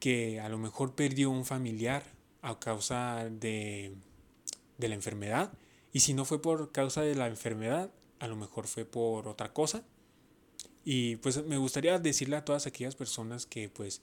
que 0.00 0.40
a 0.40 0.48
lo 0.48 0.58
mejor 0.58 0.94
perdió 0.94 1.30
un 1.30 1.44
familiar 1.44 2.02
a 2.42 2.58
causa 2.58 3.28
de, 3.30 3.94
la 4.78 4.94
enfermedad. 4.94 5.52
Y 5.92 6.00
si 6.00 6.14
no 6.14 6.24
fue 6.24 6.40
por 6.40 6.72
causa 6.72 7.02
de 7.02 7.14
la 7.14 7.26
enfermedad, 7.26 7.92
a 8.20 8.28
lo 8.28 8.36
mejor 8.36 8.68
fue 8.68 8.84
por 8.84 9.26
otra 9.26 9.52
cosa. 9.52 9.82
Y 10.84 11.16
pues 11.16 11.44
me 11.44 11.58
gustaría 11.58 11.98
decirle 11.98 12.36
a 12.36 12.44
todas 12.44 12.66
aquellas 12.66 12.94
personas 12.94 13.46
que 13.46 13.68
pues 13.68 14.02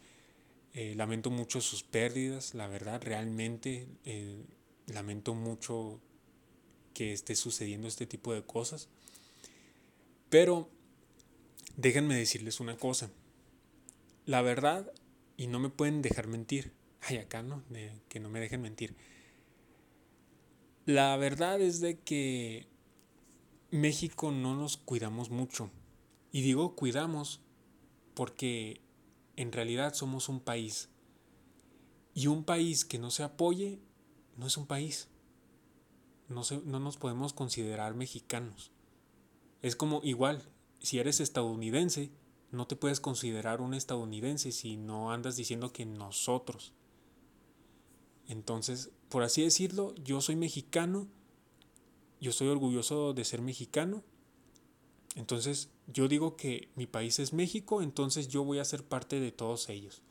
eh, 0.73 0.93
lamento 0.95 1.30
mucho 1.30 1.62
sus 1.62 1.84
pérdidas, 1.84 2.53
la 2.53 2.67
verdad, 2.67 3.01
realmente 3.01 3.88
eh, 4.06 4.43
lamento 4.88 5.34
mucho 5.34 5.99
que 6.93 7.13
esté 7.13 7.36
sucediendo 7.36 7.88
este 7.88 8.06
tipo 8.06 8.34
de 8.34 8.43
cosas. 8.43 8.89
Pero 10.30 10.69
déjenme 11.77 12.15
decirles 12.15 12.60
una 12.60 12.75
cosa. 12.75 13.10
La 14.25 14.41
verdad, 14.41 14.91
y 15.38 15.47
no 15.47 15.60
me 15.60 15.69
pueden 15.69 16.01
dejar 16.01 16.27
mentir. 16.27 16.73
Ay, 17.01 17.17
acá 17.17 17.43
no, 17.43 17.63
que 18.10 18.19
no 18.19 18.30
me 18.30 18.39
dejen 18.39 18.62
mentir. 18.62 18.95
La 20.86 21.15
verdad 21.17 21.62
es 21.62 21.80
de 21.80 21.99
que 21.99 22.67
México 23.71 24.32
no 24.32 24.56
nos 24.56 24.77
cuidamos 24.77 25.30
mucho. 25.30 25.69
Y 26.32 26.41
digo 26.41 26.75
cuidamos 26.75 27.41
porque 28.13 28.82
en 29.36 29.51
realidad 29.51 29.93
somos 29.93 30.30
un 30.30 30.39
país. 30.39 30.89
Y 32.13 32.27
un 32.27 32.43
país 32.43 32.86
que 32.86 32.97
no 32.97 33.12
se 33.12 33.23
apoye 33.23 33.80
no 34.38 34.47
es 34.47 34.58
un 34.58 34.67
país. 34.67 35.10
No, 36.30 36.41
no 36.65 36.80
nos 36.80 36.97
podemos 36.97 37.34
considerar 37.34 37.93
mexicanos. 37.93 38.71
Es 39.62 39.75
como 39.75 40.01
igual, 40.03 40.41
si 40.80 40.99
eres 40.99 41.19
estadounidense, 41.19 42.12
no 42.51 42.67
te 42.67 42.75
puedes 42.75 42.99
considerar 42.99 43.62
un 43.62 43.73
estadounidense 43.73 44.51
si 44.51 44.77
no 44.77 45.12
andas 45.12 45.36
diciendo 45.36 45.73
que 45.73 45.86
nosotros. 45.86 46.73
Entonces, 48.27 48.91
por 49.10 49.23
así 49.23 49.41
decirlo, 49.41 49.95
yo 49.95 50.21
soy 50.21 50.36
mexicano, 50.36 51.08
yo 52.19 52.32
estoy 52.32 52.47
orgulloso 52.47 53.13
de 53.13 53.25
ser 53.25 53.41
mexicano. 53.41 54.03
Entonces, 55.15 55.69
yo 55.88 56.08
digo 56.08 56.36
que 56.36 56.69
mi 56.75 56.86
país 56.86 57.19
es 57.19 57.34
México, 57.34 57.82
entonces 57.82 58.27
yo 58.27 58.43
voy 58.43 58.60
a 58.60 58.65
ser 58.65 58.84
parte 58.84 59.19
de 59.19 59.32
todos 59.32 59.69
ellos. 59.69 60.01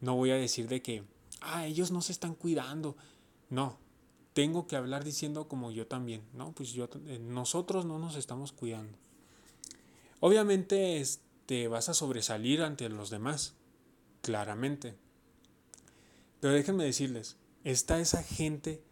No 0.00 0.16
voy 0.16 0.30
a 0.30 0.36
decir 0.36 0.68
de 0.68 0.80
que, 0.82 1.04
ah, 1.40 1.66
ellos 1.66 1.90
no 1.90 2.00
se 2.00 2.12
están 2.12 2.34
cuidando. 2.34 2.96
No, 3.50 3.78
tengo 4.32 4.66
que 4.66 4.76
hablar 4.76 5.04
diciendo 5.04 5.48
como 5.48 5.70
yo 5.70 5.86
también, 5.86 6.22
¿no? 6.32 6.52
Pues 6.52 6.72
yo, 6.72 6.88
eh, 7.06 7.18
nosotros 7.18 7.84
no 7.84 7.98
nos 7.98 8.16
estamos 8.16 8.52
cuidando. 8.52 8.96
Obviamente, 10.20 11.00
este 11.00 11.30
te 11.50 11.66
vas 11.66 11.88
a 11.88 11.94
sobresalir 11.94 12.62
ante 12.62 12.88
los 12.88 13.10
demás, 13.10 13.54
claramente. 14.22 14.94
Pero 16.38 16.54
déjenme 16.54 16.84
decirles, 16.84 17.38
está 17.64 17.98
esa 17.98 18.22
gente 18.22 18.84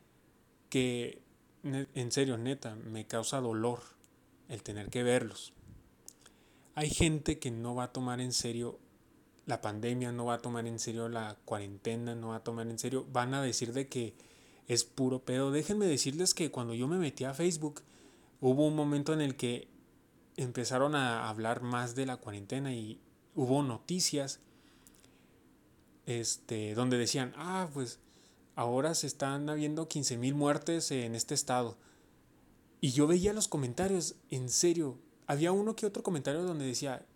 que, 0.68 1.22
en 1.62 2.12
serio, 2.12 2.38
neta, 2.38 2.74
me 2.74 3.06
causa 3.06 3.40
dolor 3.40 3.80
el 4.48 4.62
tener 4.62 4.90
que 4.90 5.02
verlos. 5.02 5.52
Hay 6.74 6.90
gente 6.90 7.38
que 7.38 7.50
no 7.50 7.74
va 7.74 7.84
a 7.84 7.92
tomar 7.92 8.20
en 8.20 8.32
serio 8.32 8.78
la 9.46 9.60
pandemia, 9.60 10.12
no 10.12 10.26
va 10.26 10.34
a 10.34 10.42
tomar 10.42 10.66
en 10.66 10.78
serio 10.78 11.08
la 11.08 11.36
cuarentena, 11.44 12.14
no 12.14 12.28
va 12.28 12.36
a 12.36 12.44
tomar 12.44 12.68
en 12.68 12.78
serio, 12.78 13.06
van 13.10 13.34
a 13.34 13.42
decir 13.42 13.72
de 13.72 13.88
que 13.88 14.14
es 14.68 14.84
puro 14.84 15.20
pedo. 15.20 15.50
Déjenme 15.50 15.86
decirles 15.86 16.34
que 16.34 16.50
cuando 16.50 16.74
yo 16.74 16.86
me 16.86 16.98
metí 16.98 17.24
a 17.24 17.34
Facebook, 17.34 17.82
hubo 18.40 18.66
un 18.66 18.76
momento 18.76 19.12
en 19.12 19.20
el 19.20 19.36
que 19.36 19.68
empezaron 20.36 20.94
a 20.94 21.28
hablar 21.28 21.62
más 21.62 21.94
de 21.94 22.06
la 22.06 22.18
cuarentena 22.18 22.72
y 22.72 23.00
hubo 23.34 23.62
noticias 23.62 24.40
este, 26.06 26.74
donde 26.74 26.96
decían, 26.96 27.32
ah, 27.36 27.68
pues 27.72 28.00
ahora 28.58 28.96
se 28.96 29.06
están 29.06 29.48
habiendo 29.48 29.86
15 29.86 30.16
mil 30.16 30.34
muertes 30.34 30.90
en 30.90 31.14
este 31.14 31.32
estado. 31.32 31.76
Y 32.80 32.90
yo 32.90 33.06
veía 33.06 33.32
los 33.32 33.46
comentarios, 33.46 34.16
en 34.30 34.48
serio, 34.48 34.98
había 35.28 35.52
uno 35.52 35.76
que 35.76 35.86
otro 35.86 36.02
comentario 36.02 36.42
donde 36.42 36.66
decía, 36.66 37.06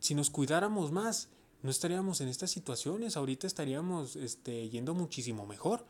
si 0.00 0.14
nos 0.14 0.30
cuidáramos 0.30 0.90
más, 0.90 1.28
no 1.62 1.70
estaríamos 1.70 2.22
en 2.22 2.28
estas 2.28 2.50
situaciones, 2.50 3.18
ahorita 3.18 3.46
estaríamos 3.46 4.16
este, 4.16 4.70
yendo 4.70 4.94
muchísimo 4.94 5.44
mejor. 5.44 5.84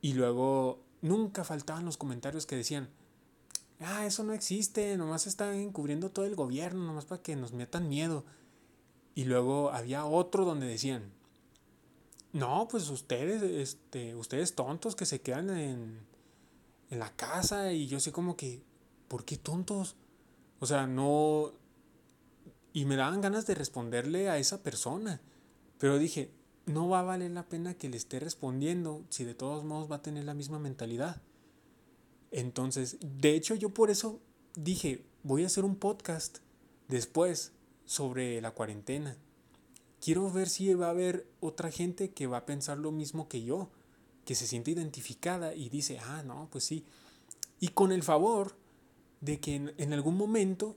Y 0.00 0.14
luego 0.14 0.82
nunca 1.02 1.44
faltaban 1.44 1.84
los 1.84 1.98
comentarios 1.98 2.46
que 2.46 2.56
decían, 2.56 2.88
ah, 3.78 4.06
eso 4.06 4.24
no 4.24 4.32
existe, 4.32 4.96
nomás 4.96 5.26
están 5.26 5.54
encubriendo 5.56 6.10
todo 6.10 6.24
el 6.24 6.34
gobierno, 6.34 6.82
nomás 6.82 7.04
para 7.04 7.20
que 7.20 7.36
nos 7.36 7.52
metan 7.52 7.90
miedo. 7.90 8.24
Y 9.14 9.24
luego 9.24 9.70
había 9.70 10.06
otro 10.06 10.46
donde 10.46 10.66
decían, 10.66 11.12
no, 12.32 12.68
pues 12.68 12.88
ustedes, 12.88 13.42
este, 13.42 14.14
ustedes 14.14 14.54
tontos 14.54 14.96
que 14.96 15.06
se 15.06 15.20
quedan 15.20 15.50
en, 15.50 16.00
en 16.90 16.98
la 16.98 17.10
casa 17.14 17.72
y 17.72 17.86
yo 17.86 18.00
sé 18.00 18.12
como 18.12 18.36
que, 18.36 18.62
¿por 19.08 19.24
qué 19.24 19.36
tontos? 19.36 19.96
O 20.60 20.66
sea, 20.66 20.86
no... 20.86 21.52
Y 22.72 22.86
me 22.86 22.96
daban 22.96 23.20
ganas 23.20 23.46
de 23.46 23.54
responderle 23.54 24.30
a 24.30 24.38
esa 24.38 24.62
persona. 24.62 25.20
Pero 25.78 25.98
dije, 25.98 26.30
no 26.66 26.88
va 26.88 27.00
a 27.00 27.04
valer 27.04 27.30
la 27.32 27.48
pena 27.48 27.74
que 27.74 27.88
le 27.88 27.96
esté 27.96 28.20
respondiendo 28.20 29.04
si 29.10 29.24
de 29.24 29.34
todos 29.34 29.64
modos 29.64 29.90
va 29.90 29.96
a 29.96 30.02
tener 30.02 30.24
la 30.24 30.34
misma 30.34 30.58
mentalidad. 30.58 31.20
Entonces, 32.30 32.96
de 33.00 33.34
hecho 33.34 33.54
yo 33.54 33.70
por 33.70 33.90
eso 33.90 34.20
dije, 34.54 35.04
voy 35.22 35.44
a 35.44 35.46
hacer 35.46 35.64
un 35.64 35.76
podcast 35.76 36.38
después 36.88 37.52
sobre 37.84 38.40
la 38.40 38.52
cuarentena. 38.52 39.16
Quiero 40.02 40.28
ver 40.32 40.48
si 40.48 40.74
va 40.74 40.88
a 40.88 40.90
haber 40.90 41.28
otra 41.38 41.70
gente 41.70 42.10
que 42.10 42.26
va 42.26 42.38
a 42.38 42.44
pensar 42.44 42.76
lo 42.76 42.90
mismo 42.90 43.28
que 43.28 43.44
yo, 43.44 43.70
que 44.24 44.34
se 44.34 44.48
siente 44.48 44.72
identificada 44.72 45.54
y 45.54 45.68
dice, 45.68 46.00
ah, 46.00 46.24
no, 46.24 46.48
pues 46.50 46.64
sí. 46.64 46.84
Y 47.60 47.68
con 47.68 47.92
el 47.92 48.02
favor 48.02 48.56
de 49.20 49.38
que 49.38 49.54
en, 49.54 49.92
algún 49.92 50.16
momento 50.16 50.74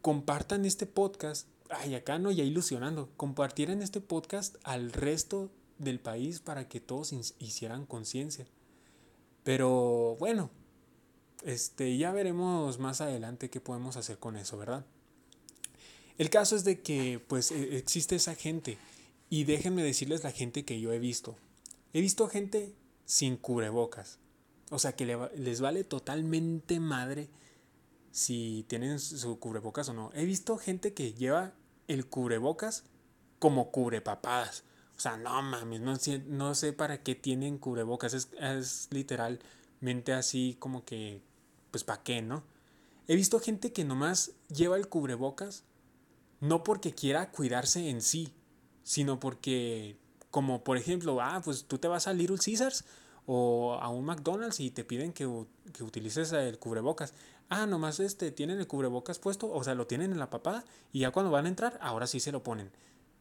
compartan 0.00 0.64
este 0.64 0.86
podcast, 0.86 1.48
ay, 1.70 1.96
acá 1.96 2.20
no, 2.20 2.30
ya 2.30 2.44
ilusionando, 2.44 3.10
compartieran 3.16 3.82
este 3.82 4.00
podcast 4.00 4.54
al 4.62 4.92
resto 4.92 5.50
del 5.78 5.98
país 5.98 6.38
para 6.38 6.68
que 6.68 6.78
todos 6.78 7.12
hicieran 7.40 7.84
conciencia. 7.84 8.46
Pero 9.42 10.14
bueno, 10.20 10.50
este, 11.42 11.98
ya 11.98 12.12
veremos 12.12 12.78
más 12.78 13.00
adelante 13.00 13.50
qué 13.50 13.60
podemos 13.60 13.96
hacer 13.96 14.20
con 14.20 14.36
eso, 14.36 14.56
¿verdad? 14.56 14.86
El 16.20 16.28
caso 16.28 16.54
es 16.54 16.64
de 16.64 16.82
que 16.82 17.18
pues 17.28 17.50
e, 17.50 17.78
existe 17.78 18.14
esa 18.14 18.34
gente 18.34 18.76
y 19.30 19.44
déjenme 19.44 19.82
decirles 19.82 20.22
la 20.22 20.32
gente 20.32 20.66
que 20.66 20.78
yo 20.78 20.92
he 20.92 20.98
visto. 20.98 21.34
He 21.94 22.02
visto 22.02 22.28
gente 22.28 22.74
sin 23.06 23.38
cubrebocas. 23.38 24.18
O 24.68 24.78
sea, 24.78 24.94
que 24.94 25.06
les 25.34 25.62
vale 25.62 25.82
totalmente 25.82 26.78
madre 26.78 27.30
si 28.10 28.66
tienen 28.68 29.00
su 29.00 29.38
cubrebocas 29.38 29.88
o 29.88 29.94
no. 29.94 30.10
He 30.12 30.26
visto 30.26 30.58
gente 30.58 30.92
que 30.92 31.14
lleva 31.14 31.54
el 31.88 32.04
cubrebocas 32.06 32.84
como 33.38 33.70
cubrepapadas. 33.70 34.64
O 34.98 35.00
sea, 35.00 35.16
no 35.16 35.40
mames, 35.40 35.80
no, 35.80 35.96
no 36.26 36.54
sé 36.54 36.74
para 36.74 37.02
qué 37.02 37.14
tienen 37.14 37.56
cubrebocas. 37.56 38.12
Es, 38.12 38.28
es 38.38 38.88
literalmente 38.90 40.12
así 40.12 40.54
como 40.58 40.84
que, 40.84 41.22
pues 41.70 41.82
para 41.82 42.02
qué, 42.02 42.20
¿no? 42.20 42.44
He 43.08 43.16
visto 43.16 43.40
gente 43.40 43.72
que 43.72 43.84
nomás 43.84 44.32
lleva 44.50 44.76
el 44.76 44.86
cubrebocas 44.86 45.64
no 46.40 46.64
porque 46.64 46.94
quiera 46.94 47.30
cuidarse 47.30 47.88
en 47.88 48.02
sí, 48.02 48.32
sino 48.82 49.20
porque, 49.20 49.96
como 50.30 50.64
por 50.64 50.76
ejemplo, 50.76 51.20
ah, 51.20 51.40
pues 51.44 51.64
tú 51.64 51.78
te 51.78 51.88
vas 51.88 52.06
a 52.06 52.12
Little 52.12 52.38
Caesars 52.38 52.84
o 53.26 53.74
a 53.74 53.88
un 53.88 54.04
McDonald's 54.04 54.60
y 54.60 54.70
te 54.70 54.84
piden 54.84 55.12
que, 55.12 55.28
que 55.72 55.84
utilices 55.84 56.32
el 56.32 56.58
cubrebocas. 56.58 57.14
Ah, 57.48 57.66
nomás 57.66 58.00
este, 58.00 58.30
tienen 58.30 58.58
el 58.58 58.66
cubrebocas 58.66 59.18
puesto, 59.18 59.50
o 59.52 59.62
sea, 59.64 59.74
lo 59.74 59.86
tienen 59.86 60.12
en 60.12 60.18
la 60.18 60.30
papada 60.30 60.64
y 60.92 61.00
ya 61.00 61.10
cuando 61.10 61.30
van 61.30 61.46
a 61.46 61.48
entrar, 61.48 61.78
ahora 61.82 62.06
sí 62.06 62.20
se 62.20 62.32
lo 62.32 62.42
ponen. 62.42 62.70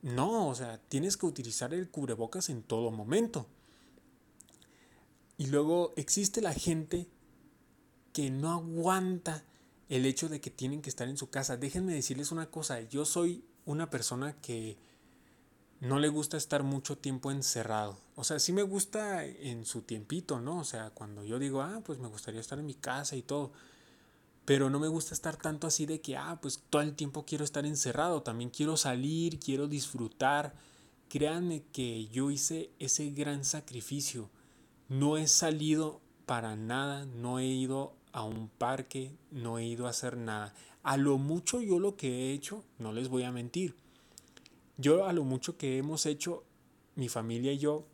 No, 0.01 0.47
o 0.47 0.55
sea, 0.55 0.79
tienes 0.87 1.17
que 1.17 1.25
utilizar 1.25 1.73
el 1.73 1.89
cubrebocas 1.89 2.49
en 2.49 2.63
todo 2.63 2.89
momento. 2.89 3.47
Y 5.37 5.47
luego 5.47 5.93
existe 5.95 6.41
la 6.41 6.53
gente 6.53 7.07
que 8.13 8.29
no 8.29 8.51
aguanta 8.51 9.43
el 9.89 10.05
hecho 10.05 10.29
de 10.29 10.39
que 10.39 10.51
tienen 10.51 10.81
que 10.81 10.89
estar 10.89 11.09
en 11.09 11.17
su 11.17 11.29
casa. 11.29 11.57
Déjenme 11.57 11.93
decirles 11.93 12.31
una 12.31 12.49
cosa, 12.49 12.79
yo 12.81 13.05
soy 13.05 13.43
una 13.65 13.89
persona 13.89 14.33
que 14.41 14.77
no 15.81 15.99
le 15.99 16.09
gusta 16.09 16.37
estar 16.37 16.63
mucho 16.63 16.97
tiempo 16.97 17.31
encerrado. 17.31 17.97
O 18.15 18.23
sea, 18.23 18.39
sí 18.39 18.53
me 18.53 18.63
gusta 18.63 19.25
en 19.25 19.65
su 19.65 19.81
tiempito, 19.81 20.39
¿no? 20.41 20.59
O 20.59 20.63
sea, 20.63 20.91
cuando 20.91 21.23
yo 21.23 21.39
digo, 21.39 21.61
ah, 21.61 21.81
pues 21.83 21.99
me 21.99 22.07
gustaría 22.07 22.41
estar 22.41 22.59
en 22.59 22.65
mi 22.65 22.75
casa 22.75 23.15
y 23.15 23.21
todo. 23.21 23.51
Pero 24.45 24.69
no 24.69 24.79
me 24.79 24.87
gusta 24.87 25.13
estar 25.13 25.37
tanto 25.37 25.67
así 25.67 25.85
de 25.85 26.01
que, 26.01 26.17
ah, 26.17 26.39
pues 26.41 26.63
todo 26.69 26.81
el 26.81 26.95
tiempo 26.95 27.25
quiero 27.25 27.43
estar 27.43 27.65
encerrado. 27.65 28.23
También 28.23 28.49
quiero 28.49 28.77
salir, 28.77 29.39
quiero 29.39 29.67
disfrutar. 29.67 30.53
Créanme 31.07 31.63
que 31.71 32.07
yo 32.07 32.29
hice 32.29 32.71
ese 32.77 33.09
gran 33.11 33.45
sacrificio. 33.45 34.29
No 34.89 35.17
he 35.17 35.27
salido 35.27 36.01
para 36.25 36.55
nada, 36.55 37.05
no 37.05 37.39
he 37.39 37.45
ido 37.45 37.95
a 38.11 38.23
un 38.23 38.49
parque, 38.49 39.11
no 39.31 39.57
he 39.57 39.65
ido 39.65 39.87
a 39.87 39.91
hacer 39.91 40.17
nada. 40.17 40.53
A 40.83 40.97
lo 40.97 41.17
mucho 41.17 41.61
yo 41.61 41.79
lo 41.79 41.95
que 41.95 42.07
he 42.09 42.33
hecho, 42.33 42.63
no 42.77 42.93
les 42.93 43.09
voy 43.09 43.23
a 43.23 43.31
mentir, 43.31 43.75
yo 44.77 45.05
a 45.05 45.13
lo 45.13 45.23
mucho 45.23 45.57
que 45.57 45.77
hemos 45.77 46.05
hecho, 46.05 46.43
mi 46.95 47.09
familia 47.09 47.51
y 47.51 47.57
yo, 47.57 47.85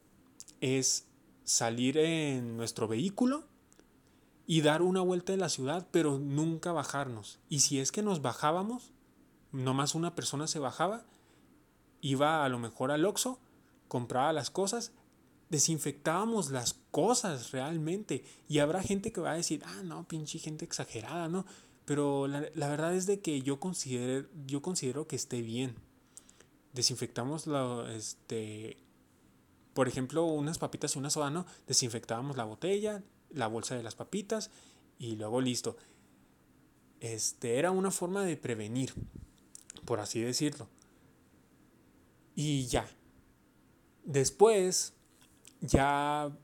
es 0.62 1.08
salir 1.44 1.98
en 1.98 2.58
nuestro 2.58 2.88
vehículo 2.88 3.44
y 4.48 4.62
dar 4.62 4.82
una 4.82 5.02
vuelta 5.02 5.34
en 5.34 5.40
la 5.40 5.50
ciudad, 5.50 5.88
pero 5.92 6.20
nunca 6.20 6.72
bajarnos. 6.72 7.40
Y 7.50 7.60
si 7.60 7.80
es 7.80 7.92
que 7.92 8.04
nos 8.04 8.22
bajábamos, 8.22 8.92
nomás 9.52 9.96
una 9.96 10.14
persona 10.14 10.48
se 10.48 10.60
bajaba, 10.60 11.06
iba 12.02 12.46
a 12.46 12.50
lo 12.50 12.60
mejor 12.60 12.92
al 12.92 13.06
Oxxo, 13.06 13.40
compraba 13.88 14.34
las 14.34 14.52
cosas, 14.52 14.92
desinfectábamos 15.50 16.52
las 16.52 16.74
cosas 16.92 17.52
realmente. 17.52 18.24
Y 18.48 18.60
habrá 18.60 18.82
gente 18.82 19.12
que 19.12 19.22
va 19.22 19.32
a 19.32 19.36
decir, 19.36 19.62
ah, 19.66 19.84
no, 19.84 20.08
pinche 20.08 20.40
gente 20.40 20.66
exagerada, 20.66 21.28
¿no? 21.28 21.46
Pero 21.86 22.28
la, 22.28 22.68
verdad 22.68 22.96
es 22.96 23.06
de 23.06 23.20
que 23.20 23.42
yo 23.42 23.60
considero, 23.60 24.28
yo 24.48 24.62
considero 24.62 25.08
que 25.08 25.16
esté 25.16 25.42
bien. 25.42 25.76
Desinfectamos 26.74 27.48
la, 27.48 27.94
este, 27.96 28.78
por 29.74 29.88
ejemplo, 29.88 30.26
unas 30.26 30.58
papitas 30.58 30.96
y 30.96 31.00
una 31.00 31.10
soda, 31.10 31.30
¿no? 31.30 31.46
Desinfectábamos 31.68 32.38
la 32.38 32.44
botella, 32.44 33.04
la 33.30 33.48
bolsa 33.48 33.76
de 33.76 33.84
las 33.84 33.96
papitas 33.96 34.50
y 34.98 35.16
luego 35.16 35.42
listo. 35.42 35.78
Este 37.02 37.60
era 37.60 37.70
una 37.72 37.92
forma 37.92 38.24
de 38.24 38.36
prevenir, 38.36 38.94
por 39.86 40.00
así 40.00 40.22
decirlo. 40.22 40.68
Y 42.36 42.66
ya. 42.66 42.90
Después 44.06 44.95
ya 45.62 46.36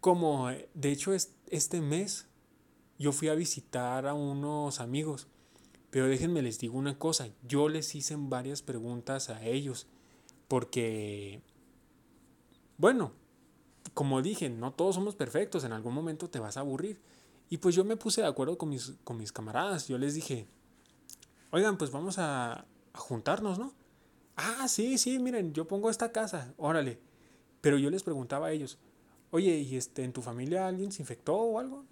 como, 0.00 0.48
de 0.48 0.90
hecho, 0.90 1.12
este 1.12 1.80
mes 1.80 2.28
yo 2.98 3.12
fui 3.12 3.28
a 3.28 3.34
visitar 3.34 4.06
a 4.06 4.14
unos 4.14 4.80
amigos, 4.80 5.28
pero 5.90 6.06
déjenme 6.06 6.42
les 6.42 6.58
digo 6.58 6.78
una 6.78 6.98
cosa, 6.98 7.28
yo 7.42 7.68
les 7.68 7.94
hice 7.94 8.14
varias 8.18 8.62
preguntas 8.62 9.30
a 9.30 9.44
ellos, 9.44 9.86
porque, 10.48 11.42
bueno, 12.76 13.12
como 13.94 14.22
dije, 14.22 14.48
no 14.48 14.72
todos 14.72 14.94
somos 14.94 15.16
perfectos, 15.16 15.64
en 15.64 15.72
algún 15.72 15.94
momento 15.94 16.28
te 16.30 16.38
vas 16.38 16.56
a 16.56 16.60
aburrir. 16.60 17.00
Y 17.48 17.58
pues 17.58 17.74
yo 17.74 17.84
me 17.84 17.96
puse 17.96 18.20
de 18.20 18.28
acuerdo 18.28 18.56
con 18.56 18.68
mis, 18.68 18.94
con 19.02 19.16
mis 19.16 19.32
camaradas, 19.32 19.88
yo 19.88 19.98
les 19.98 20.14
dije, 20.14 20.46
oigan, 21.50 21.76
pues 21.76 21.90
vamos 21.90 22.18
a, 22.18 22.64
a 22.92 22.98
juntarnos, 22.98 23.58
¿no? 23.58 23.72
Ah, 24.36 24.68
sí, 24.68 24.98
sí, 24.98 25.18
miren, 25.18 25.52
yo 25.52 25.66
pongo 25.66 25.90
esta 25.90 26.12
casa, 26.12 26.54
órale. 26.56 27.00
Pero 27.60 27.78
yo 27.78 27.90
les 27.90 28.02
preguntaba 28.02 28.48
a 28.48 28.52
ellos, 28.52 28.78
oye, 29.30 29.58
¿y 29.58 29.76
este, 29.76 30.04
en 30.04 30.12
tu 30.12 30.22
familia 30.22 30.66
alguien 30.66 30.92
se 30.92 31.02
infectó 31.02 31.36
o 31.36 31.58
algo? 31.58 31.84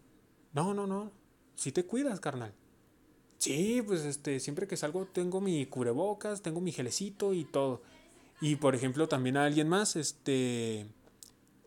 No, 0.52 0.74
no, 0.74 0.86
no. 0.86 1.12
Sí 1.54 1.72
te 1.72 1.84
cuidas, 1.84 2.20
carnal. 2.20 2.54
Sí, 3.38 3.82
pues 3.86 4.04
este, 4.04 4.40
siempre 4.40 4.66
que 4.66 4.76
salgo 4.76 5.06
tengo 5.06 5.40
mi 5.40 5.66
cubrebocas, 5.66 6.42
tengo 6.42 6.60
mi 6.60 6.72
gelecito 6.72 7.34
y 7.34 7.44
todo. 7.44 7.82
Y 8.40 8.56
por 8.56 8.74
ejemplo, 8.74 9.08
también 9.08 9.36
a 9.36 9.44
alguien 9.44 9.68
más, 9.68 9.96
este, 9.96 10.86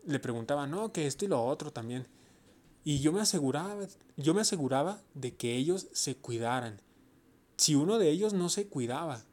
le 0.06 0.18
preguntaba, 0.18 0.66
no, 0.66 0.92
que 0.92 1.06
esto 1.06 1.24
y 1.24 1.28
lo 1.28 1.42
otro 1.42 1.72
también. 1.72 2.06
Y 2.84 3.00
yo 3.00 3.12
me 3.12 3.20
aseguraba, 3.20 3.86
yo 4.16 4.34
me 4.34 4.40
aseguraba 4.40 5.00
de 5.14 5.34
que 5.36 5.56
ellos 5.56 5.88
se 5.92 6.16
cuidaran. 6.16 6.80
Si 7.56 7.74
uno 7.74 7.98
de 7.98 8.10
ellos 8.10 8.32
no 8.32 8.48
se 8.48 8.66
cuidaba 8.66 9.24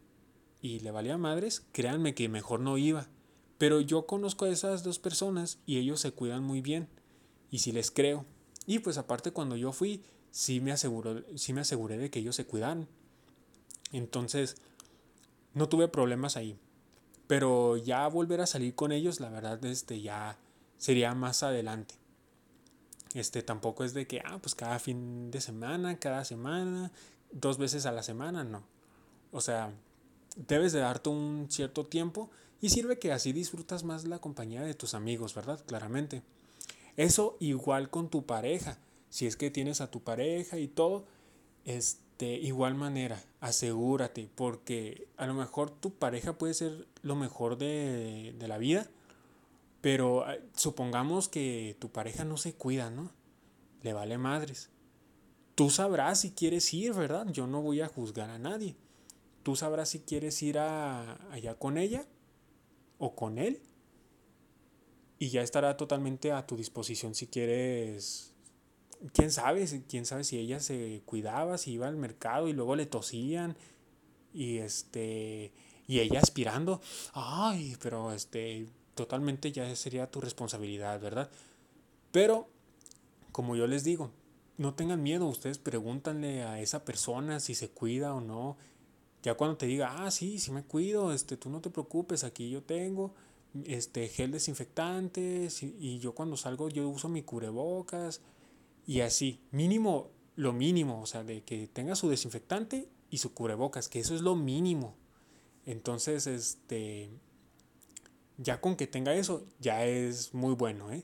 y 0.62 0.80
le 0.80 0.92
valía 0.92 1.18
madres, 1.18 1.66
créanme 1.72 2.14
que 2.14 2.30
mejor 2.30 2.60
no 2.60 2.78
iba. 2.78 3.08
Pero 3.60 3.82
yo 3.82 4.08
conozco 4.08 4.46
a 4.46 4.50
esas 4.50 4.84
dos 4.84 4.98
personas 4.98 5.60
y 5.68 5.78
ellos 5.78 6.00
se 6.00 6.14
cuidan 6.14 6.44
muy 6.44 6.62
bien. 6.62 6.88
Y 7.52 7.60
si 7.60 7.72
les 7.72 7.92
creo. 7.92 8.26
Y 8.66 8.80
pues 8.80 8.98
aparte 8.98 9.32
cuando 9.32 9.58
yo 9.58 9.74
fui, 9.74 10.02
sí 10.32 10.62
me, 10.62 10.72
aseguró, 10.72 11.24
sí 11.36 11.54
me 11.54 11.62
aseguré 11.62 11.98
de 11.98 12.10
que 12.10 12.20
ellos 12.20 12.36
se 12.36 12.46
cuidan. 12.46 12.88
Entonces, 13.92 14.56
no 15.54 15.68
tuve 15.68 15.90
problemas 15.90 16.38
ahí. 16.38 16.58
Pero 17.28 17.76
ya 17.76 18.08
volver 18.08 18.40
a 18.42 18.48
salir 18.48 18.76
con 18.76 18.92
ellos, 18.94 19.20
la 19.20 19.30
verdad, 19.30 19.64
este, 19.66 20.02
ya 20.02 20.38
sería 20.78 21.14
más 21.14 21.44
adelante. 21.44 21.96
Este 23.14 23.44
tampoco 23.44 23.84
es 23.84 23.94
de 23.94 24.08
que, 24.08 24.22
ah, 24.24 24.40
pues 24.42 24.56
cada 24.56 24.80
fin 24.80 25.32
de 25.32 25.42
semana, 25.42 26.00
cada 26.00 26.24
semana, 26.24 26.92
dos 27.32 27.58
veces 27.58 27.86
a 27.86 27.92
la 27.92 28.04
semana, 28.04 28.46
no. 28.46 28.64
O 29.32 29.42
sea, 29.42 29.74
debes 30.48 30.72
de 30.72 30.80
darte 30.80 31.10
un 31.10 31.48
cierto 31.50 31.86
tiempo 31.86 32.30
y 32.62 32.70
sirve 32.70 33.00
que 33.00 33.12
así 33.12 33.32
disfrutas 33.32 33.84
más 33.84 34.06
la 34.06 34.20
compañía 34.20 34.62
de 34.62 34.74
tus 34.74 34.94
amigos, 34.94 35.34
¿verdad? 35.34 35.64
Claramente. 35.66 36.22
Eso 36.98 37.38
igual 37.40 37.90
con 37.90 38.10
tu 38.10 38.26
pareja. 38.26 38.78
Si 39.10 39.26
es 39.26 39.38
que 39.38 39.50
tienes 39.50 39.82
a 39.82 39.90
tu 39.90 40.02
pareja 40.02 40.58
y 40.58 40.68
todo, 40.68 41.06
este, 41.66 42.34
igual 42.34 42.76
manera, 42.76 43.24
asegúrate, 43.40 44.30
porque 44.36 45.08
a 45.18 45.26
lo 45.26 45.34
mejor 45.34 45.72
tu 45.72 45.94
pareja 45.94 46.38
puede 46.38 46.54
ser 46.54 46.88
lo 47.02 47.16
mejor 47.16 47.58
de, 47.58 48.36
de 48.38 48.48
la 48.48 48.58
vida, 48.58 48.88
pero 49.82 50.26
supongamos 50.56 51.30
que 51.30 51.78
tu 51.80 51.90
pareja 51.90 52.26
no 52.26 52.36
se 52.38 52.54
cuida, 52.54 52.90
¿no? 52.90 53.12
Le 53.82 53.94
vale 53.94 54.18
madres. 54.18 54.70
Tú 55.56 55.70
sabrás 55.70 56.22
si 56.22 56.32
quieres 56.32 56.74
ir, 56.74 56.94
¿verdad? 56.94 57.28
Yo 57.32 57.48
no 57.48 57.62
voy 57.62 57.82
a 57.82 57.88
juzgar 57.88 58.30
a 58.30 58.38
nadie. 58.38 58.76
Tú 59.44 59.56
sabrás 59.56 59.90
si 59.90 60.00
quieres 60.00 60.42
ir 60.44 60.60
a, 60.60 61.14
allá 61.32 61.56
con 61.56 61.78
ella 61.78 62.06
o 63.00 63.16
con 63.16 63.40
él 63.40 63.62
y 65.18 65.30
ya 65.30 65.42
estará 65.42 65.76
totalmente 65.78 66.32
a 66.32 66.46
tu 66.46 66.56
disposición 66.56 67.16
si 67.16 67.28
quieres 67.28 68.34
quién 69.14 69.32
sabe 69.32 69.66
quién 69.88 70.06
sabe 70.06 70.24
si 70.24 70.38
ella 70.38 70.60
se 70.60 71.02
cuidaba 71.06 71.58
si 71.58 71.72
iba 71.72 71.88
al 71.88 71.98
mercado 71.98 72.48
y 72.48 72.54
luego 72.54 72.76
le 72.76 72.86
tosían 72.86 73.58
y 74.34 74.58
este 74.58 75.52
y 75.88 76.00
ella 76.00 76.20
aspirando 76.20 76.82
ay 77.14 77.76
pero 77.82 78.14
este 78.14 78.68
totalmente 78.96 79.52
ya 79.52 79.74
sería 79.76 80.12
tu 80.12 80.22
responsabilidad 80.22 81.00
verdad 81.00 81.30
pero 82.12 82.50
como 83.32 83.56
yo 83.56 83.68
les 83.68 83.84
digo 83.84 84.12
no 84.58 84.74
tengan 84.74 85.02
miedo 85.02 85.26
ustedes 85.28 85.58
pregúntanle 85.58 86.44
a 86.44 86.60
esa 86.60 86.84
persona 86.84 87.40
si 87.40 87.56
se 87.56 87.70
cuida 87.70 88.14
o 88.14 88.22
no 88.22 88.58
ya 89.24 89.36
cuando 89.36 89.58
te 89.58 89.66
diga, 89.66 90.06
ah, 90.06 90.12
sí, 90.12 90.40
sí 90.40 90.52
me 90.52 90.64
cuido, 90.64 91.14
este, 91.14 91.38
tú 91.38 91.50
no 91.50 91.62
te 91.62 91.70
preocupes, 91.70 92.24
aquí 92.24 92.50
yo 92.50 92.64
tengo 92.64 93.14
este, 93.66 94.08
gel 94.08 94.32
desinfectante 94.32 95.50
y 95.62 96.00
yo 96.00 96.14
cuando 96.14 96.38
salgo 96.38 96.70
yo 96.70 96.88
uso 96.88 97.10
mi 97.10 97.24
cubrebocas 97.24 98.22
y 98.86 99.02
así, 99.02 99.42
mínimo, 99.52 100.12
lo 100.36 100.54
mínimo, 100.54 101.02
o 101.02 101.06
sea, 101.06 101.24
de 101.24 101.44
que 101.44 101.68
tenga 101.68 101.96
su 101.96 102.10
desinfectante 102.10 102.90
y 103.10 103.18
su 103.18 103.34
cubrebocas, 103.34 103.90
que 103.90 104.00
eso 104.00 104.16
es 104.16 104.22
lo 104.22 104.36
mínimo. 104.36 104.96
Entonces, 105.66 106.26
este, 106.28 107.10
ya 108.38 108.62
con 108.62 108.76
que 108.76 108.88
tenga 108.88 109.14
eso, 109.14 109.46
ya 109.60 109.86
es 109.86 110.34
muy 110.34 110.56
bueno, 110.56 110.92
¿eh? 110.92 111.04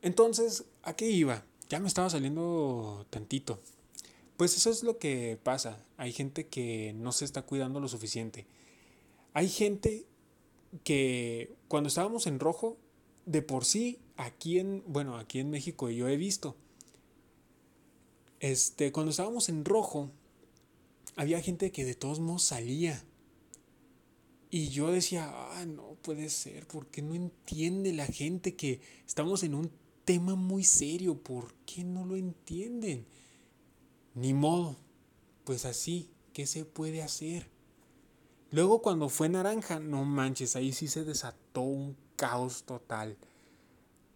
Entonces, 0.00 0.64
¿a 0.82 0.94
qué 0.94 1.10
iba? 1.10 1.44
Ya 1.68 1.80
me 1.80 1.88
estaba 1.88 2.08
saliendo 2.08 3.06
tantito. 3.10 3.60
Pues 4.38 4.56
eso 4.56 4.70
es 4.70 4.84
lo 4.84 4.98
que 4.98 5.36
pasa. 5.42 5.84
Hay 5.96 6.12
gente 6.12 6.46
que 6.46 6.92
no 6.94 7.10
se 7.10 7.24
está 7.24 7.42
cuidando 7.42 7.80
lo 7.80 7.88
suficiente. 7.88 8.46
Hay 9.34 9.48
gente 9.48 10.06
que 10.84 11.56
cuando 11.66 11.88
estábamos 11.88 12.28
en 12.28 12.38
rojo, 12.38 12.76
de 13.26 13.42
por 13.42 13.64
sí, 13.64 13.98
aquí 14.16 14.60
en, 14.60 14.84
bueno, 14.86 15.16
aquí 15.16 15.40
en 15.40 15.50
México 15.50 15.90
yo 15.90 16.06
he 16.06 16.16
visto, 16.16 16.54
este, 18.38 18.92
cuando 18.92 19.10
estábamos 19.10 19.48
en 19.48 19.64
rojo, 19.64 20.12
había 21.16 21.40
gente 21.40 21.72
que 21.72 21.84
de 21.84 21.96
todos 21.96 22.20
modos 22.20 22.44
salía. 22.44 23.04
Y 24.50 24.68
yo 24.68 24.92
decía, 24.92 25.32
ah, 25.34 25.66
no 25.66 25.96
puede 26.00 26.28
ser, 26.30 26.68
porque 26.68 27.02
no 27.02 27.16
entiende 27.16 27.92
la 27.92 28.06
gente 28.06 28.54
que 28.54 28.80
estamos 29.04 29.42
en 29.42 29.56
un 29.56 29.72
tema 30.04 30.36
muy 30.36 30.62
serio? 30.62 31.20
¿Por 31.20 31.54
qué 31.66 31.82
no 31.82 32.06
lo 32.06 32.14
entienden? 32.14 33.04
Ni 34.18 34.34
modo, 34.34 34.76
pues 35.44 35.64
así, 35.64 36.10
¿qué 36.32 36.46
se 36.46 36.64
puede 36.64 37.04
hacer? 37.04 37.48
Luego 38.50 38.82
cuando 38.82 39.08
fue 39.08 39.28
naranja, 39.28 39.78
no 39.78 40.04
manches, 40.04 40.56
ahí 40.56 40.72
sí 40.72 40.88
se 40.88 41.04
desató 41.04 41.60
un 41.60 41.96
caos 42.16 42.64
total. 42.64 43.16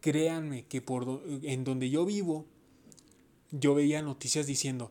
Créanme 0.00 0.66
que 0.66 0.82
por 0.82 1.22
en 1.42 1.62
donde 1.62 1.88
yo 1.88 2.04
vivo, 2.04 2.46
yo 3.52 3.76
veía 3.76 4.02
noticias 4.02 4.48
diciendo, 4.48 4.90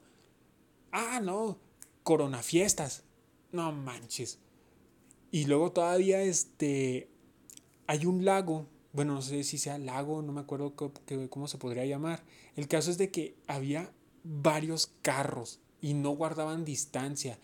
ah, 0.93 1.19
no, 1.21 1.58
corona 2.04 2.41
fiestas. 2.41 3.04
No 3.52 3.74
manches. 3.74 4.39
Y 5.30 5.43
luego 5.43 5.74
todavía 5.74 6.21
este, 6.21 7.10
hay 7.86 8.06
un 8.06 8.24
lago, 8.24 8.65
bueno, 8.93 9.15
no 9.15 9.21
sé 9.21 9.43
si 9.43 9.58
sea 9.58 9.78
lago, 9.78 10.21
no 10.21 10.32
me 10.32 10.39
acuerdo 10.39 10.74
cómo 11.30 11.50
se 11.50 11.58
podría 11.58 11.86
llamar. 11.86 12.24
El 12.56 12.69
caso 12.69 12.91
es 12.91 12.97
de 12.97 13.12
que 13.12 13.36
había 13.47 13.91
varios 14.24 14.92
carros 15.02 15.60
y 15.82 15.94
no 15.94 16.12
guardaban 16.12 16.66
distancia 16.66 17.40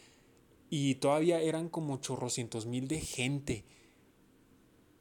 y 0.69 0.95
todavía 0.95 1.39
eran 1.41 1.69
como 1.69 1.97
chorrocientos 1.97 2.65
mil 2.65 2.87
de 2.87 2.99
gente. 2.99 3.65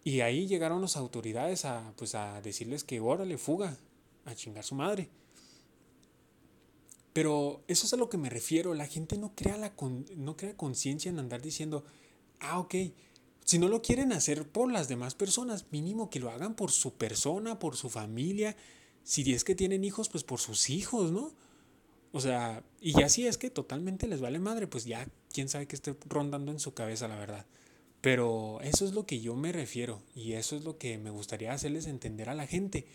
Y 0.05 0.21
ahí 0.21 0.47
llegaron 0.47 0.81
las 0.81 0.97
autoridades 0.97 1.65
a, 1.65 1.93
pues 1.97 2.15
a 2.15 2.41
decirles 2.41 2.85
que 2.85 3.01
órale, 3.01 3.39
fuga, 3.39 3.77
a 4.25 4.35
chingar 4.35 4.65
su 4.65 4.77
madre. 4.77 5.11
Pero 7.12 7.65
eso 7.67 7.87
es 7.87 7.93
a 7.93 7.97
lo 7.97 8.09
que 8.09 8.19
me 8.19 8.31
refiero. 8.31 8.75
La 8.75 8.87
gente 8.87 9.19
no 9.19 9.35
crea, 9.35 9.57
la 9.57 9.73
no 10.17 10.37
crea 10.37 10.57
conciencia 10.57 11.09
en 11.09 11.19
andar 11.19 11.43
diciendo, 11.43 11.85
ah, 12.41 12.61
ok, 12.61 12.75
si 13.45 13.59
no 13.59 13.69
lo 13.69 13.83
quieren 13.83 14.12
hacer 14.12 14.49
por 14.49 14.71
las 14.71 14.87
demás 14.87 15.15
personas, 15.15 15.67
mínimo 15.71 16.11
que 16.11 16.21
lo 16.21 16.31
hagan 16.31 16.55
por 16.55 16.71
su 16.71 16.95
persona, 16.95 17.59
por 17.59 17.77
su 17.77 17.89
familia. 17.89 18.57
Si 19.03 19.33
es 19.33 19.45
que 19.45 19.55
tienen 19.55 19.83
hijos, 19.83 20.09
pues 20.09 20.25
por 20.25 20.39
sus 20.39 20.71
hijos, 20.71 21.11
¿no? 21.11 21.33
O 22.12 22.21
sea, 22.21 22.62
y 22.81 22.92
ya 22.92 23.09
si 23.09 23.27
es 23.27 23.38
que 23.38 23.51
totalmente 23.51 24.07
les 24.07 24.21
vale 24.21 24.38
madre, 24.38 24.66
pues 24.66 24.85
ya 24.85 25.07
quién 25.33 25.49
sabe 25.49 25.66
qué 25.66 25.77
esté 25.77 25.95
rondando 26.09 26.53
en 26.53 26.61
su 26.61 26.75
cabeza, 26.75 27.09
la 27.09 27.16
verdad. 27.16 27.47
Pero 28.01 28.61
eso 28.62 28.85
es 28.85 28.92
lo 28.92 29.07
que 29.07 29.21
yo 29.21 29.35
me 29.35 29.53
refiero 29.53 30.03
y 30.14 30.33
eso 30.33 30.57
es 30.57 30.64
lo 30.64 30.79
que 30.79 30.97
me 30.99 31.11
gustaría 31.11 31.53
hacerles 31.53 31.87
entender 31.87 32.29
a 32.29 32.35
la 32.35 32.47
gente, 32.47 32.87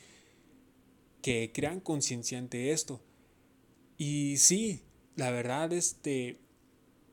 que 1.21 1.52
crean 1.54 1.80
conciencia 1.80 2.38
ante 2.38 2.71
esto. 2.71 3.02
Y 3.97 4.38
sí, 4.38 4.84
la 5.15 5.30
verdad, 5.30 5.71
este, 5.74 6.39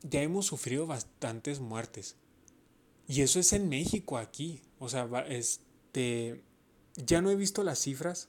ya 0.03 0.23
hemos 0.23 0.47
sufrido 0.47 0.87
bastantes 0.87 1.61
muertes. 1.61 2.17
Y 3.07 3.23
eso 3.23 3.41
es 3.41 3.53
en 3.53 3.69
México 3.69 4.19
aquí. 4.19 4.63
O 4.79 4.89
sea, 4.89 5.09
este, 5.29 6.43
ya 6.97 7.21
no 7.21 7.31
he 7.31 7.37
visto 7.37 7.63
las 7.63 7.81
cifras 7.81 8.29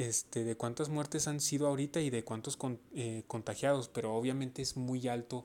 este, 0.00 0.44
de 0.44 0.56
cuántas 0.56 0.88
muertes 0.88 1.28
han 1.28 1.40
sido 1.40 1.66
ahorita 1.66 2.00
y 2.00 2.08
de 2.08 2.24
cuántos 2.24 2.58
eh, 2.94 3.22
contagiados, 3.26 3.88
pero 3.88 4.14
obviamente 4.14 4.62
es 4.62 4.78
muy 4.78 5.06
alto 5.08 5.44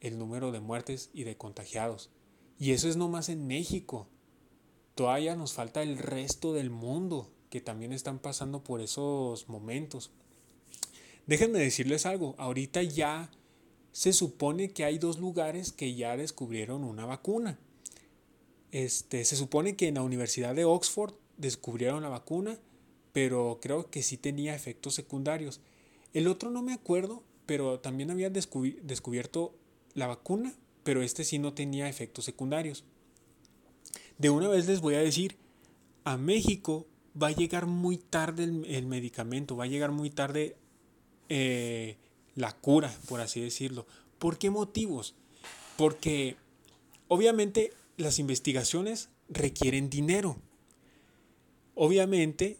el 0.00 0.16
número 0.16 0.52
de 0.52 0.60
muertes 0.60 1.10
y 1.12 1.24
de 1.24 1.36
contagiados. 1.36 2.08
Y 2.60 2.70
eso 2.70 2.88
es 2.88 2.96
nomás 2.96 3.28
en 3.28 3.48
México. 3.48 4.06
Todavía 4.94 5.34
nos 5.34 5.54
falta 5.54 5.82
el 5.82 5.98
resto 5.98 6.52
del 6.52 6.70
mundo 6.70 7.32
que 7.50 7.60
también 7.60 7.92
están 7.92 8.20
pasando 8.20 8.62
por 8.62 8.80
esos 8.80 9.48
momentos. 9.48 10.12
Déjenme 11.26 11.58
decirles 11.58 12.06
algo, 12.06 12.36
ahorita 12.38 12.84
ya 12.84 13.28
se 13.90 14.12
supone 14.12 14.70
que 14.70 14.84
hay 14.84 14.98
dos 14.98 15.18
lugares 15.18 15.72
que 15.72 15.96
ya 15.96 16.16
descubrieron 16.16 16.84
una 16.84 17.06
vacuna. 17.06 17.58
Este, 18.70 19.24
se 19.24 19.34
supone 19.34 19.74
que 19.74 19.88
en 19.88 19.96
la 19.96 20.02
Universidad 20.02 20.54
de 20.54 20.64
Oxford 20.64 21.14
descubrieron 21.38 22.04
la 22.04 22.08
vacuna 22.08 22.56
pero 23.20 23.58
creo 23.60 23.90
que 23.90 24.04
sí 24.04 24.16
tenía 24.16 24.54
efectos 24.54 24.94
secundarios. 24.94 25.60
El 26.14 26.28
otro 26.28 26.52
no 26.52 26.62
me 26.62 26.72
acuerdo, 26.72 27.24
pero 27.46 27.80
también 27.80 28.12
había 28.12 28.30
descubierto 28.30 29.56
la 29.94 30.06
vacuna, 30.06 30.54
pero 30.84 31.02
este 31.02 31.24
sí 31.24 31.40
no 31.40 31.52
tenía 31.52 31.88
efectos 31.88 32.24
secundarios. 32.24 32.84
De 34.18 34.30
una 34.30 34.46
vez 34.46 34.68
les 34.68 34.80
voy 34.80 34.94
a 34.94 35.00
decir, 35.00 35.36
a 36.04 36.16
México 36.16 36.86
va 37.20 37.26
a 37.26 37.32
llegar 37.32 37.66
muy 37.66 37.98
tarde 37.98 38.44
el, 38.44 38.86
medicamento, 38.86 39.56
va 39.56 39.64
a 39.64 39.66
llegar 39.66 39.90
muy 39.90 40.10
tarde 40.10 40.54
eh, 41.28 41.96
la 42.36 42.52
cura, 42.52 42.96
por 43.08 43.20
así 43.20 43.40
decirlo. 43.40 43.84
¿Por 44.20 44.38
qué 44.38 44.48
motivos? 44.48 45.16
Porque 45.76 46.36
obviamente 47.08 47.72
las 47.96 48.20
investigaciones 48.20 49.08
requieren 49.28 49.90
dinero. 49.90 50.36
Obviamente 51.74 52.58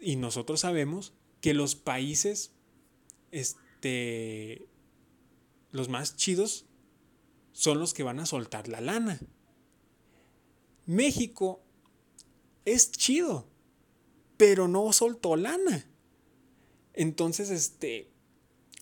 y 0.00 0.16
nosotros 0.16 0.60
sabemos 0.60 1.12
que 1.40 1.54
los 1.54 1.74
países, 1.74 2.52
este, 3.30 4.66
los 5.72 5.88
más 5.88 6.16
chidos 6.16 6.66
son 7.52 7.78
los 7.78 7.94
que 7.94 8.02
van 8.02 8.20
a 8.20 8.26
soltar 8.26 8.68
la 8.68 8.80
lana. 8.80 9.20
México 10.86 11.62
es 12.64 12.90
chido, 12.92 13.46
pero 14.36 14.68
no 14.68 14.92
soltó 14.92 15.36
lana. 15.36 15.86
Entonces, 16.94 17.50
este, 17.50 18.10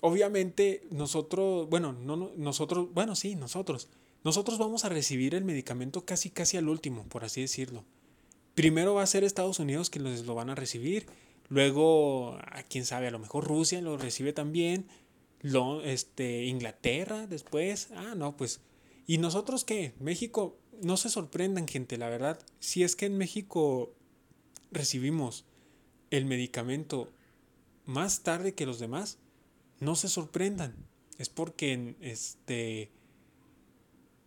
obviamente 0.01 0.87
nosotros, 0.91 1.69
bueno, 1.69 1.93
no, 1.93 2.33
nosotros, 2.37 2.93
bueno, 2.93 3.15
sí, 3.15 3.35
nosotros, 3.35 3.89
nosotros 4.25 4.59
vamos 4.59 4.85
a 4.85 4.89
recibir 4.89 5.35
el 5.35 5.45
medicamento 5.45 6.05
casi, 6.05 6.31
casi 6.31 6.57
al 6.57 6.69
último, 6.69 7.05
por 7.09 7.25
así 7.25 7.41
decirlo. 7.41 7.85
Primero 8.59 8.95
va 8.95 9.05
a 9.05 9.07
ser 9.07 9.23
Estados 9.23 9.61
Unidos 9.61 9.89
que 9.89 10.01
lo 10.01 10.35
van 10.35 10.51
a 10.51 10.57
recibir. 10.57 11.07
Luego, 11.49 12.37
a 12.43 12.65
quién 12.65 12.85
sabe, 12.85 13.07
a 13.07 13.13
lo 13.13 13.21
mejor 13.21 13.47
Rusia 13.47 13.81
lo 13.81 13.97
recibe 13.97 14.33
también. 14.33 14.89
Lo, 15.43 15.81
este, 15.85 16.47
Inglaterra 16.47 17.29
después. 17.29 17.91
Ah, 17.95 18.17
no, 18.17 18.37
pues. 18.37 18.61
¿Y 19.07 19.19
nosotros 19.19 19.65
qué? 19.65 19.95
México, 20.01 20.59
no 20.83 20.97
se 20.97 21.09
sorprendan, 21.09 21.69
gente, 21.69 21.99
la 21.99 22.09
verdad. 22.09 22.41
Si 22.59 22.83
es 22.83 22.97
que 22.97 23.07
en 23.07 23.17
México 23.17 23.95
recibimos 24.73 25.45
el 26.11 26.25
medicamento 26.25 27.13
más 27.85 28.25
tarde 28.25 28.55
que 28.55 28.67
los 28.67 28.81
demás, 28.81 29.19
no 29.79 29.95
se 29.95 30.09
sorprendan. 30.09 30.75
Es 31.17 31.29
porque 31.29 31.95
este 32.01 32.91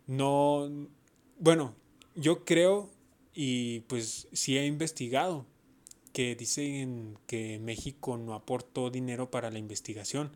no 0.07 0.87
bueno, 1.37 1.75
yo 2.15 2.45
creo 2.45 3.00
y 3.33 3.81
pues 3.81 4.27
sí 4.33 4.57
he 4.57 4.65
investigado 4.65 5.45
que 6.13 6.35
dicen 6.35 7.17
que 7.25 7.59
México 7.59 8.17
no 8.17 8.33
aportó 8.33 8.89
dinero 8.89 9.31
para 9.31 9.51
la 9.51 9.59
investigación. 9.59 10.31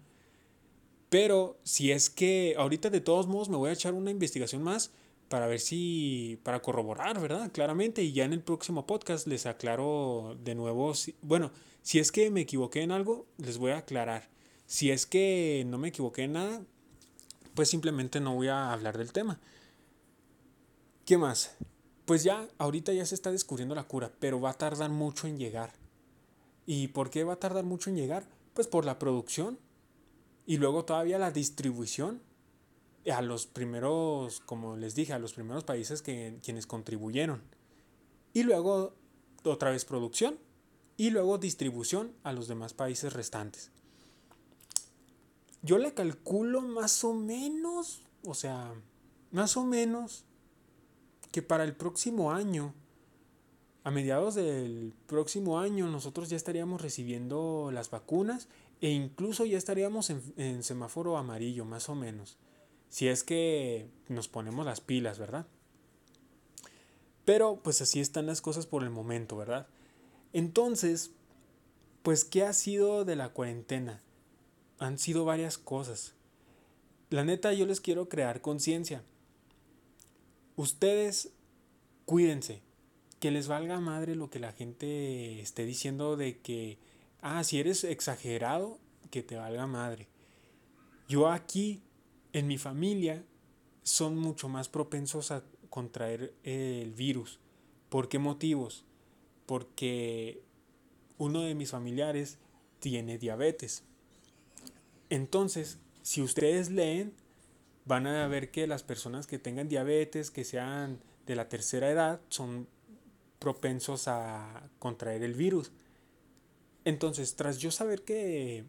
Pero 1.10 1.60
si 1.64 1.92
es 1.92 2.10
que 2.10 2.56
ahorita 2.58 2.90
de 2.90 3.02
todos 3.02 3.28
modos 3.28 3.50
me 3.50 3.58
voy 3.58 3.70
a 3.70 3.74
echar 3.74 3.94
una 3.94 4.12
investigación 4.12 4.64
más 4.64 4.92
para 5.30 5.48
ver 5.48 5.60
si, 5.60 6.40
para 6.44 6.62
corroborar, 6.62 7.20
¿verdad? 7.20 7.52
Claramente. 7.52 8.04
Y 8.04 8.14
ya 8.14 8.26
en 8.26 8.34
el 8.34 8.41
próximo 8.41 8.86
podcast 8.86 9.28
les 9.28 9.46
aclaro 9.46 10.38
de 10.43 10.56
nuevo, 10.56 10.93
bueno, 11.22 11.52
si 11.82 12.00
es 12.00 12.12
que 12.12 12.30
me 12.32 12.41
equivoqué 12.41 12.82
en 12.82 12.91
algo, 12.91 13.26
les 13.38 13.58
voy 13.58 13.72
a 13.72 13.80
aclarar. 13.80 14.30
Si 14.66 14.91
es 14.91 15.06
que 15.06 15.64
no 15.68 15.78
me 15.78 15.89
equivoqué 15.89 16.24
en 16.24 16.34
nada, 16.34 16.62
pues 17.54 17.70
simplemente 17.70 18.20
no 18.20 18.36
voy 18.36 18.48
a 18.48 18.72
hablar 18.72 18.98
del 18.98 19.12
tema. 19.12 19.39
¿Qué 21.06 21.18
más? 21.18 21.56
Pues 22.06 22.24
ya 22.24 22.47
ahorita 22.58 22.93
ya 22.93 23.06
se 23.06 23.16
está 23.16 23.32
descubriendo 23.32 23.76
la 23.76 23.88
cura, 23.88 24.12
pero 24.20 24.39
va 24.39 24.51
a 24.51 24.58
tardar 24.58 24.89
mucho 24.89 25.28
en 25.28 25.38
llegar. 25.38 25.74
¿Y 26.66 26.89
por 26.89 27.10
qué 27.10 27.24
va 27.24 27.34
a 27.34 27.39
tardar 27.39 27.64
mucho 27.64 27.89
en 27.89 27.95
llegar? 27.95 28.28
Pues 28.53 28.68
por 28.68 28.86
la 28.86 28.99
producción 28.99 29.60
y 30.45 30.58
luego 30.58 30.86
todavía 30.86 31.18
la 31.18 31.32
distribución 31.32 32.22
a 33.12 33.22
los 33.22 33.45
primeros, 33.47 34.39
como 34.41 34.78
les 34.78 34.95
dije, 34.95 35.14
a 35.14 35.20
los 35.20 35.34
primeros 35.34 35.64
países 35.64 36.01
que 36.01 36.39
quienes 36.43 36.68
contribuyeron. 36.68 37.43
Y 38.34 38.43
luego 38.43 38.95
otra 39.43 39.72
vez 39.72 39.86
producción 39.86 40.38
y 40.97 41.10
luego 41.10 41.38
distribución 41.38 42.14
a 42.24 42.34
los 42.34 42.47
demás 42.47 42.74
países 42.74 43.14
restantes. 43.14 43.72
Yo 45.62 45.78
le 45.78 45.93
calculo 45.93 46.62
más 46.62 47.03
o 47.03 47.14
menos, 47.14 48.01
o 48.24 48.34
sea, 48.34 48.74
más 49.32 49.58
o 49.58 49.64
menos 49.64 50.26
que 51.36 51.42
para 51.42 51.66
el 51.66 51.76
próximo 51.76 52.32
año 52.32 52.74
a 53.84 53.92
mediados 53.92 54.36
del 54.36 54.94
próximo 55.06 55.60
año 55.60 55.90
nosotros 55.90 56.30
ya 56.30 56.38
estaríamos 56.38 56.82
recibiendo 56.82 57.72
las 57.74 57.90
vacunas 57.90 58.48
e 58.80 58.92
incluso 58.92 59.44
ya 59.44 59.58
estaríamos 59.58 60.10
en, 60.12 60.64
semáforo 60.64 61.18
amarillo, 61.18 61.66
más 61.66 61.90
o 61.90 61.96
menos. 61.96 62.38
Si 62.88 63.10
es 63.10 63.26
que 63.26 63.90
nos 64.08 64.30
ponemos 64.30 64.66
las 64.66 64.80
pilas, 64.80 65.20
¿verdad? 65.20 65.46
Pero 67.26 67.60
pues 67.62 67.82
así 67.82 68.00
están 68.00 68.28
las 68.28 68.40
cosas 68.40 68.66
por 68.66 68.84
el 68.84 68.90
momento, 68.90 69.36
¿verdad? 69.36 69.68
Entonces, 70.32 71.12
pues 72.02 72.24
¿qué 72.24 72.44
ha 72.44 72.54
sido 72.54 73.04
de 73.04 73.18
la 73.18 73.34
cuarentena? 73.34 74.02
Han 74.80 74.98
sido 74.98 75.26
varias 75.26 75.58
cosas. 75.58 76.14
La 77.10 77.26
neta 77.26 77.52
yo 77.52 77.66
les 77.66 77.82
quiero 77.82 78.08
crear 78.08 78.40
conciencia. 78.40 79.04
Ustedes 80.56 81.32
cuídense, 82.06 82.62
que 83.20 83.32
les 83.32 83.47
valga 83.47 83.80
madre 83.80 84.16
lo 84.16 84.30
que 84.30 84.39
la 84.39 84.51
gente 84.51 85.39
esté 85.41 85.66
diciendo 85.66 86.18
de 86.18 86.39
que 86.39 86.78
Ah, 87.28 87.43
si 87.43 87.60
eres 87.60 87.84
exagerado, 87.84 88.78
que 89.10 89.24
te 89.24 89.36
valga 89.36 89.66
madre. 89.66 90.08
Yo 91.10 91.28
aquí, 91.28 91.82
en 92.34 92.45
mi 92.45 92.60
familia, 92.60 93.26
son 93.82 94.16
mucho 94.16 94.47
más 94.47 94.70
propensos 94.70 95.32
a 95.32 95.43
contraer 95.72 96.36
el 96.43 96.93
virus. 96.93 97.39
¿Por 97.89 98.10
qué 98.10 98.20
motivos? 98.20 98.86
Porque 99.47 100.43
uno 101.18 101.41
de 101.41 101.56
mis 101.56 101.72
familiares 101.72 102.38
tiene 102.80 103.18
diabetes. 103.18 103.84
Entonces, 105.10 105.80
si 106.03 106.22
ustedes 106.22 106.70
leen, 106.70 107.12
van 107.86 108.08
a 108.08 108.28
ver 108.28 108.52
que 108.52 108.68
las 108.68 108.84
personas 108.84 109.28
que 109.28 109.40
tengan 109.40 109.70
diabetes, 109.70 110.32
que 110.32 110.44
sean 110.44 111.00
de 111.26 111.36
la 111.36 111.50
tercera 111.50 111.90
edad, 111.90 112.22
son 112.30 112.68
propensos 113.40 114.08
a 114.08 114.70
contraer 114.80 115.24
el 115.24 115.34
virus. 115.34 115.72
Entonces, 116.84 117.36
tras 117.36 117.60
yo 117.60 117.72
saber 117.72 118.04
que 118.04 118.66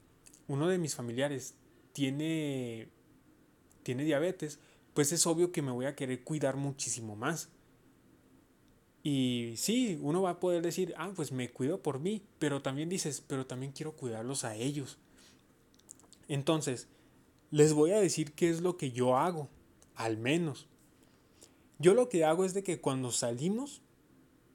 uno 0.48 0.68
de 0.68 0.78
mis 0.78 0.94
familiares 0.94 1.54
tiene, 1.92 2.88
tiene 3.82 4.04
diabetes, 4.04 4.58
pues 4.94 5.12
es 5.12 5.26
obvio 5.26 5.52
que 5.52 5.62
me 5.62 5.72
voy 5.72 5.86
a 5.86 5.94
querer 5.94 6.22
cuidar 6.24 6.56
muchísimo 6.56 7.16
más. 7.16 7.50
Y 9.02 9.54
sí, 9.56 9.98
uno 10.02 10.22
va 10.22 10.30
a 10.30 10.40
poder 10.40 10.62
decir, 10.62 10.92
ah, 10.96 11.12
pues 11.14 11.30
me 11.30 11.50
cuido 11.50 11.80
por 11.80 12.00
mí, 12.00 12.22
pero 12.38 12.60
también 12.60 12.88
dices, 12.88 13.22
pero 13.26 13.46
también 13.46 13.72
quiero 13.72 13.92
cuidarlos 13.92 14.44
a 14.44 14.56
ellos. 14.56 14.98
Entonces, 16.28 16.88
les 17.56 17.72
voy 17.72 17.92
a 17.92 18.00
decir 18.00 18.32
qué 18.32 18.50
es 18.50 18.60
lo 18.60 18.76
que 18.76 18.92
yo 18.92 19.16
hago, 19.16 19.48
al 19.94 20.18
menos. 20.18 20.66
Yo 21.78 21.94
lo 21.94 22.08
que 22.08 22.24
hago 22.24 22.44
es 22.44 22.54
de 22.54 22.62
que 22.62 22.80
cuando 22.80 23.12
salimos, 23.12 23.82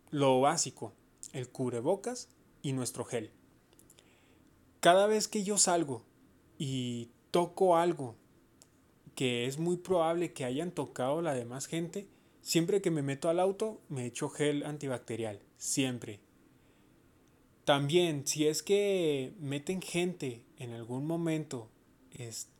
lo 0.10 0.42
básico, 0.42 0.94
el 1.34 1.50
cubrebocas 1.50 2.30
y 2.62 2.74
nuestro 2.74 3.06
gel 3.06 3.32
cada 4.82 5.06
vez 5.06 5.28
que 5.28 5.44
yo 5.44 5.58
salgo 5.58 6.04
y 6.58 7.10
toco 7.30 7.78
algo 7.78 8.16
que 9.16 9.46
es 9.46 9.60
muy 9.60 9.78
probable 9.78 10.34
que 10.34 10.44
hayan 10.44 10.72
tocado 10.72 11.22
la 11.22 11.36
demás 11.36 11.68
gente, 11.68 12.08
siempre 12.42 12.82
que 12.82 12.92
me 12.92 13.04
meto 13.04 13.30
al 13.30 13.40
auto 13.40 13.80
me 13.88 14.06
echo 14.08 14.30
gel 14.30 14.66
antibacterial, 14.66 15.40
siempre. 15.58 16.20
También, 17.64 18.26
si 18.26 18.48
es 18.48 18.64
que 18.64 19.34
meten 19.40 19.82
gente 19.84 20.44
en 20.58 20.72
algún 20.72 21.06
momento, 21.06 21.70
este, 22.10 22.52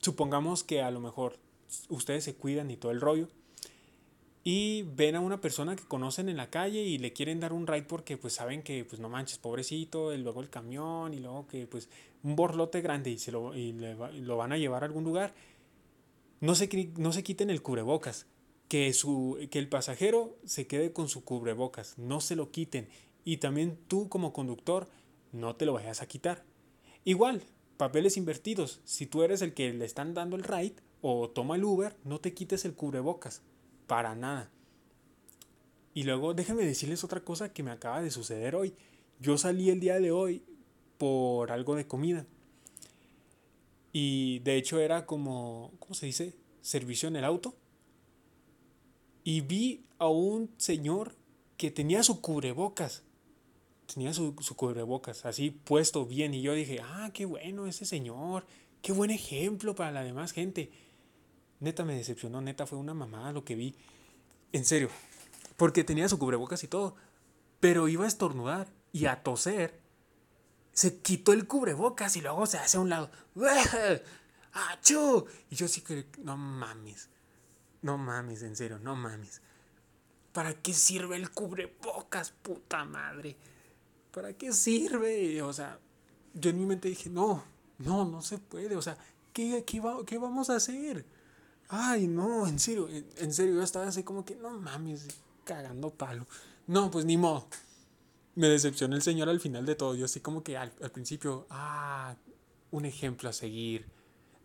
supongamos 0.00 0.64
que 0.64 0.82
a 0.82 0.90
lo 0.90 1.00
mejor 1.00 1.38
ustedes 1.88 2.24
se 2.24 2.34
cuidan 2.34 2.70
y 2.70 2.76
todo 2.76 2.92
el 2.92 3.00
rollo, 3.00 3.28
y 4.44 4.82
ven 4.82 5.16
a 5.16 5.20
una 5.20 5.40
persona 5.40 5.74
que 5.74 5.82
conocen 5.82 6.28
en 6.28 6.36
la 6.36 6.50
calle 6.50 6.80
y 6.80 6.98
le 6.98 7.12
quieren 7.12 7.40
dar 7.40 7.52
un 7.52 7.66
ride 7.66 7.82
porque 7.82 8.16
pues 8.16 8.34
saben 8.34 8.62
que 8.62 8.84
pues 8.84 9.00
no 9.00 9.08
manches, 9.08 9.38
pobrecito, 9.38 10.14
y 10.14 10.18
luego 10.18 10.40
el 10.40 10.50
camión 10.50 11.14
y 11.14 11.18
luego 11.18 11.48
que 11.48 11.66
pues 11.66 11.88
un 12.22 12.36
borlote 12.36 12.80
grande 12.80 13.10
y, 13.10 13.18
se 13.18 13.32
lo, 13.32 13.52
lo 13.52 14.36
van 14.36 14.52
a 14.52 14.56
llevar 14.56 14.84
a 14.84 14.86
algún 14.86 15.02
lugar, 15.02 15.34
no 16.40 16.54
se, 16.54 16.92
no 16.96 17.12
se 17.12 17.24
quiten 17.24 17.50
el 17.50 17.60
cubrebocas, 17.60 18.26
que, 18.68 18.92
su, 18.92 19.36
que 19.50 19.58
el 19.58 19.68
pasajero 19.68 20.36
se 20.44 20.66
quede 20.66 20.92
con 20.92 21.08
su 21.08 21.24
cubrebocas, 21.24 21.98
no 21.98 22.20
se 22.20 22.36
lo 22.36 22.50
quiten 22.50 22.88
y 23.24 23.38
también 23.38 23.76
tú 23.88 24.08
como 24.08 24.32
conductor 24.32 24.88
no 25.32 25.56
te 25.56 25.66
lo 25.66 25.72
vayas 25.72 26.02
a 26.02 26.06
quitar. 26.06 26.44
Igual, 27.04 27.42
papeles 27.76 28.16
invertidos, 28.16 28.80
si 28.84 29.06
tú 29.06 29.22
eres 29.22 29.42
el 29.42 29.54
que 29.54 29.72
le 29.72 29.84
están 29.84 30.14
dando 30.14 30.36
el 30.36 30.42
ride 30.42 30.76
o 31.02 31.28
toma 31.30 31.56
el 31.56 31.64
Uber, 31.64 31.96
no 32.04 32.20
te 32.20 32.34
quites 32.34 32.64
el 32.64 32.74
cubrebocas 32.74 33.42
para 33.86 34.14
nada. 34.14 34.50
Y 35.94 36.02
luego 36.02 36.34
déjenme 36.34 36.64
decirles 36.64 37.04
otra 37.04 37.20
cosa 37.20 37.52
que 37.52 37.62
me 37.62 37.70
acaba 37.70 38.02
de 38.02 38.10
suceder 38.10 38.54
hoy. 38.54 38.74
Yo 39.18 39.38
salí 39.38 39.70
el 39.70 39.80
día 39.80 39.98
de 39.98 40.12
hoy 40.12 40.44
por 40.98 41.52
algo 41.52 41.74
de 41.74 41.86
comida. 41.86 42.26
Y 43.92 44.40
de 44.40 44.56
hecho 44.56 44.78
era 44.78 45.06
como, 45.06 45.72
¿cómo 45.78 45.94
se 45.94 46.04
dice? 46.04 46.34
Servicio 46.60 47.08
en 47.08 47.16
el 47.16 47.24
auto. 47.24 47.54
Y 49.24 49.40
vi 49.40 49.86
a 49.98 50.08
un 50.08 50.50
señor 50.58 51.14
que 51.56 51.70
tenía 51.70 52.02
su 52.02 52.20
cubrebocas. 52.20 53.02
Tenía 53.92 54.12
su, 54.12 54.34
su 54.40 54.56
cubrebocas 54.56 55.24
así 55.24 55.50
puesto 55.50 56.06
bien. 56.06 56.34
Y 56.34 56.42
yo 56.42 56.54
dije, 56.54 56.80
ah, 56.82 57.10
qué 57.12 57.24
bueno 57.24 57.66
ese 57.66 57.84
señor. 57.84 58.46
Qué 58.82 58.92
buen 58.92 59.10
ejemplo 59.10 59.74
para 59.74 59.92
la 59.92 60.04
demás 60.04 60.32
gente. 60.32 60.70
Neta 61.60 61.84
me 61.84 61.94
decepcionó, 61.96 62.40
neta 62.40 62.66
fue 62.66 62.78
una 62.78 62.94
mamada 62.94 63.32
lo 63.32 63.44
que 63.44 63.54
vi. 63.54 63.74
En 64.52 64.64
serio. 64.64 64.90
Porque 65.56 65.84
tenía 65.84 66.08
su 66.08 66.18
cubrebocas 66.18 66.62
y 66.64 66.68
todo. 66.68 66.96
Pero 67.60 67.88
iba 67.88 68.04
a 68.04 68.08
estornudar 68.08 68.68
y 68.92 69.06
a 69.06 69.22
toser. 69.22 69.80
Se 70.72 71.00
quitó 71.00 71.32
el 71.32 71.46
cubrebocas 71.46 72.16
y 72.16 72.20
luego 72.20 72.46
se 72.46 72.58
hace 72.58 72.76
a 72.76 72.80
un 72.80 72.90
lado. 72.90 73.10
¡Achú! 74.52 75.26
Y 75.50 75.56
yo 75.56 75.68
sí 75.68 75.80
que, 75.80 76.06
no 76.18 76.36
mames. 76.36 77.08
No 77.82 77.98
mames, 77.98 78.42
en 78.42 78.56
serio, 78.56 78.78
no 78.78 78.96
mames. 78.96 79.40
¿Para 80.32 80.54
qué 80.54 80.74
sirve 80.74 81.16
el 81.16 81.30
cubrebocas, 81.30 82.30
puta 82.30 82.84
madre? 82.84 83.36
¿Para 84.16 84.32
qué 84.32 84.50
sirve? 84.50 85.42
O 85.42 85.52
sea, 85.52 85.78
yo 86.32 86.48
en 86.48 86.58
mi 86.58 86.64
mente 86.64 86.88
dije, 86.88 87.10
no, 87.10 87.44
no, 87.76 88.06
no 88.06 88.22
se 88.22 88.38
puede. 88.38 88.74
O 88.74 88.80
sea, 88.80 88.96
¿qué, 89.34 89.62
qué, 89.66 89.82
qué 90.06 90.16
vamos 90.16 90.48
a 90.48 90.56
hacer? 90.56 91.04
Ay, 91.68 92.06
no, 92.06 92.46
en 92.46 92.58
serio, 92.58 92.88
en 92.88 93.34
serio, 93.34 93.56
yo 93.56 93.62
estaba 93.62 93.86
así 93.86 94.04
como 94.04 94.24
que, 94.24 94.34
no 94.34 94.58
mames, 94.58 95.06
cagando 95.44 95.90
palo. 95.90 96.26
No, 96.66 96.90
pues 96.90 97.04
ni 97.04 97.18
modo. 97.18 97.46
Me 98.36 98.48
decepcionó 98.48 98.96
el 98.96 99.02
señor 99.02 99.28
al 99.28 99.38
final 99.38 99.66
de 99.66 99.74
todo. 99.74 99.94
Yo 99.94 100.06
así 100.06 100.20
como 100.20 100.42
que 100.42 100.56
al, 100.56 100.70
principio, 100.70 101.46
ah, 101.50 102.16
un 102.70 102.86
ejemplo 102.86 103.28
a 103.28 103.34
seguir. 103.34 103.84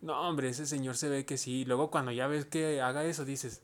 No, 0.02 0.20
hombre, 0.28 0.50
ese 0.50 0.66
señor 0.66 0.98
se 0.98 1.08
ve 1.08 1.24
que 1.24 1.38
sí. 1.38 1.64
Luego 1.64 1.90
cuando 1.90 2.12
ya 2.12 2.26
ves 2.26 2.44
que 2.44 2.82
haga 2.82 3.06
eso, 3.06 3.24
dices, 3.24 3.62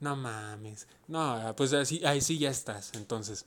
no 0.00 0.14
mames. 0.14 0.86
No, 1.06 1.54
pues 1.56 1.72
así, 1.72 2.04
ahí 2.04 2.20
sí 2.20 2.38
ya 2.38 2.50
estás. 2.50 2.92
Entonces, 2.92 3.46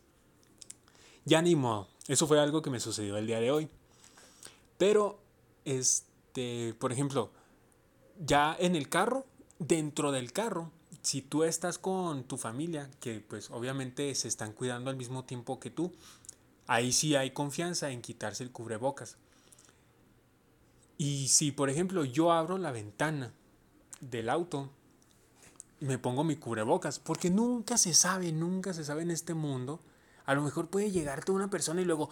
ya 1.26 1.42
ni 1.42 1.56
modo. 1.56 1.88
Eso 2.08 2.28
fue 2.28 2.40
algo 2.40 2.62
que 2.62 2.70
me 2.70 2.80
sucedió 2.80 3.18
el 3.18 3.28
día 3.28 3.40
de 3.40 3.52
hoy. 3.52 3.70
Pero, 4.78 5.20
este, 5.66 6.74
por 6.80 6.92
ejemplo, 6.92 7.32
ya 8.20 8.56
en 8.60 8.76
el 8.76 8.90
carro, 8.90 9.26
dentro 9.60 10.12
del 10.12 10.32
carro, 10.32 10.72
si 11.02 11.22
tú 11.22 11.44
estás 11.44 11.78
con 11.78 12.24
tu 12.24 12.38
familia, 12.38 12.90
que 13.00 13.20
pues 13.20 13.50
obviamente 13.52 14.14
se 14.16 14.28
están 14.28 14.54
cuidando 14.54 14.90
al 14.90 14.98
mismo 14.98 15.24
tiempo 15.26 15.60
que 15.60 15.70
tú, 15.70 15.92
ahí 16.68 16.92
sí 16.92 17.16
hay 17.16 17.32
confianza 17.32 17.92
en 17.92 18.02
quitarse 18.02 18.44
el 18.44 18.52
cubrebocas. 18.52 19.18
Y 20.98 21.30
si 21.30 21.52
por 21.52 21.70
ejemplo 21.70 22.06
yo 22.06 22.32
abro 22.32 22.58
la 22.58 22.72
ventana 22.72 23.34
del 24.00 24.30
auto, 24.30 24.70
me 25.80 25.98
pongo 25.98 26.24
mi 26.24 26.36
cubrebocas, 26.36 27.00
porque 27.00 27.32
nunca 27.32 27.78
se 27.78 27.94
sabe, 27.96 28.32
nunca 28.32 28.74
se 28.74 28.84
sabe 28.84 29.02
en 29.02 29.12
este 29.12 29.34
mundo. 29.34 29.82
A 30.26 30.34
lo 30.34 30.42
mejor 30.42 30.70
puede 30.70 30.92
llegarte 30.92 31.32
una 31.32 31.50
persona 31.50 31.82
y 31.82 31.86
luego 31.86 32.10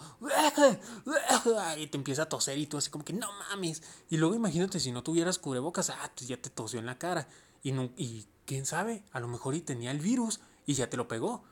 y 1.76 1.86
te 1.86 1.96
empieza 1.96 2.22
a 2.22 2.28
toser 2.28 2.58
y 2.58 2.66
tú 2.66 2.76
así 2.76 2.90
como 2.90 3.04
que 3.04 3.12
no 3.12 3.28
mames. 3.50 3.82
Y 4.08 4.16
luego 4.16 4.34
imagínate 4.34 4.80
si 4.80 4.92
no 4.92 5.02
tuvieras 5.02 5.38
cubrebocas, 5.38 5.90
ah, 5.90 6.10
pues 6.14 6.28
ya 6.28 6.36
te 6.36 6.50
tosió 6.50 6.78
en 6.78 6.86
la 6.86 6.98
cara. 6.98 7.28
Y, 7.62 7.72
no, 7.72 7.90
y 7.96 8.26
quién 8.46 8.66
sabe, 8.66 9.04
a 9.12 9.20
lo 9.20 9.28
mejor 9.28 9.54
y 9.54 9.60
tenía 9.60 9.90
el 9.90 10.00
virus 10.00 10.40
y 10.66 10.74
ya 10.74 10.90
te 10.90 10.96
lo 10.96 11.08
pegó. 11.08 11.44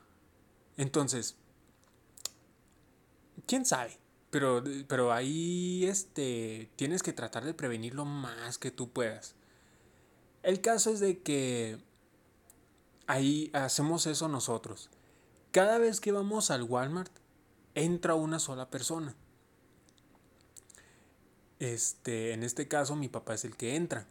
Entonces, 0.77 1.35
quién 3.45 3.65
sabe. 3.65 3.99
Pero, 4.31 4.63
pero 4.87 5.11
ahí 5.11 5.85
este, 5.85 6.69
tienes 6.75 7.01
que 7.01 7.13
tratar 7.13 7.45
de 7.45 7.53
prevenir 7.53 7.95
lo 7.95 8.05
más 8.05 8.59
que 8.59 8.69
tú 8.69 8.89
puedas. 8.91 9.33
El 10.43 10.61
caso 10.61 10.91
es 10.91 10.99
de 10.99 11.19
que 11.21 11.79
ahí 13.07 13.49
hacemos 13.53 14.05
eso 14.05 14.27
nosotros. 14.27 14.89
Cada 15.51 15.79
vez 15.79 15.99
que 15.99 16.11
vamos 16.11 16.51
al 16.51 16.63
Walmart, 16.63 17.11
entra 17.75 18.15
una 18.15 18.39
sola 18.39 18.69
persona. 18.69 19.15
Este, 21.59 22.33
en 22.33 22.43
este 22.43 22.67
caso 22.67 22.95
mi 22.95 23.09
papá 23.09 23.33
es 23.33 23.45
el 23.45 23.57
que 23.57 23.75
entra. 23.75 24.05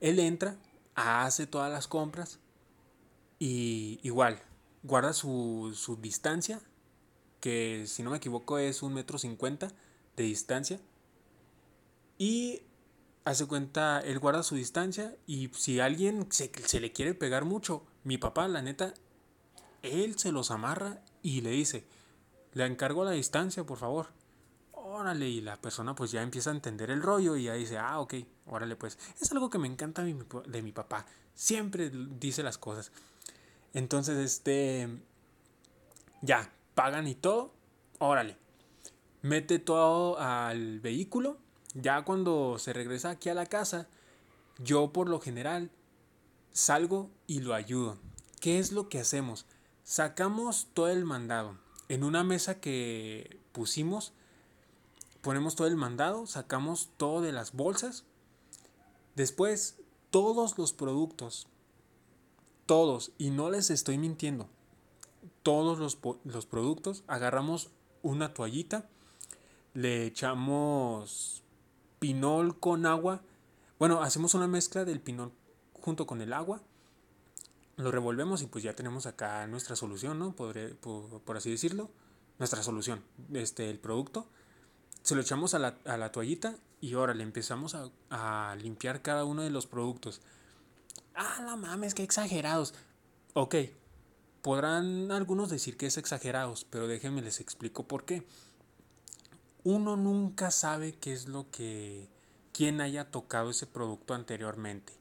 Él 0.00 0.18
entra, 0.18 0.56
hace 0.94 1.46
todas 1.46 1.70
las 1.70 1.88
compras 1.88 2.38
y 3.38 4.00
igual, 4.02 4.40
guarda 4.82 5.12
su, 5.12 5.72
su 5.74 5.96
distancia, 5.96 6.60
que 7.40 7.84
si 7.86 8.02
no 8.02 8.10
me 8.10 8.16
equivoco 8.16 8.58
es 8.58 8.82
un 8.82 8.94
metro 8.94 9.18
cincuenta 9.18 9.68
de 10.16 10.24
distancia. 10.24 10.80
Y 12.18 12.62
hace 13.24 13.46
cuenta, 13.46 14.00
él 14.00 14.18
guarda 14.18 14.42
su 14.42 14.54
distancia 14.54 15.16
y 15.26 15.50
si 15.54 15.80
alguien 15.80 16.26
se, 16.30 16.50
se, 16.66 16.80
le 16.80 16.92
quiere 16.92 17.14
pegar 17.14 17.44
mucho, 17.44 17.84
mi 18.02 18.18
papá, 18.18 18.48
la 18.48 18.62
neta, 18.62 18.94
él 19.84 20.18
se 20.18 20.32
los 20.32 20.50
amarra 20.50 21.02
y 21.22 21.42
le 21.42 21.50
dice, 21.50 21.86
le 22.52 22.66
encargo 22.66 23.04
la 23.04 23.12
distancia, 23.12 23.64
por 23.64 23.78
favor. 23.78 24.08
Órale, 24.72 25.28
y 25.28 25.40
la 25.40 25.60
persona 25.60 25.94
pues 25.94 26.10
ya 26.10 26.22
empieza 26.22 26.50
a 26.50 26.54
entender 26.54 26.90
el 26.90 27.02
rollo 27.02 27.36
y 27.36 27.44
ya 27.44 27.54
dice, 27.54 27.78
ah, 27.78 28.00
ok, 28.00 28.14
órale 28.46 28.76
pues. 28.76 28.98
Es 29.20 29.30
algo 29.32 29.50
que 29.50 29.58
me 29.58 29.68
encanta 29.68 30.02
de 30.04 30.62
mi 30.62 30.72
papá. 30.72 31.06
Siempre 31.34 31.90
dice 31.90 32.42
las 32.42 32.58
cosas. 32.58 32.92
Entonces, 33.72 34.18
este, 34.18 34.88
ya, 36.22 36.52
pagan 36.74 37.08
y 37.08 37.14
todo, 37.14 37.52
órale. 37.98 38.36
Mete 39.22 39.58
todo 39.58 40.18
al 40.18 40.80
vehículo. 40.80 41.38
Ya 41.74 42.04
cuando 42.04 42.58
se 42.58 42.72
regresa 42.72 43.10
aquí 43.10 43.30
a 43.30 43.34
la 43.34 43.46
casa, 43.46 43.88
yo 44.58 44.92
por 44.92 45.08
lo 45.08 45.20
general 45.20 45.70
salgo 46.52 47.10
y 47.26 47.40
lo 47.40 47.54
ayudo. 47.54 47.98
¿Qué 48.40 48.60
es 48.60 48.70
lo 48.70 48.88
que 48.88 49.00
hacemos? 49.00 49.46
Sacamos 49.84 50.68
todo 50.72 50.88
el 50.88 51.04
mandado. 51.04 51.58
En 51.90 52.04
una 52.04 52.24
mesa 52.24 52.58
que 52.58 53.38
pusimos, 53.52 54.14
ponemos 55.20 55.56
todo 55.56 55.66
el 55.66 55.76
mandado, 55.76 56.26
sacamos 56.26 56.88
todo 56.96 57.20
de 57.20 57.32
las 57.32 57.52
bolsas. 57.52 58.04
Después, 59.14 59.76
todos 60.10 60.56
los 60.56 60.72
productos, 60.72 61.48
todos, 62.64 63.12
y 63.18 63.28
no 63.28 63.50
les 63.50 63.68
estoy 63.68 63.98
mintiendo, 63.98 64.48
todos 65.42 65.78
los, 65.78 65.98
los 66.24 66.46
productos, 66.46 67.04
agarramos 67.06 67.70
una 68.02 68.32
toallita, 68.32 68.88
le 69.74 70.06
echamos 70.06 71.42
pinol 71.98 72.58
con 72.58 72.86
agua. 72.86 73.20
Bueno, 73.78 74.02
hacemos 74.02 74.32
una 74.32 74.48
mezcla 74.48 74.86
del 74.86 75.00
pinol 75.00 75.30
junto 75.74 76.06
con 76.06 76.22
el 76.22 76.32
agua 76.32 76.62
lo 77.76 77.90
revolvemos 77.90 78.42
y 78.42 78.46
pues 78.46 78.64
ya 78.64 78.74
tenemos 78.74 79.06
acá 79.06 79.46
nuestra 79.46 79.76
solución, 79.76 80.18
¿no? 80.18 80.34
Podré, 80.34 80.74
por, 80.74 81.36
así 81.36 81.50
decirlo, 81.50 81.90
nuestra 82.38 82.62
solución, 82.62 83.02
este, 83.32 83.70
el 83.70 83.78
producto. 83.78 84.26
Se 85.02 85.14
lo 85.14 85.20
echamos 85.20 85.54
a 85.54 85.58
la, 85.58 85.76
a 85.84 85.96
la 85.96 86.12
toallita 86.12 86.56
y 86.80 86.94
ahora 86.94 87.14
le 87.14 87.22
empezamos 87.22 87.74
a, 87.74 87.90
a, 88.10 88.56
limpiar 88.56 89.02
cada 89.02 89.24
uno 89.24 89.42
de 89.42 89.50
los 89.50 89.66
productos. 89.66 90.20
Ah, 91.14 91.42
la 91.44 91.56
mames, 91.56 91.94
qué 91.94 92.02
exagerados. 92.02 92.74
Ok, 93.34 93.56
podrán 94.42 95.10
algunos 95.10 95.50
decir 95.50 95.76
que 95.76 95.86
es 95.86 95.98
exagerados, 95.98 96.64
pero 96.70 96.86
déjenme 96.86 97.22
les 97.22 97.40
explico 97.40 97.86
por 97.86 98.04
qué. 98.04 98.26
Uno 99.64 99.96
nunca 99.96 100.50
sabe 100.50 100.94
qué 100.94 101.12
es 101.12 101.26
lo 101.26 101.50
que, 101.50 102.08
quién 102.52 102.80
haya 102.80 103.10
tocado 103.10 103.50
ese 103.50 103.66
producto 103.66 104.14
anteriormente. 104.14 104.92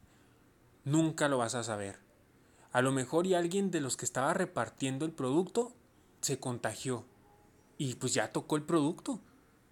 Nunca 0.85 1.27
lo 1.27 1.37
vas 1.37 1.55
a 1.55 1.63
saber. 1.63 2.02
A 2.73 2.81
lo 2.81 2.91
mejor 2.91 3.27
y 3.27 3.35
alguien 3.35 3.71
de 3.71 3.81
los 3.81 3.95
que 3.95 4.05
estaba 4.05 4.33
repartiendo 4.33 5.05
el 5.05 5.11
producto 5.11 5.73
se 6.21 6.39
contagió 6.39 7.05
y 7.77 7.95
pues 7.95 8.13
ya 8.13 8.31
tocó 8.31 8.55
el 8.55 8.63
producto. 8.63 9.21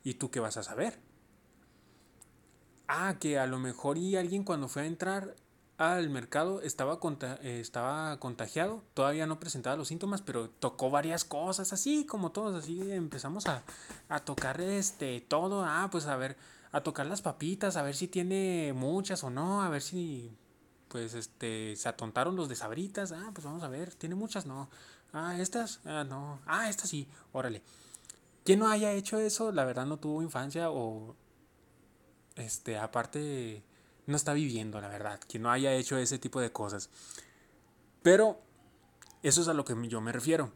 ¿Y 0.03 0.15
tú 0.15 0.31
qué 0.31 0.39
vas 0.39 0.57
a 0.57 0.63
saber? 0.63 0.99
Ah, 2.87 3.17
que 3.19 3.39
a 3.39 3.47
lo 3.47 3.59
mejor 3.59 3.97
y 3.97 4.15
alguien 4.15 4.43
cuando 4.43 4.67
fue 4.67 4.83
a 4.83 4.85
entrar 4.85 5.35
al 5.77 6.09
mercado 6.09 6.61
estaba, 6.61 6.99
estaba 7.41 8.19
contagiado, 8.19 8.83
todavía 8.93 9.25
no 9.25 9.39
presentaba 9.39 9.75
los 9.75 9.87
síntomas, 9.87 10.21
pero 10.21 10.49
tocó 10.49 10.91
varias 10.91 11.25
cosas, 11.25 11.73
así 11.73 12.05
como 12.05 12.31
todos, 12.31 12.63
así 12.63 12.91
empezamos 12.91 13.47
a, 13.47 13.63
a 14.09 14.19
tocar 14.19 14.61
este 14.61 15.21
todo, 15.21 15.63
ah, 15.65 15.87
pues 15.91 16.05
a 16.05 16.17
ver, 16.17 16.37
a 16.71 16.81
tocar 16.81 17.07
las 17.07 17.23
papitas, 17.23 17.77
a 17.77 17.81
ver 17.81 17.95
si 17.95 18.07
tiene 18.07 18.73
muchas 18.75 19.23
o 19.23 19.31
no, 19.31 19.63
a 19.63 19.69
ver 19.69 19.81
si 19.81 20.37
pues 20.91 21.13
este, 21.13 21.75
se 21.77 21.87
atontaron 21.87 22.35
los 22.35 22.49
de 22.49 22.55
Sabritas, 22.57 23.13
ah, 23.13 23.31
pues 23.33 23.45
vamos 23.45 23.63
a 23.63 23.69
ver, 23.69 23.95
tiene 23.95 24.13
muchas, 24.13 24.45
no, 24.45 24.69
ah, 25.13 25.39
estas, 25.39 25.79
ah, 25.85 26.03
no, 26.03 26.41
ah, 26.45 26.69
estas 26.69 26.89
sí, 26.89 27.07
órale. 27.31 27.63
Quien 28.43 28.59
no 28.59 28.69
haya 28.69 28.91
hecho 28.91 29.17
eso, 29.17 29.53
la 29.53 29.63
verdad 29.63 29.85
no 29.85 29.99
tuvo 29.99 30.21
infancia 30.21 30.69
o, 30.69 31.15
este, 32.35 32.77
aparte, 32.77 33.63
no 34.05 34.17
está 34.17 34.33
viviendo, 34.33 34.81
la 34.81 34.89
verdad, 34.89 35.21
quien 35.29 35.43
no 35.43 35.51
haya 35.51 35.73
hecho 35.73 35.97
ese 35.97 36.19
tipo 36.19 36.41
de 36.41 36.51
cosas. 36.51 36.89
Pero, 38.03 38.41
eso 39.23 39.41
es 39.41 39.47
a 39.47 39.53
lo 39.53 39.63
que 39.63 39.75
yo 39.87 40.01
me 40.01 40.11
refiero. 40.11 40.51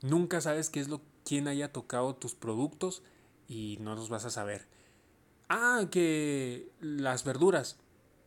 Nunca 0.00 0.40
sabes 0.40 0.70
qué 0.70 0.80
es 0.80 0.88
lo, 0.88 1.02
quién 1.26 1.46
haya 1.46 1.72
tocado 1.72 2.14
tus 2.14 2.34
productos 2.34 3.02
y 3.48 3.76
no 3.80 3.96
los 3.96 4.08
vas 4.08 4.24
a 4.24 4.30
saber. 4.30 4.66
Ah, 5.50 5.88
que 5.90 6.70
las 6.80 7.24
verduras 7.24 7.76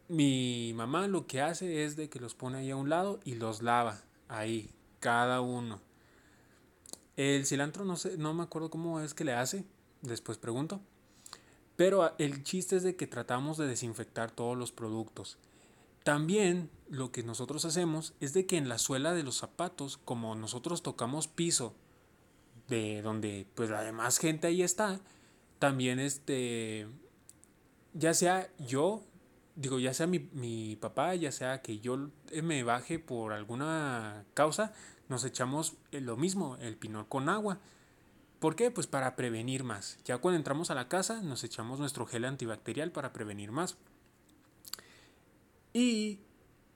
mi 0.07 0.73
mamá 0.75 1.07
lo 1.07 1.27
que 1.27 1.41
hace 1.41 1.83
es 1.83 1.95
de 1.95 2.09
que 2.09 2.19
los 2.19 2.33
pone 2.33 2.59
ahí 2.59 2.71
a 2.71 2.75
un 2.75 2.89
lado 2.89 3.19
y 3.25 3.35
los 3.35 3.61
lava 3.61 4.01
ahí, 4.27 4.69
cada 4.99 5.41
uno. 5.41 5.81
El 7.15 7.45
cilantro 7.45 7.83
no 7.83 7.95
sé, 7.95 8.17
no 8.17 8.33
me 8.33 8.43
acuerdo 8.43 8.69
cómo 8.69 8.99
es 8.99 9.13
que 9.13 9.23
le 9.23 9.33
hace, 9.33 9.65
después 10.01 10.37
pregunto. 10.37 10.79
Pero 11.75 12.15
el 12.17 12.43
chiste 12.43 12.75
es 12.75 12.83
de 12.83 12.95
que 12.95 13.07
tratamos 13.07 13.57
de 13.57 13.67
desinfectar 13.67 14.31
todos 14.31 14.57
los 14.57 14.71
productos. 14.71 15.37
También 16.03 16.69
lo 16.89 17.11
que 17.11 17.23
nosotros 17.23 17.65
hacemos 17.65 18.13
es 18.19 18.33
de 18.33 18.45
que 18.45 18.57
en 18.57 18.69
la 18.69 18.77
suela 18.77 19.13
de 19.13 19.23
los 19.23 19.37
zapatos, 19.37 19.97
como 19.97 20.35
nosotros 20.35 20.81
tocamos 20.81 21.27
piso 21.27 21.75
de 22.67 23.01
donde 23.01 23.47
pues 23.55 23.69
la 23.69 23.81
demás 23.81 24.17
gente 24.17 24.47
ahí 24.47 24.61
está, 24.61 24.99
también 25.59 25.99
este 25.99 26.87
ya 27.93 28.13
sea 28.13 28.49
yo 28.57 29.03
digo, 29.57 29.79
ya 29.79 29.93
sea 29.93 30.07
mi, 30.07 30.77
papá, 30.79 31.15
ya 31.15 31.31
sea 31.31 31.61
que 31.61 31.79
yo 31.79 32.09
me 32.43 32.63
baje 32.63 32.99
por 32.99 33.33
alguna 33.33 34.23
causa, 34.33 34.71
nos 35.09 35.25
echamos 35.25 35.73
lo 35.91 36.15
mismo, 36.15 36.57
el 36.61 36.77
pinol 36.77 37.09
con 37.09 37.27
agua. 37.27 37.59
¿Por 38.39 38.55
qué? 38.55 38.69
Pues 38.69 38.85
para 38.85 39.15
prevenir 39.15 39.63
más. 39.63 39.97
Ya 40.05 40.19
cuando 40.19 40.37
entramos 40.37 40.69
a 40.69 40.75
la 40.75 40.87
casa 40.87 41.21
nos 41.23 41.43
echamos 41.43 41.79
nuestro 41.79 42.05
gel 42.05 42.25
antibacterial 42.25 42.91
para 42.91 43.11
prevenir 43.11 43.51
más. 43.51 43.77
Y 45.73 46.19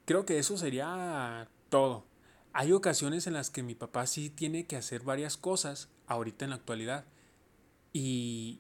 creo 0.05 0.25
que 0.25 0.39
eso 0.39 0.57
sería 0.57 1.47
todo. 1.69 2.05
Hay 2.51 2.71
ocasiones 2.71 3.27
en 3.27 3.33
las 3.33 3.51
que 3.51 3.61
mi 3.61 3.75
papá 3.75 4.07
sí 4.07 4.31
tiene 4.31 4.65
que 4.65 4.75
hacer 4.75 5.03
varias 5.03 5.37
cosas 5.37 5.89
ahorita 6.07 6.45
en 6.45 6.49
la 6.49 6.55
actualidad. 6.55 7.05
Y 7.93 8.59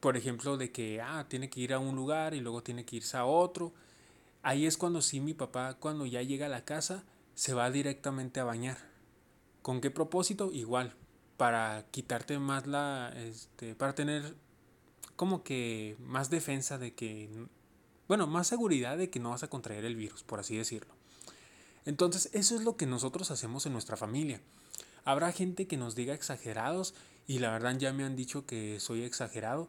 por 0.00 0.16
ejemplo, 0.16 0.56
de 0.56 0.70
que, 0.70 1.00
ah, 1.00 1.26
tiene 1.28 1.50
que 1.50 1.60
ir 1.60 1.72
a 1.72 1.78
un 1.78 1.96
lugar 1.96 2.34
y 2.34 2.40
luego 2.40 2.62
tiene 2.62 2.84
que 2.84 2.96
irse 2.96 3.16
a 3.16 3.24
otro. 3.24 3.72
Ahí 4.42 4.66
es 4.66 4.76
cuando 4.76 5.02
sí 5.02 5.20
mi 5.20 5.34
papá, 5.34 5.74
cuando 5.74 6.06
ya 6.06 6.22
llega 6.22 6.46
a 6.46 6.48
la 6.50 6.64
casa, 6.64 7.04
se 7.34 7.54
va 7.54 7.70
directamente 7.70 8.40
a 8.40 8.44
bañar. 8.44 8.78
¿Con 9.62 9.80
qué 9.80 9.90
propósito? 9.90 10.52
Igual, 10.52 10.94
para 11.36 11.86
quitarte 11.90 12.38
más 12.38 12.66
la, 12.66 13.12
este, 13.16 13.74
para 13.74 13.94
tener 13.94 14.34
como 15.16 15.42
que 15.42 15.96
más 15.98 16.30
defensa 16.30 16.78
de 16.78 16.94
que, 16.94 17.28
bueno, 18.06 18.26
más 18.28 18.46
seguridad 18.46 18.96
de 18.96 19.10
que 19.10 19.18
no 19.18 19.30
vas 19.30 19.42
a 19.42 19.50
contraer 19.50 19.84
el 19.84 19.96
virus, 19.96 20.22
por 20.22 20.38
así 20.38 20.56
decirlo. 20.56 20.94
Entonces, 21.84 22.30
eso 22.32 22.54
es 22.54 22.62
lo 22.62 22.76
que 22.76 22.86
nosotros 22.86 23.30
hacemos 23.30 23.66
en 23.66 23.72
nuestra 23.72 23.96
familia. 23.96 24.40
Habrá 25.04 25.32
gente 25.32 25.66
que 25.66 25.76
nos 25.76 25.94
diga 25.96 26.14
exagerados 26.14 26.94
y 27.26 27.40
la 27.40 27.50
verdad 27.50 27.76
ya 27.78 27.92
me 27.92 28.04
han 28.04 28.14
dicho 28.14 28.46
que 28.46 28.78
soy 28.78 29.02
exagerado 29.02 29.68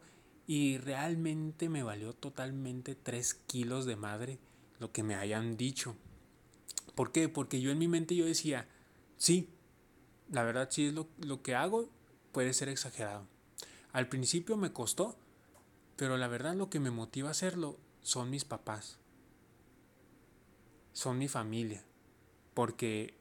y 0.50 0.80
realmente 0.80 1.70
me 1.70 1.84
valió 1.84 2.14
totalmente 2.14 2.95
3 2.95 3.36
kilos 3.45 3.86
de 3.86 3.95
madre 3.95 4.39
lo 4.80 4.91
que 4.91 5.04
me 5.04 5.14
hayan 5.14 5.58
dicho. 5.58 5.95
¿Por 6.95 7.12
qué? 7.12 7.30
Porque 7.30 7.62
yo 7.62 7.70
en 7.70 7.78
mi 7.78 7.88
mente 7.88 8.16
yo 8.16 8.26
decía, 8.26 8.68
sí, 9.16 9.47
la 10.32 10.43
verdad 10.43 10.70
sí 10.72 10.88
es 10.88 10.93
lo, 10.95 11.08
lo 11.20 11.43
que 11.43 11.54
hago, 11.54 11.88
puede 12.32 12.54
ser 12.54 12.68
exagerado. 12.68 13.28
Al 13.91 14.10
principio 14.10 14.58
me 14.58 14.74
costó, 14.74 15.16
pero 15.95 16.18
la 16.18 16.28
verdad 16.28 16.56
lo 16.56 16.72
que 16.72 16.80
me 16.80 16.89
motiva 16.89 17.28
a 17.28 17.34
hacerlo 17.34 17.78
son 18.02 18.32
mis 18.32 18.43
papás. 18.43 18.97
Son 20.93 21.20
mi 21.20 21.28
familia. 21.28 21.84
Porque 22.56 23.14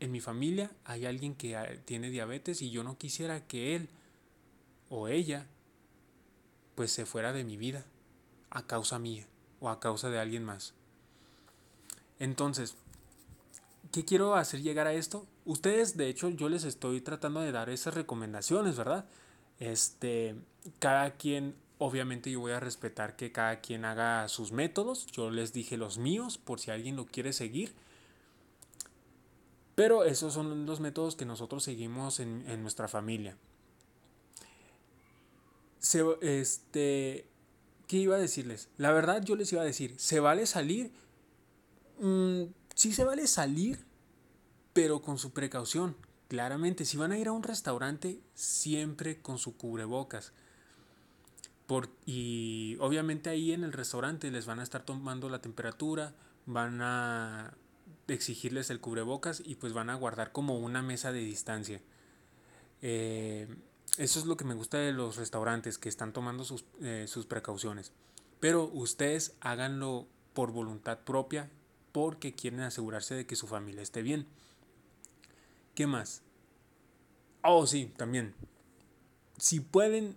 en 0.00 0.10
mi 0.10 0.20
familia 0.20 0.72
hay 0.82 1.06
alguien 1.06 1.36
que 1.36 1.80
tiene 1.84 2.10
diabetes 2.10 2.62
y 2.62 2.72
yo 2.72 2.82
no 2.82 2.98
quisiera 2.98 3.46
que 3.46 3.76
él 3.76 3.90
o 4.88 5.06
ella 5.06 5.46
pues 6.74 6.92
se 6.92 7.06
fuera 7.06 7.32
de 7.32 7.44
mi 7.44 7.56
vida 7.56 7.84
a 8.50 8.66
causa 8.66 8.98
mía 8.98 9.26
o 9.60 9.68
a 9.68 9.80
causa 9.80 10.10
de 10.10 10.18
alguien 10.18 10.44
más. 10.44 10.74
Entonces, 12.18 12.76
¿qué 13.92 14.04
quiero 14.04 14.34
hacer 14.34 14.62
llegar 14.62 14.86
a 14.86 14.92
esto? 14.94 15.26
Ustedes, 15.44 15.96
de 15.96 16.08
hecho, 16.08 16.28
yo 16.30 16.48
les 16.48 16.64
estoy 16.64 17.00
tratando 17.00 17.40
de 17.40 17.52
dar 17.52 17.70
esas 17.70 17.94
recomendaciones, 17.94 18.76
¿verdad? 18.76 19.06
Este, 19.58 20.36
cada 20.78 21.12
quien, 21.12 21.54
obviamente 21.78 22.30
yo 22.30 22.40
voy 22.40 22.52
a 22.52 22.60
respetar 22.60 23.16
que 23.16 23.32
cada 23.32 23.60
quien 23.60 23.84
haga 23.84 24.28
sus 24.28 24.52
métodos. 24.52 25.06
Yo 25.06 25.30
les 25.30 25.52
dije 25.52 25.76
los 25.76 25.98
míos 25.98 26.38
por 26.38 26.60
si 26.60 26.70
alguien 26.70 26.96
lo 26.96 27.06
quiere 27.06 27.32
seguir. 27.32 27.74
Pero 29.74 30.04
esos 30.04 30.32
son 30.32 30.66
los 30.66 30.80
métodos 30.80 31.16
que 31.16 31.24
nosotros 31.24 31.64
seguimos 31.64 32.20
en, 32.20 32.44
en 32.48 32.62
nuestra 32.62 32.86
familia. 32.86 33.36
Se, 35.84 36.02
este, 36.22 37.28
¿Qué 37.86 37.98
iba 37.98 38.16
a 38.16 38.18
decirles? 38.18 38.68
La 38.78 38.92
verdad 38.92 39.22
yo 39.22 39.36
les 39.36 39.52
iba 39.52 39.62
a 39.62 39.66
decir, 39.66 39.94
¿se 39.98 40.20
vale 40.20 40.46
salir? 40.46 40.90
Mm, 42.00 42.44
sí 42.74 42.92
se 42.92 43.04
vale 43.04 43.26
salir, 43.26 43.84
pero 44.72 45.02
con 45.02 45.18
su 45.18 45.32
precaución. 45.32 45.96
Claramente, 46.28 46.86
si 46.86 46.96
van 46.96 47.12
a 47.12 47.18
ir 47.18 47.28
a 47.28 47.32
un 47.32 47.42
restaurante, 47.42 48.20
siempre 48.34 49.20
con 49.20 49.38
su 49.38 49.56
cubrebocas. 49.56 50.32
Por, 51.66 51.90
y 52.06 52.76
obviamente 52.80 53.30
ahí 53.30 53.52
en 53.52 53.64
el 53.64 53.72
restaurante 53.72 54.30
les 54.30 54.46
van 54.46 54.60
a 54.60 54.62
estar 54.62 54.84
tomando 54.84 55.28
la 55.28 55.40
temperatura, 55.40 56.14
van 56.46 56.80
a 56.80 57.54
exigirles 58.08 58.70
el 58.70 58.80
cubrebocas 58.80 59.42
y 59.44 59.54
pues 59.56 59.72
van 59.72 59.90
a 59.90 59.94
guardar 59.94 60.32
como 60.32 60.58
una 60.58 60.82
mesa 60.82 61.12
de 61.12 61.20
distancia. 61.20 61.80
Eh, 62.80 63.46
eso 63.98 64.18
es 64.18 64.26
lo 64.26 64.36
que 64.36 64.44
me 64.44 64.54
gusta 64.54 64.78
de 64.78 64.92
los 64.92 65.16
restaurantes, 65.16 65.78
que 65.78 65.88
están 65.88 66.12
tomando 66.12 66.44
sus, 66.44 66.64
eh, 66.80 67.06
sus 67.08 67.26
precauciones. 67.26 67.92
Pero 68.40 68.64
ustedes 68.72 69.36
háganlo 69.40 70.06
por 70.32 70.50
voluntad 70.50 70.98
propia 71.00 71.50
porque 71.92 72.34
quieren 72.34 72.60
asegurarse 72.60 73.14
de 73.14 73.26
que 73.26 73.36
su 73.36 73.46
familia 73.46 73.82
esté 73.82 74.02
bien. 74.02 74.26
¿Qué 75.74 75.86
más? 75.86 76.22
Oh, 77.42 77.66
sí, 77.66 77.92
también. 77.96 78.34
Si 79.38 79.60
pueden, 79.60 80.16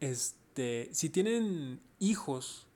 este, 0.00 0.88
si 0.92 1.10
tienen 1.10 1.80
hijos, 1.98 2.66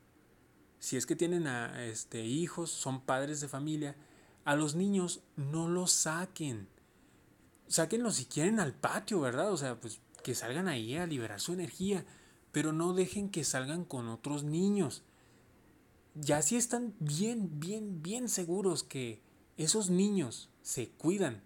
si 0.78 0.96
es 0.96 1.06
que 1.06 1.16
tienen 1.16 1.46
a, 1.46 1.84
este, 1.84 2.24
hijos, 2.24 2.70
son 2.70 3.00
padres 3.00 3.40
de 3.40 3.48
familia, 3.48 3.96
a 4.44 4.54
los 4.54 4.74
niños 4.74 5.20
no 5.36 5.68
los 5.68 5.92
saquen. 5.92 6.68
Sáquenlos 7.66 8.16
si 8.16 8.24
quieren 8.26 8.60
al 8.60 8.72
patio, 8.72 9.20
¿verdad? 9.20 9.52
O 9.52 9.56
sea, 9.56 9.78
pues 9.78 10.00
que 10.22 10.34
salgan 10.34 10.68
ahí 10.68 10.96
a 10.96 11.06
liberar 11.06 11.40
su 11.40 11.52
energía, 11.52 12.04
pero 12.52 12.72
no 12.72 12.92
dejen 12.92 13.30
que 13.30 13.44
salgan 13.44 13.84
con 13.84 14.08
otros 14.08 14.44
niños. 14.44 15.02
Ya 16.14 16.42
si 16.42 16.56
están 16.56 16.94
bien, 16.98 17.60
bien, 17.60 18.02
bien 18.02 18.28
seguros 18.28 18.82
que 18.82 19.20
esos 19.56 19.90
niños 19.90 20.48
se 20.62 20.88
cuidan, 20.88 21.42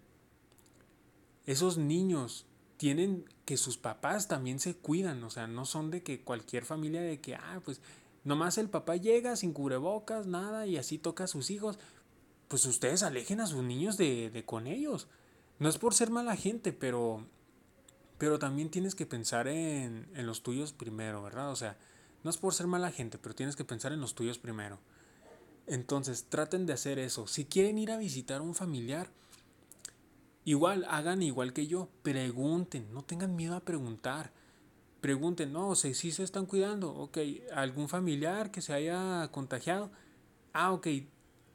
esos 1.45 1.77
niños 1.77 2.45
tienen 2.77 3.25
que 3.45 3.57
sus 3.57 3.77
papás 3.77 4.27
también 4.27 4.59
se 4.59 4.75
cuidan, 4.75 5.23
o 5.23 5.29
sea, 5.29 5.47
no 5.47 5.65
son 5.65 5.91
de 5.91 6.03
que 6.03 6.21
cualquier 6.21 6.65
familia 6.65 7.01
de 7.01 7.19
que, 7.19 7.35
ah, 7.35 7.61
pues 7.63 7.81
nomás 8.23 8.57
el 8.57 8.69
papá 8.69 8.95
llega 8.95 9.35
sin 9.35 9.53
cubrebocas, 9.53 10.27
nada, 10.27 10.65
y 10.65 10.77
así 10.77 10.97
toca 10.97 11.25
a 11.25 11.27
sus 11.27 11.49
hijos, 11.49 11.77
pues 12.47 12.65
ustedes 12.65 13.03
alejen 13.03 13.39
a 13.39 13.47
sus 13.47 13.63
niños 13.63 13.97
de, 13.97 14.29
de 14.29 14.45
con 14.45 14.67
ellos. 14.67 15.07
No 15.59 15.69
es 15.69 15.77
por 15.77 15.93
ser 15.93 16.09
mala 16.09 16.35
gente, 16.35 16.73
pero 16.73 17.25
pero 18.17 18.39
también 18.39 18.69
tienes 18.69 18.95
que 18.95 19.05
pensar 19.05 19.47
en, 19.47 20.07
en 20.13 20.25
los 20.25 20.43
tuyos 20.43 20.73
primero, 20.73 21.23
¿verdad? 21.23 21.51
O 21.51 21.55
sea, 21.55 21.77
no 22.23 22.29
es 22.29 22.37
por 22.37 22.53
ser 22.53 22.67
mala 22.67 22.91
gente, 22.91 23.17
pero 23.17 23.35
tienes 23.35 23.55
que 23.55 23.65
pensar 23.65 23.91
en 23.91 24.01
los 24.01 24.15
tuyos 24.15 24.37
primero. 24.39 24.79
Entonces, 25.67 26.25
traten 26.29 26.65
de 26.65 26.73
hacer 26.73 26.99
eso. 26.99 27.27
Si 27.27 27.45
quieren 27.45 27.77
ir 27.77 27.91
a 27.91 27.97
visitar 27.97 28.39
a 28.39 28.43
un 28.43 28.55
familiar, 28.55 29.09
igual, 30.45 30.85
hagan 30.89 31.21
igual 31.21 31.53
que 31.53 31.67
yo. 31.67 31.89
Pregunten, 32.01 32.93
no 32.93 33.03
tengan 33.03 33.35
miedo 33.35 33.55
a 33.55 33.61
preguntar. 33.61 34.31
Pregunten, 35.01 35.51
no, 35.51 35.75
si 35.75 35.93
se 35.93 36.23
están 36.23 36.45
cuidando. 36.45 36.93
Ok, 36.93 37.17
¿algún 37.53 37.89
familiar 37.89 38.51
que 38.51 38.61
se 38.61 38.73
haya 38.73 39.27
contagiado? 39.31 39.91
Ah, 40.53 40.71
ok. 40.71 40.87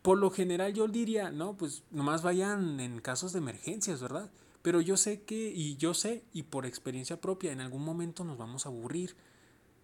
Por 0.03 0.19
lo 0.19 0.31
general 0.31 0.73
yo 0.73 0.87
diría, 0.89 1.31
no, 1.31 1.57
pues 1.57 1.83
nomás 1.91 2.23
vayan 2.23 2.81
en 2.81 3.01
casos 3.01 3.33
de 3.33 3.39
emergencias, 3.39 4.01
¿verdad? 4.01 4.31
Pero 4.63 4.81
yo 4.81 4.97
sé 4.97 5.23
que, 5.23 5.53
y 5.55 5.77
yo 5.77 5.95
sé, 5.95 6.25
y 6.33 6.45
por 6.45 6.67
experiencia 6.67 7.21
propia, 7.21 7.53
en 7.53 7.61
algún 7.61 7.85
momento 7.85 8.25
nos 8.25 8.39
vamos 8.39 8.67
a 8.67 8.71
aburrir. 8.71 9.17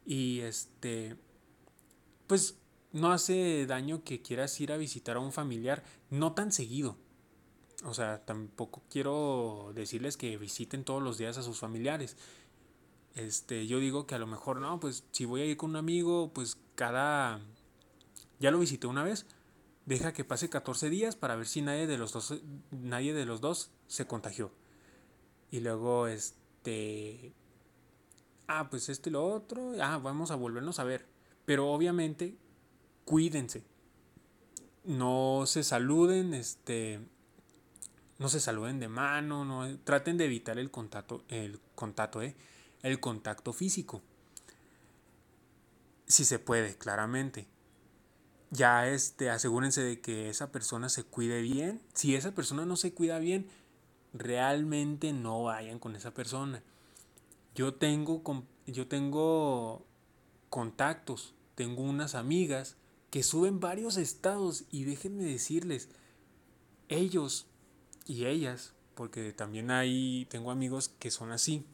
Y 0.05 0.41
este, 0.41 1.16
pues 2.27 2.59
no 2.93 3.12
hace 3.12 3.66
daño 3.66 4.05
que 4.05 4.22
quieras 4.22 4.61
ir 4.61 4.72
a 4.72 4.77
visitar 4.77 5.16
a 5.16 5.20
un 5.20 5.33
familiar, 5.33 5.85
no 6.11 6.33
tan 6.33 6.53
seguido. 6.53 6.97
O 7.85 7.95
sea, 7.95 8.25
tampoco 8.25 8.83
quiero 8.89 9.72
decirles 9.75 10.16
que 10.16 10.37
visiten 10.39 10.85
todos 10.85 11.03
los 11.03 11.18
días 11.18 11.37
a 11.39 11.43
sus 11.43 11.59
familiares. 11.59 12.16
Este, 13.14 13.66
yo 13.66 13.79
digo 13.79 14.07
que 14.07 14.14
a 14.14 14.18
lo 14.18 14.27
mejor 14.27 14.61
no, 14.61 14.81
pues 14.81 15.05
si 15.12 15.25
voy 15.25 15.43
a 15.43 15.45
ir 15.45 15.57
con 15.57 15.70
un 15.70 15.77
amigo, 15.77 16.33
pues 16.33 16.59
cada 16.75 17.41
ya 18.41 18.51
lo 18.51 18.59
visité 18.59 18.87
una 18.87 19.03
vez, 19.03 19.27
deja 19.87 20.12
que 20.12 20.25
pase 20.25 20.49
14 20.49 20.91
días 20.91 21.16
para 21.16 21.37
ver 21.37 21.47
si 21.47 21.62
nadie 21.62 21.87
de 21.87 21.99
los 21.99 22.12
dos 22.12 22.35
nadie 22.70 23.14
de 23.14 23.25
los 23.25 23.41
dos 23.41 23.70
se 23.87 24.07
contagió. 24.07 24.51
Y 25.55 25.61
luego, 25.61 26.09
este... 26.09 27.32
Ah, 28.48 28.68
pues 28.70 28.88
esto 28.88 29.09
y 29.09 29.12
lo 29.12 29.24
otro. 29.24 29.70
Ah, 29.80 29.98
vamos 29.98 30.32
a 30.32 30.34
volvernos 30.34 30.80
a 30.80 30.84
ver. 30.84 31.07
Pero 31.44 31.70
obviamente, 31.70 32.36
cuídense. 33.05 33.62
No 34.82 35.44
se 35.46 35.62
saluden, 35.62 36.34
este... 36.34 36.98
No 38.18 38.28
se 38.28 38.40
saluden 38.40 38.80
de 38.80 38.88
mano, 38.88 39.44
no, 39.44 39.78
traten 39.84 40.16
de 40.16 40.24
evitar 40.24 40.59
el 40.59 40.72
contacto, 40.72 41.22
el 41.28 41.61
contacto, 41.76 42.20
¿eh? 42.20 42.34
el 42.82 42.98
contacto 42.98 43.52
físico. 43.52 44.02
Si 46.09 46.24
se 46.24 46.40
puede, 46.40 46.76
claramente. 46.76 47.46
Ya 48.50 48.88
este, 48.88 49.30
asegúrense 49.30 49.82
de 49.82 50.00
que 50.00 50.30
esa 50.30 50.50
persona 50.50 50.88
se 50.88 51.05
cuide 51.05 51.42
bien. 51.42 51.80
Si 51.92 52.16
esa 52.16 52.34
persona 52.34 52.66
no 52.66 52.74
se 52.74 52.92
cuida 52.92 53.20
bien, 53.20 53.46
realmente 54.14 55.12
no 55.12 55.42
vayan 55.42 55.78
con 55.78 55.96
esa 55.96 56.14
persona. 56.14 56.62
Yo 57.54 57.74
tengo, 57.74 58.22
yo 58.66 58.86
tengo 58.86 59.84
contactos, 60.48 61.34
tengo 61.54 61.82
unas 61.82 62.14
amigas 62.14 62.76
que 63.10 63.22
suben 63.22 63.60
varios 63.60 63.96
estados 63.96 64.64
y 64.70 64.84
déjenme 64.84 65.24
decirles, 65.24 65.88
ellos 66.88 67.46
y 68.06 68.26
ellas, 68.26 68.72
porque 68.94 69.32
también 69.32 69.70
hay, 69.70 70.26
tengo 70.30 70.50
amigos 70.50 70.88
que 70.88 71.10
son 71.10 71.32
así, 71.32 71.64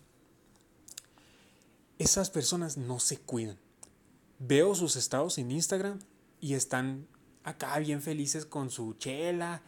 esas 1.98 2.30
personas 2.30 2.78
no 2.78 3.00
se 3.00 3.18
cuidan. 3.18 3.58
Veo 4.38 4.74
sus 4.74 4.96
estados 4.96 5.36
en 5.36 5.50
Instagram 5.50 5.98
y 6.40 6.54
están 6.54 7.06
acá 7.44 7.78
bien 7.78 8.00
felices 8.00 8.46
con 8.46 8.70
su 8.70 8.94
chela, 8.94 9.62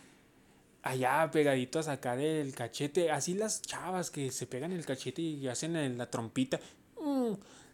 allá 0.82 1.30
pegaditos 1.30 1.88
acá 1.88 2.16
del 2.16 2.54
cachete, 2.54 3.10
así 3.10 3.34
las 3.34 3.62
chavas 3.62 4.10
que 4.10 4.30
se 4.30 4.46
pegan 4.46 4.72
el 4.72 4.84
cachete 4.84 5.22
y 5.22 5.48
hacen 5.48 5.96
la 5.96 6.10
trompita, 6.10 6.60
mm, 7.00 7.32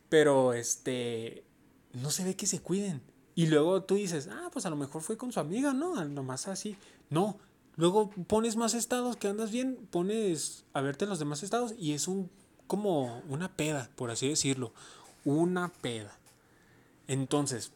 pero 0.09 0.53
este, 0.53 1.45
no 1.95 2.11
se 2.11 2.25
ve 2.25 2.37
que 2.37 2.47
se 2.47 2.61
cuiden. 2.61 3.03
Y 3.35 3.47
luego 3.47 3.83
tú 3.85 3.95
dices, 3.95 4.29
ah, 4.31 4.51
pues 4.53 4.67
a 4.67 4.71
lo 4.71 4.77
mejor 4.77 5.03
fue 5.03 5.17
con 5.17 5.33
su 5.33 5.41
amiga, 5.41 5.73
¿no? 5.73 6.05
Nomás 6.05 6.49
así. 6.49 6.77
No, 7.09 7.39
luego 7.77 8.11
pones 8.27 8.57
más 8.57 8.75
estados 8.75 9.17
que 9.17 9.29
andas 9.29 9.53
bien, 9.53 9.77
pones 9.91 10.65
a 10.73 10.81
verte 10.81 11.07
los 11.07 11.19
demás 11.19 11.43
estados 11.43 11.75
y 11.79 11.93
es 11.93 12.09
un, 12.09 12.31
como 12.67 13.23
una 13.29 13.55
peda, 13.55 13.91
por 13.95 14.11
así 14.11 14.29
decirlo, 14.29 14.73
una 15.25 15.73
peda. 15.73 16.19
Entonces, 17.07 17.71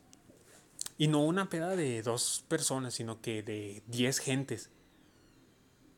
y 0.98 1.06
no 1.08 1.24
una 1.24 1.48
peda 1.48 1.76
de 1.76 2.02
dos 2.02 2.44
personas, 2.48 2.94
sino 2.94 3.20
que 3.20 3.42
de 3.42 3.82
diez 3.86 4.18
gentes. 4.18 4.70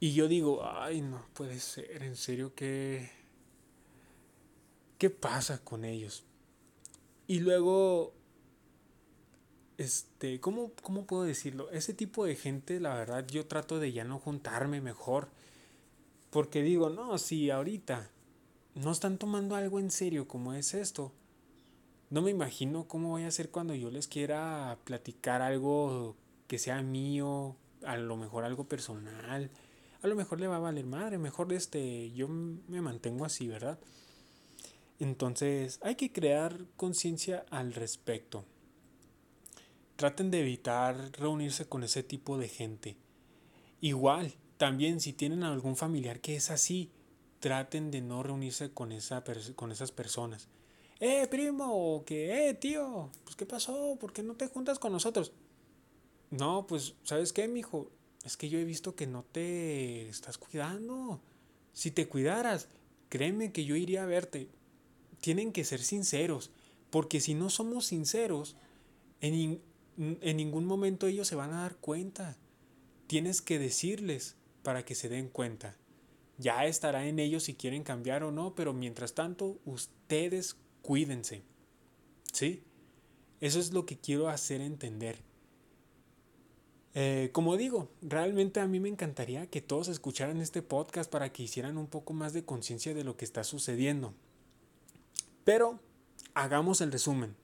Y 0.05 0.12
yo 0.12 0.28
digo, 0.28 0.61
ay, 0.62 1.00
no 1.00 1.24
puede 1.32 1.59
ser, 1.59 2.02
en 2.02 2.14
serio, 2.14 2.52
¿qué, 2.55 3.11
qué 4.98 5.09
pasa 5.09 5.64
con 5.64 5.86
ellos? 5.86 6.24
Y 7.26 7.40
luego, 7.40 8.12
este, 9.78 10.40
¿cómo, 10.40 10.72
¿cómo 10.82 11.07
puedo 11.07 11.22
decirlo? 11.22 11.70
Ese 11.70 11.94
tipo 11.94 12.26
de 12.26 12.36
gente, 12.36 12.80
la 12.80 12.94
verdad, 12.96 13.26
yo 13.28 13.46
trato 13.46 13.78
de 13.78 13.94
ya 13.94 14.05
no 14.05 14.18
juntarme 14.18 14.82
mejor. 14.82 15.30
Porque 16.28 16.62
digo, 16.62 16.90
no, 16.90 17.16
si 17.16 17.48
ahorita 17.48 18.11
no 18.74 18.92
están 18.92 19.16
tomando 19.16 19.57
algo 19.57 19.80
en 19.80 19.90
serio 19.90 20.28
como 20.28 20.52
es 20.52 20.74
esto, 20.74 21.12
no 22.11 22.20
me 22.20 22.30
imagino 22.30 22.86
cómo 22.86 23.09
voy 23.09 23.22
a 23.22 23.28
hacer 23.28 23.48
cuando 23.48 23.74
yo 23.74 23.90
les 23.90 24.07
quiera 24.07 24.76
platicar 24.84 25.40
algo 25.40 26.14
que 26.46 26.59
sea 26.59 26.82
mío, 26.82 27.57
a 27.86 27.96
lo 27.96 28.18
mejor 28.18 28.44
algo 28.44 28.68
personal 28.68 29.50
a 30.05 30.07
lo 30.07 30.16
mejor 30.16 30.38
le 30.38 30.48
va 30.48 30.57
a 30.57 30.61
valer 30.61 30.84
madre, 30.84 31.16
mejor 31.16 31.50
este, 31.55 32.11
yo 32.12 32.28
me 32.28 32.82
mantengo 32.82 33.24
así, 33.24 33.48
¿verdad? 33.48 33.78
Entonces 34.98 35.78
hay 35.82 35.94
que 35.94 36.12
crear 36.12 36.66
conciencia 36.76 37.46
al 37.48 37.72
respecto. 37.72 38.44
Traten 39.96 40.30
de 40.30 40.40
evitar 40.40 41.11
reunirse 41.12 41.64
con 41.64 41.84
ese 41.84 42.02
tipo 42.02 42.36
de 42.36 42.48
gente. 42.48 42.98
Igual, 43.80 44.34
también 44.59 45.00
si 45.00 45.14
tienen 45.14 45.42
algún 45.42 45.74
familiar 45.74 46.20
que 46.20 46.36
es 46.36 46.50
así, 46.50 46.90
traten 47.40 47.90
de 47.90 48.02
no 48.02 48.22
reunirse 48.22 48.74
con, 48.74 48.92
esa 48.92 49.24
con 49.57 49.72
esas 49.72 49.90
personas. 49.90 50.48
Eh, 51.00 51.26
primo, 51.28 52.05
que, 52.05 52.50
eh, 52.50 52.52
tío, 52.52 53.11
pues 53.24 53.36
qué 53.36 53.46
pasó, 53.46 53.96
¿por 53.98 54.12
qué 54.12 54.22
no 54.22 54.34
te 54.34 54.48
juntas 54.48 54.78
con 54.78 54.92
nosotros? 54.92 55.32
No, 56.30 56.66
pues, 56.66 56.94
¿sabes 57.05 57.32
qué, 57.32 57.48
mijo? 57.48 57.90
Es 58.24 58.36
que 58.36 58.48
yo 58.48 58.58
he 58.58 58.64
visto 58.64 58.96
que 58.96 59.06
no 59.06 59.22
te 59.22 60.08
estás 60.08 60.38
cuidando. 60.38 61.20
Si 61.72 61.90
te 61.90 62.08
cuidaras, 62.08 62.68
créeme 63.10 63.52
que 63.52 63.64
yo 63.64 63.76
iría 63.76 64.04
a 64.04 64.06
verte. 64.06 64.48
Tienen 65.20 65.52
que 65.52 65.64
ser 65.64 65.80
sinceros, 65.80 66.50
porque 66.90 67.20
si 67.20 67.34
no 67.34 67.50
somos 67.50 67.86
sinceros, 67.86 68.56
en, 69.20 69.60
en 69.98 70.36
ningún 70.36 70.64
momento 70.64 71.06
ellos 71.06 71.28
se 71.28 71.36
van 71.36 71.52
a 71.52 71.62
dar 71.62 71.76
cuenta. 71.76 72.36
Tienes 73.06 73.42
que 73.42 73.58
decirles 73.58 74.36
para 74.62 74.84
que 74.84 74.94
se 74.94 75.08
den 75.08 75.28
cuenta. 75.28 75.76
Ya 76.38 76.64
estará 76.64 77.06
en 77.06 77.18
ellos 77.18 77.44
si 77.44 77.54
quieren 77.54 77.84
cambiar 77.84 78.24
o 78.24 78.32
no, 78.32 78.54
pero 78.54 78.72
mientras 78.72 79.14
tanto, 79.14 79.58
ustedes 79.64 80.56
cuídense. 80.82 81.42
¿Sí? 82.32 82.62
Eso 83.40 83.60
es 83.60 83.72
lo 83.72 83.84
que 83.84 83.98
quiero 83.98 84.28
hacer 84.28 84.62
entender. 84.62 85.18
Eh, 86.95 87.30
como 87.32 87.57
digo, 87.57 87.90
realmente 88.03 88.61
a 88.61 88.68
mí 88.68 88.78
me 88.78 88.88
encantaría 88.88 89.49
que 89.49 89.61
todos 89.61 89.88
escucharan 89.88 90.40
este 90.40 90.62
podcast 90.62 91.11
para 91.11 91.32
que 91.32 91.42
hicieran 91.42 91.76
un 91.76 91.88
poco 91.88 92.12
más 92.12 92.32
de 92.32 92.45
conciencia 92.45 92.95
de 92.95 93.03
lo 93.03 93.16
que 93.16 93.24
está 93.24 93.42
sucediendo. 93.42 94.14
Pero 95.45 95.80
hagamos 96.34 96.80
el 96.80 96.92
resumen. 96.92 97.34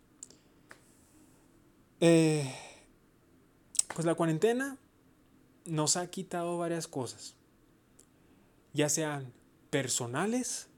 Eh, 2.01 2.55
pues 3.95 4.07
la 4.07 4.15
cuarentena 4.15 4.79
nos 5.67 5.97
ha 5.97 6.07
quitado 6.09 6.57
varias 6.57 6.89
cosas, 6.89 7.35
ya 8.73 8.89
sean 8.89 9.33
personales 9.69 10.69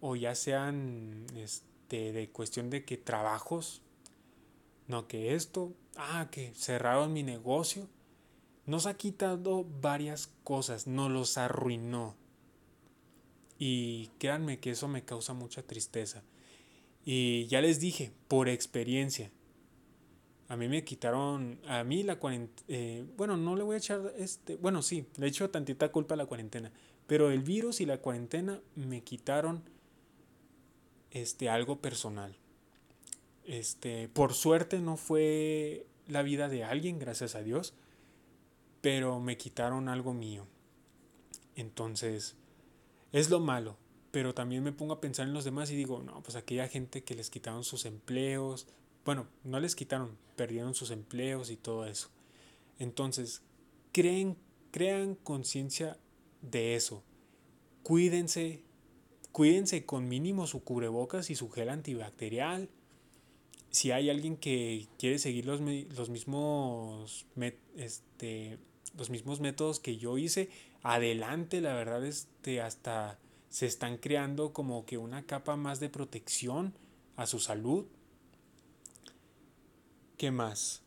o 0.00 0.16
ya 0.16 0.34
sean 0.34 1.26
este, 1.36 2.12
de 2.12 2.30
cuestión 2.30 2.70
de 2.70 2.84
que 2.84 2.96
trabajos, 2.96 3.82
no 4.88 5.06
que 5.06 5.34
esto, 5.34 5.74
ah, 6.00 6.28
que 6.30 6.52
cerraron 6.54 7.12
mi 7.12 7.22
negocio, 7.22 7.88
nos 8.66 8.86
ha 8.86 8.96
quitado 8.96 9.64
varias 9.80 10.32
cosas, 10.44 10.86
nos 10.86 11.10
los 11.10 11.38
arruinó. 11.38 12.16
Y 13.58 14.08
créanme 14.18 14.58
que 14.58 14.70
eso 14.70 14.88
me 14.88 15.04
causa 15.04 15.34
mucha 15.34 15.62
tristeza. 15.62 16.22
Y 17.04 17.46
ya 17.46 17.60
les 17.60 17.80
dije, 17.80 18.12
por 18.28 18.48
experiencia, 18.48 19.30
a 20.48 20.56
mí 20.56 20.68
me 20.68 20.84
quitaron, 20.84 21.60
a 21.66 21.84
mí 21.84 22.02
la 22.02 22.18
cuarentena, 22.18 22.62
eh, 22.68 23.04
bueno, 23.16 23.36
no 23.36 23.54
le 23.56 23.62
voy 23.62 23.74
a 23.74 23.78
echar, 23.78 24.12
este, 24.18 24.56
bueno, 24.56 24.82
sí, 24.82 25.06
le 25.16 25.26
echo 25.26 25.48
tantita 25.50 25.92
culpa 25.92 26.14
a 26.14 26.16
la 26.16 26.26
cuarentena, 26.26 26.72
pero 27.06 27.30
el 27.30 27.42
virus 27.42 27.80
y 27.80 27.86
la 27.86 27.98
cuarentena 27.98 28.60
me 28.74 29.02
quitaron 29.02 29.62
este, 31.10 31.48
algo 31.48 31.80
personal. 31.80 32.36
Este, 33.44 34.08
por 34.08 34.34
suerte 34.34 34.80
no 34.80 34.96
fue 34.96 35.86
la 36.10 36.22
vida 36.22 36.48
de 36.48 36.64
alguien, 36.64 36.98
gracias 36.98 37.34
a 37.34 37.42
Dios, 37.42 37.74
pero 38.80 39.20
me 39.20 39.36
quitaron 39.36 39.88
algo 39.88 40.14
mío. 40.14 40.46
Entonces, 41.56 42.36
es 43.12 43.30
lo 43.30 43.40
malo, 43.40 43.76
pero 44.10 44.34
también 44.34 44.62
me 44.62 44.72
pongo 44.72 44.94
a 44.94 45.00
pensar 45.00 45.26
en 45.26 45.34
los 45.34 45.44
demás 45.44 45.70
y 45.70 45.76
digo, 45.76 46.02
no, 46.02 46.22
pues 46.22 46.36
aquella 46.36 46.68
gente 46.68 47.04
que 47.04 47.14
les 47.14 47.30
quitaron 47.30 47.64
sus 47.64 47.84
empleos, 47.84 48.66
bueno, 49.04 49.26
no 49.44 49.60
les 49.60 49.74
quitaron, 49.74 50.16
perdieron 50.36 50.74
sus 50.74 50.90
empleos 50.90 51.50
y 51.50 51.56
todo 51.56 51.86
eso. 51.86 52.08
Entonces, 52.78 53.42
crean 53.92 55.14
conciencia 55.22 55.98
de 56.42 56.76
eso. 56.76 57.02
Cuídense, 57.82 58.62
cuídense 59.32 59.84
con 59.84 60.08
mínimo 60.08 60.46
su 60.46 60.62
cubrebocas 60.64 61.30
y 61.30 61.34
su 61.34 61.50
gel 61.50 61.68
antibacterial 61.68 62.68
si 63.70 63.92
hay 63.92 64.10
alguien 64.10 64.36
que 64.36 64.88
quiere 64.98 65.18
seguir 65.18 65.46
los, 65.46 65.60
los 65.60 66.10
mismos 66.10 67.26
este, 67.76 68.58
los 68.96 69.10
mismos 69.10 69.40
métodos 69.40 69.80
que 69.80 69.96
yo 69.96 70.18
hice, 70.18 70.50
adelante, 70.82 71.60
la 71.60 71.74
verdad 71.74 72.04
este 72.04 72.60
hasta 72.60 73.18
se 73.48 73.66
están 73.66 73.98
creando 73.98 74.52
como 74.52 74.86
que 74.86 74.98
una 74.98 75.24
capa 75.26 75.56
más 75.56 75.80
de 75.80 75.88
protección 75.88 76.74
a 77.16 77.26
su 77.26 77.40
salud. 77.40 77.86
¿Qué 80.16 80.30
más? 80.30 80.82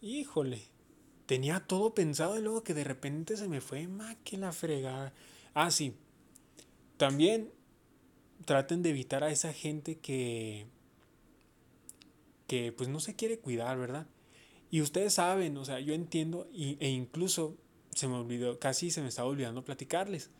Híjole, 0.00 0.62
tenía 1.26 1.60
todo 1.66 1.94
pensado 1.94 2.38
y 2.38 2.42
luego 2.42 2.62
que 2.62 2.74
de 2.74 2.84
repente 2.84 3.36
se 3.36 3.48
me 3.48 3.60
fue, 3.60 3.88
ma 3.88 4.14
que 4.16 4.36
la 4.36 4.52
fregada. 4.52 5.12
Ah, 5.54 5.70
sí. 5.70 5.94
También 6.96 7.50
traten 8.44 8.82
de 8.82 8.90
evitar 8.90 9.24
a 9.24 9.30
esa 9.30 9.52
gente 9.52 9.98
que 9.98 10.66
que 12.46 12.72
pues 12.72 12.88
no 12.88 13.00
se 13.00 13.16
quiere 13.16 13.38
cuidar, 13.38 13.78
¿verdad? 13.78 14.06
Y 14.70 14.80
ustedes 14.80 15.14
saben, 15.14 15.56
o 15.56 15.64
sea, 15.64 15.80
yo 15.80 15.94
entiendo 15.94 16.48
e 16.52 16.88
incluso 16.88 17.56
se 17.90 18.08
me 18.08 18.14
olvidó, 18.14 18.58
casi 18.58 18.90
se 18.90 19.02
me 19.02 19.08
estaba 19.08 19.28
olvidando 19.28 19.64
platicarles. 19.64 20.30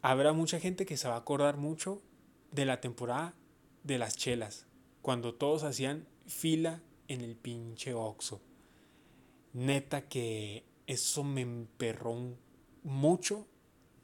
Habrá 0.00 0.32
mucha 0.32 0.60
gente 0.60 0.86
que 0.86 0.96
se 0.96 1.08
va 1.08 1.14
a 1.14 1.18
acordar 1.18 1.56
mucho 1.56 2.02
de 2.50 2.64
la 2.64 2.80
temporada 2.80 3.34
de 3.82 3.98
las 3.98 4.16
chelas, 4.16 4.66
cuando 5.00 5.34
todos 5.34 5.64
hacían 5.64 6.06
fila 6.26 6.82
en 7.08 7.20
el 7.20 7.36
pinche 7.36 7.94
Oxo. 7.94 8.40
Neta 9.52 10.08
que 10.08 10.64
eso 10.86 11.24
me 11.24 11.42
emperró 11.42 12.16
mucho 12.84 13.46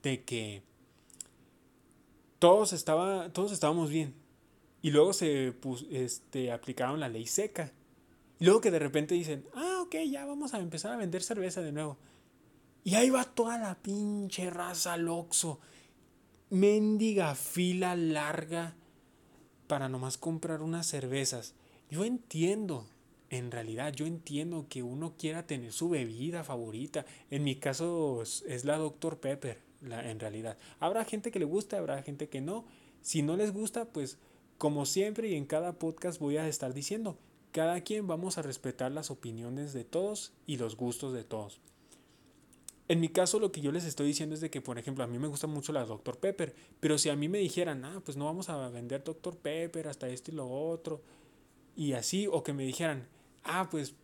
de 0.03 0.25
que 0.25 0.63
todos, 2.39 2.73
estaba, 2.73 3.33
todos 3.33 3.53
estábamos 3.53 3.91
bien. 3.91 4.15
Y 4.81 4.91
luego 4.91 5.13
se 5.13 5.55
este, 5.91 6.53
aplicaron 6.53 7.01
la 7.01 7.09
ley 7.09 7.27
seca. 7.27 7.73
Y 8.39 8.45
luego 8.45 8.61
que 8.61 8.71
de 8.71 8.79
repente 8.79 9.15
dicen, 9.15 9.45
ah, 9.55 9.81
ok, 9.83 9.97
ya 10.09 10.25
vamos 10.25 10.55
a 10.55 10.61
empezar 10.61 10.93
a 10.93 10.97
vender 10.97 11.23
cerveza 11.23 11.61
de 11.61 11.73
nuevo. 11.73 11.99
Y 12.85 12.95
ahí 12.95 13.11
va 13.11 13.25
toda 13.25 13.59
la 13.59 13.75
pinche 13.75 14.51
raza 14.51 14.97
loxo. 14.97 15.61
Mendiga 16.51 17.35
fila 17.35 17.97
larga 17.97 18.77
para 19.67 19.89
nomás 19.89 20.17
comprar 20.17 20.63
unas 20.63 20.87
cervezas. 20.87 21.55
Yo 21.91 22.05
entiendo, 22.05 22.87
en 23.31 23.51
realidad 23.51 23.93
yo 23.93 24.07
entiendo 24.07 24.67
que 24.69 24.83
uno 24.83 25.15
quiera 25.19 25.47
tener 25.47 25.73
su 25.73 25.89
bebida 25.89 26.45
favorita. 26.45 27.05
En 27.31 27.43
mi 27.43 27.57
caso 27.57 28.23
es 28.23 28.65
la 28.65 28.79
Dr. 28.79 29.19
Pepper 29.19 29.68
en 29.83 30.21
realidad. 30.21 30.59
Habrá 30.81 31.05
gente 31.05 31.31
que 31.31 31.39
le 31.39 31.45
gusta, 31.45 31.79
habrá 31.79 32.03
gente 32.03 32.29
que 32.29 32.41
no. 32.41 32.65
Si 33.01 33.23
no 33.23 33.37
les 33.37 33.53
gusta, 33.53 33.87
pues 33.87 34.19
como 34.59 34.87
siempre 34.87 35.29
y 35.29 35.35
en 35.35 35.47
cada 35.47 35.79
podcast 35.79 36.19
voy 36.19 36.37
a 36.37 36.49
estar 36.49 36.75
diciendo, 36.75 37.17
cada 37.53 37.81
quien 37.83 38.07
vamos 38.07 38.39
a 38.39 38.43
respetar 38.43 38.91
las 38.91 39.11
opiniones 39.11 39.73
de 39.73 39.85
todos 39.85 40.33
y 40.47 40.57
los 40.57 40.77
gustos 40.77 41.13
de 41.13 41.25
todos. 41.25 41.61
En 42.89 43.01
mi 43.01 43.09
caso 43.11 43.39
lo 43.39 43.53
que 43.53 43.61
yo 43.61 43.71
les 43.71 43.85
estoy 43.85 44.07
diciendo 44.07 44.35
es 44.35 44.41
de 44.41 44.51
que, 44.51 44.63
por 44.63 44.79
ejemplo, 44.79 45.05
a 45.05 45.07
mí 45.07 45.19
me 45.19 45.29
gusta 45.29 45.47
mucho 45.47 45.73
la 45.73 45.85
Dr. 45.85 46.19
Pepper, 46.19 46.55
pero 46.81 46.97
si 46.97 47.11
a 47.11 47.17
mí 47.17 47.29
me 47.29 47.39
dijeran, 47.39 47.85
ah, 47.85 48.01
pues 48.05 48.17
no 48.17 48.25
vamos 48.25 48.49
a 48.49 48.69
vender 48.71 49.05
Dr. 49.05 49.37
Pepper 49.37 49.89
hasta 49.89 50.09
esto 50.09 50.31
y 50.31 50.35
lo 50.35 50.49
otro, 50.49 51.03
y 51.77 51.93
así, 51.93 52.27
o 52.27 52.43
que 52.43 52.55
me 52.55 52.65
dijeran, 52.65 53.07
ah, 53.45 53.69
pues 53.71 53.95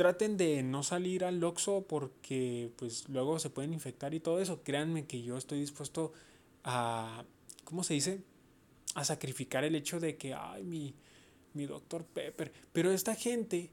traten 0.00 0.38
de 0.38 0.62
no 0.62 0.82
salir 0.82 1.26
al 1.26 1.44
Oxxo 1.44 1.84
porque 1.86 2.72
pues 2.76 3.06
luego 3.10 3.38
se 3.38 3.50
pueden 3.50 3.74
infectar 3.74 4.14
y 4.14 4.20
todo 4.20 4.40
eso. 4.40 4.62
Créanme 4.62 5.04
que 5.04 5.20
yo 5.20 5.36
estoy 5.36 5.60
dispuesto 5.60 6.14
a, 6.64 7.26
¿cómo 7.64 7.84
se 7.84 7.92
dice? 7.92 8.22
A 8.94 9.04
sacrificar 9.04 9.62
el 9.62 9.74
hecho 9.74 10.00
de 10.00 10.16
que, 10.16 10.32
ay, 10.32 10.64
mi, 10.64 10.94
mi 11.52 11.66
doctor 11.66 12.06
Pepper. 12.06 12.50
Pero 12.72 12.90
esta 12.92 13.14
gente 13.14 13.72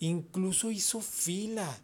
incluso 0.00 0.70
hizo 0.70 1.02
fila. 1.02 1.82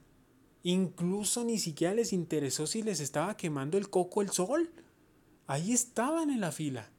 Incluso 0.62 1.44
ni 1.44 1.58
siquiera 1.58 1.92
les 1.92 2.14
interesó 2.14 2.66
si 2.66 2.82
les 2.82 3.00
estaba 3.00 3.36
quemando 3.36 3.76
el 3.76 3.90
coco 3.90 4.22
el 4.22 4.30
sol. 4.30 4.70
Ahí 5.46 5.74
estaban 5.74 6.30
en 6.30 6.40
la 6.40 6.52
fila. 6.52 6.90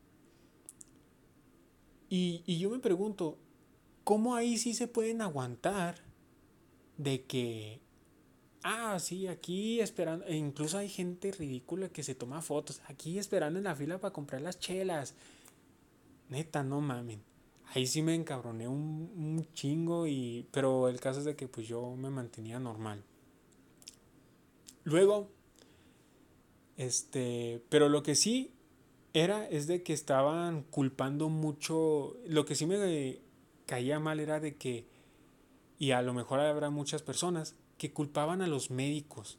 Y, 2.12 2.43
y 2.45 2.60
yo 2.60 2.70
me 2.70 2.78
pregunto, 2.78 3.39
¿cómo 4.04 4.36
ahí 4.36 4.60
sí 4.60 4.76
se 4.76 4.88
pueden 4.88 5.24
aguantar? 5.24 6.12
De 6.98 7.24
que, 7.24 7.80
ah, 8.64 8.98
sí, 9.00 9.28
aquí 9.28 9.80
esperando, 9.80 10.26
e 10.26 10.36
incluso 10.36 10.78
hay 10.78 10.89
gente 10.89 11.32
ridícula 11.32 11.89
que 11.89 12.04
se 12.04 12.16
toma 12.16 12.41
fotos, 12.41 12.82
aquí 12.88 13.18
esperando 13.18 13.60
en 13.60 13.66
la 13.66 13.76
fila 13.76 14.00
para 14.00 14.14
comprar 14.14 14.41
las 14.41 14.60
chelas. 14.60 15.16
Neta, 16.30 16.64
no 16.64 16.82
mamen. 16.82 17.22
Ahí 17.74 17.88
sí 17.88 18.02
me 18.02 18.14
encabroné 18.14 18.68
un, 18.68 19.12
un 19.16 19.48
chingo 19.54 20.08
y, 20.08 20.48
pero 20.52 20.89
el 20.89 21.00
caso 21.00 21.20
es 21.20 21.26
de 21.26 21.36
que 21.36 21.48
pues 21.48 21.68
yo 21.68 21.96
me 21.96 22.10
mantenía 22.10 22.60
normal. 22.60 23.04
Luego, 24.84 25.30
este, 26.78 27.64
pero 27.70 27.89
lo 27.89 28.04
que 28.04 28.16
sí 28.16 28.52
era 29.14 29.48
es 29.48 29.68
de 29.68 29.84
que 29.84 29.94
estaban 29.94 30.64
culpando 30.64 31.30
mucho, 31.30 32.18
lo 32.28 32.46
que 32.46 32.56
sí 32.56 32.66
me 32.66 33.20
caía 33.66 34.00
mal 34.00 34.20
era 34.20 34.39
de 34.39 34.56
que 34.56 34.86
y 35.84 35.92
a 35.92 36.02
lo 36.02 36.14
mejor 36.14 36.40
habrá 36.40 36.70
muchas 36.70 37.02
personas 37.02 37.56
que 37.78 37.92
culpaban 37.92 38.42
a 38.42 38.48
los 38.48 38.72
médicos. 38.72 39.38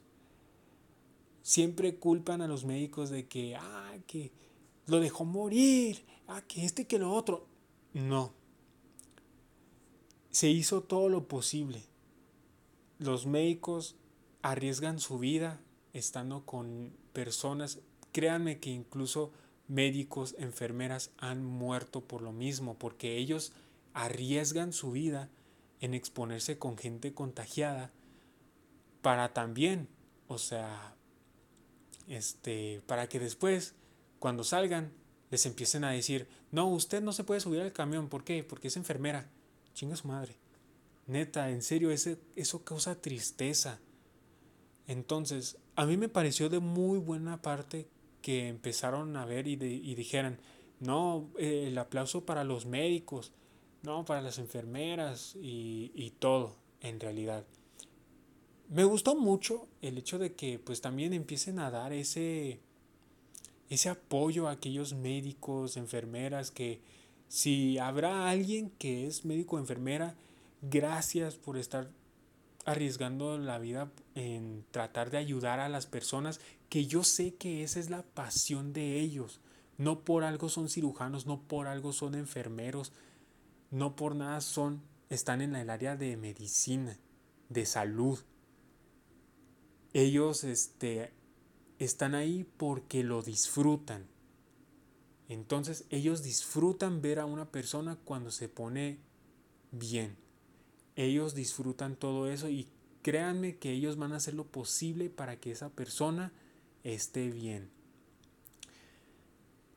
Siempre 1.41 1.95
culpan 1.95 2.43
a 2.43 2.47
los 2.47 2.65
médicos 2.65 3.09
de 3.09 3.27
que, 3.27 3.55
ah, 3.55 3.95
que 4.05 4.31
lo 4.85 4.99
dejó 4.99 5.25
morir, 5.25 6.05
ah, 6.27 6.43
que 6.47 6.63
este, 6.63 6.85
que 6.85 6.99
lo 6.99 7.11
otro. 7.11 7.47
No. 7.93 8.31
Se 10.29 10.47
hizo 10.47 10.83
todo 10.83 11.09
lo 11.09 11.27
posible. 11.27 11.81
los 12.99 13.25
médicos 13.25 13.95
arriesgan 14.43 14.99
su 14.99 15.17
vida 15.17 15.59
estando 15.93 16.45
con 16.45 16.95
personas, 17.11 17.79
créanme 18.11 18.59
que 18.59 18.69
incluso 18.69 19.31
médicos, 19.67 20.35
enfermeras 20.37 21.09
han 21.17 21.43
muerto 21.43 22.01
por 22.01 22.21
lo 22.21 22.31
mismo, 22.31 22.77
porque 22.77 23.17
ellos 23.17 23.51
arriesgan 23.95 24.73
su 24.73 24.91
vida 24.91 25.31
en 25.81 25.93
exponerse 25.93 26.57
con 26.57 26.77
gente 26.77 27.13
contagiada 27.13 27.91
para 29.01 29.33
también, 29.33 29.87
o 30.27 30.37
sea, 30.37 30.95
este, 32.07 32.81
para 32.87 33.07
que 33.07 33.19
después, 33.19 33.75
cuando 34.19 34.43
salgan, 34.43 34.91
les 35.29 35.45
empiecen 35.45 35.83
a 35.83 35.91
decir, 35.91 36.27
no, 36.51 36.67
usted 36.67 37.01
no 37.01 37.11
se 37.11 37.23
puede 37.23 37.41
subir 37.41 37.61
al 37.61 37.73
camión, 37.73 38.09
¿por 38.09 38.23
qué? 38.23 38.43
Porque 38.43 38.69
es 38.69 38.77
enfermera, 38.77 39.29
chinga 39.73 39.95
su 39.95 40.07
madre. 40.07 40.37
Neta, 41.07 41.51
en 41.51 41.61
serio, 41.61 41.91
ese, 41.91 42.17
eso 42.35 42.63
causa 42.63 42.99
tristeza. 42.99 43.79
Entonces, 44.87 45.57
a 45.75 45.85
mí 45.85 45.97
me 45.97 46.09
pareció 46.09 46.49
de 46.49 46.59
muy 46.59 46.99
buena 46.99 47.41
parte 47.41 47.87
que 48.21 48.47
empezaron 48.47 49.15
a 49.17 49.25
ver 49.25 49.47
y, 49.47 49.55
dijeran, 49.55 50.39
no, 50.79 51.29
el 51.37 51.77
aplauso 51.77 52.25
para 52.25 52.43
los 52.43 52.65
médicos, 52.65 53.33
no, 53.85 54.05
para 54.05 54.21
las 54.21 54.39
enfermeras 54.39 55.35
y, 55.35 55.91
y 55.95 56.11
todo, 56.11 56.55
en 56.81 56.99
realidad. 56.99 57.45
Me 58.69 58.83
gustó 58.83 59.15
mucho 59.15 59.67
el 59.81 59.97
hecho 59.97 60.17
de 60.17 60.33
que 60.33 60.57
pues 60.57 60.81
también 60.81 61.13
empiecen 61.13 61.59
a 61.59 61.69
dar 61.69 61.93
ese, 61.93 62.59
ese 63.69 63.89
apoyo 63.89 64.47
a 64.47 64.51
aquellos 64.51 64.93
médicos, 64.93 65.77
enfermeras, 65.77 66.51
que 66.51 66.81
si 67.27 67.77
habrá 67.77 68.29
alguien 68.29 68.71
que 68.71 69.07
es 69.07 69.25
médico 69.25 69.55
o 69.55 69.59
enfermera, 69.59 70.15
gracias 70.61 71.35
por 71.35 71.57
estar 71.57 71.89
arriesgando 72.65 73.37
la 73.37 73.59
vida 73.59 73.91
en 74.15 74.65
tratar 74.71 75.11
de 75.11 75.17
ayudar 75.17 75.59
a 75.59 75.69
las 75.69 75.85
personas, 75.85 76.39
que 76.69 76.87
yo 76.87 77.03
sé 77.03 77.35
que 77.35 77.63
esa 77.63 77.79
es 77.79 77.89
la 77.89 78.01
pasión 78.01 78.73
de 78.73 78.99
ellos. 78.99 79.39
No 79.77 79.99
por 79.99 80.23
algo 80.23 80.49
son 80.49 80.69
cirujanos, 80.69 81.25
no 81.25 81.41
por 81.41 81.67
algo 81.67 81.93
son 81.93 82.15
enfermeros, 82.15 82.91
no 83.75 83.97
por 83.97 84.15
nada 84.15 84.39
son, 84.39 84.81
están 85.09 85.41
en 85.41 85.53
el 85.53 85.69
área 85.69 85.97
de 85.97 86.15
medicina, 86.15 86.97
de 87.49 87.65
salud. 87.65 88.17
Ellos 89.91 90.45
este, 90.45 91.11
están 91.77 92.15
ahí 92.15 92.49
porque 92.55 93.03
lo 93.03 93.21
disfrutan. 93.21 94.07
Entonces 95.27 95.83
ellos 95.89 96.23
disfrutan 96.23 97.01
ver 97.01 97.19
a 97.19 97.25
una 97.25 97.51
persona 97.51 97.97
cuando 97.97 98.31
se 98.31 98.47
pone 98.47 98.99
bien. 99.71 100.15
Ellos 100.95 101.35
disfrutan 101.35 101.97
todo 101.97 102.31
eso 102.31 102.47
y 102.47 102.69
créanme 103.01 103.57
que 103.57 103.73
ellos 103.73 103.97
van 103.97 104.13
a 104.13 104.17
hacer 104.17 104.35
lo 104.35 104.45
posible 104.45 105.09
para 105.09 105.37
que 105.41 105.51
esa 105.51 105.67
persona 105.67 106.31
esté 106.85 107.29
bien. 107.29 107.69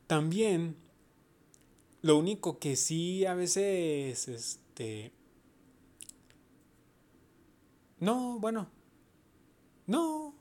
También 0.07 0.77
lo 2.03 2.17
único 2.17 2.59
que 2.59 2.77
sí 2.77 3.27
a 3.27 3.35
veces 3.35 4.29
este 4.29 5.13
no, 8.01 8.39
bueno. 8.39 8.69
No. 9.87 10.35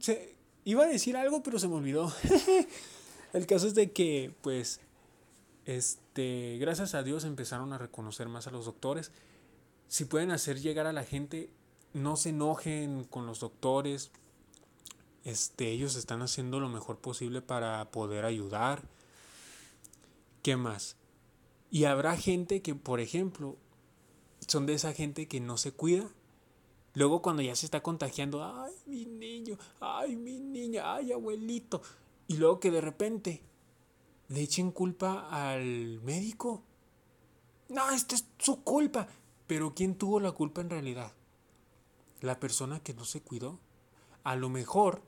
Se, 0.00 0.36
iba 0.64 0.84
a 0.84 0.88
decir 0.88 1.16
algo, 1.16 1.42
pero 1.42 1.58
se 1.58 1.68
me 1.68 1.74
olvidó. 1.74 2.12
El 3.32 3.46
caso 3.46 3.66
es 3.66 3.74
de 3.74 3.92
que 3.92 4.34
pues 4.42 4.80
este, 5.66 6.58
gracias 6.60 6.94
a 6.94 7.02
Dios 7.02 7.24
empezaron 7.24 7.72
a 7.72 7.78
reconocer 7.78 8.28
más 8.28 8.46
a 8.46 8.50
los 8.50 8.64
doctores 8.64 9.12
si 9.88 10.04
pueden 10.04 10.30
hacer 10.30 10.60
llegar 10.60 10.86
a 10.86 10.92
la 10.92 11.04
gente, 11.04 11.50
no 11.92 12.16
se 12.16 12.30
enojen 12.30 13.04
con 13.04 13.26
los 13.26 13.40
doctores. 13.40 14.10
Este, 15.24 15.70
ellos 15.70 15.96
están 15.96 16.22
haciendo 16.22 16.58
lo 16.58 16.68
mejor 16.68 16.98
posible 16.98 17.42
para 17.42 17.90
poder 17.90 18.24
ayudar. 18.24 18.82
¿Qué 20.44 20.58
más? 20.58 20.98
Y 21.70 21.84
habrá 21.84 22.18
gente 22.18 22.60
que, 22.60 22.74
por 22.74 23.00
ejemplo, 23.00 23.56
son 24.46 24.66
de 24.66 24.74
esa 24.74 24.92
gente 24.92 25.26
que 25.26 25.40
no 25.40 25.56
se 25.56 25.72
cuida. 25.72 26.06
Luego 26.92 27.22
cuando 27.22 27.40
ya 27.40 27.56
se 27.56 27.64
está 27.64 27.82
contagiando, 27.82 28.44
ay, 28.44 28.74
mi 28.84 29.06
niño, 29.06 29.56
ay, 29.80 30.16
mi 30.16 30.40
niña, 30.40 30.96
ay, 30.96 31.12
abuelito. 31.12 31.80
Y 32.28 32.36
luego 32.36 32.60
que 32.60 32.70
de 32.70 32.82
repente 32.82 33.42
le 34.28 34.42
echen 34.42 34.70
culpa 34.70 35.30
al 35.30 36.02
médico. 36.02 36.62
No, 37.70 37.90
esta 37.90 38.14
es 38.14 38.26
su 38.38 38.62
culpa. 38.62 39.08
Pero 39.46 39.74
¿quién 39.74 39.96
tuvo 39.96 40.20
la 40.20 40.32
culpa 40.32 40.60
en 40.60 40.68
realidad? 40.68 41.14
La 42.20 42.38
persona 42.38 42.80
que 42.80 42.92
no 42.92 43.06
se 43.06 43.22
cuidó. 43.22 43.60
A 44.24 44.36
lo 44.36 44.50
mejor, 44.50 45.00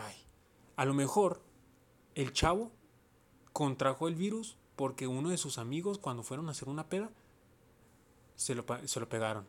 ay, 0.00 0.16
a 0.76 0.86
lo 0.86 0.94
mejor 0.94 1.42
el 2.14 2.32
chavo 2.32 2.72
contrajo 3.58 4.06
el 4.06 4.14
virus 4.14 4.56
porque 4.76 5.08
uno 5.08 5.30
de 5.30 5.36
sus 5.36 5.58
amigos 5.58 5.98
cuando 5.98 6.22
fueron 6.22 6.46
a 6.46 6.52
hacer 6.52 6.68
una 6.68 6.88
peda 6.88 7.10
se 8.36 8.54
lo, 8.54 8.64
se 8.84 9.00
lo 9.00 9.08
pegaron. 9.08 9.48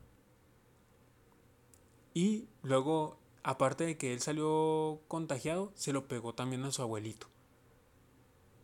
Y 2.16 2.48
luego, 2.64 3.20
aparte 3.44 3.86
de 3.86 4.00
que 4.00 4.12
él 4.12 4.20
salió 4.20 5.00
contagiado, 5.08 5.72
se 5.76 5.94
lo 5.94 6.08
pegó 6.08 6.34
también 6.34 6.64
a 6.64 6.72
su 6.72 6.82
abuelito. 6.82 7.28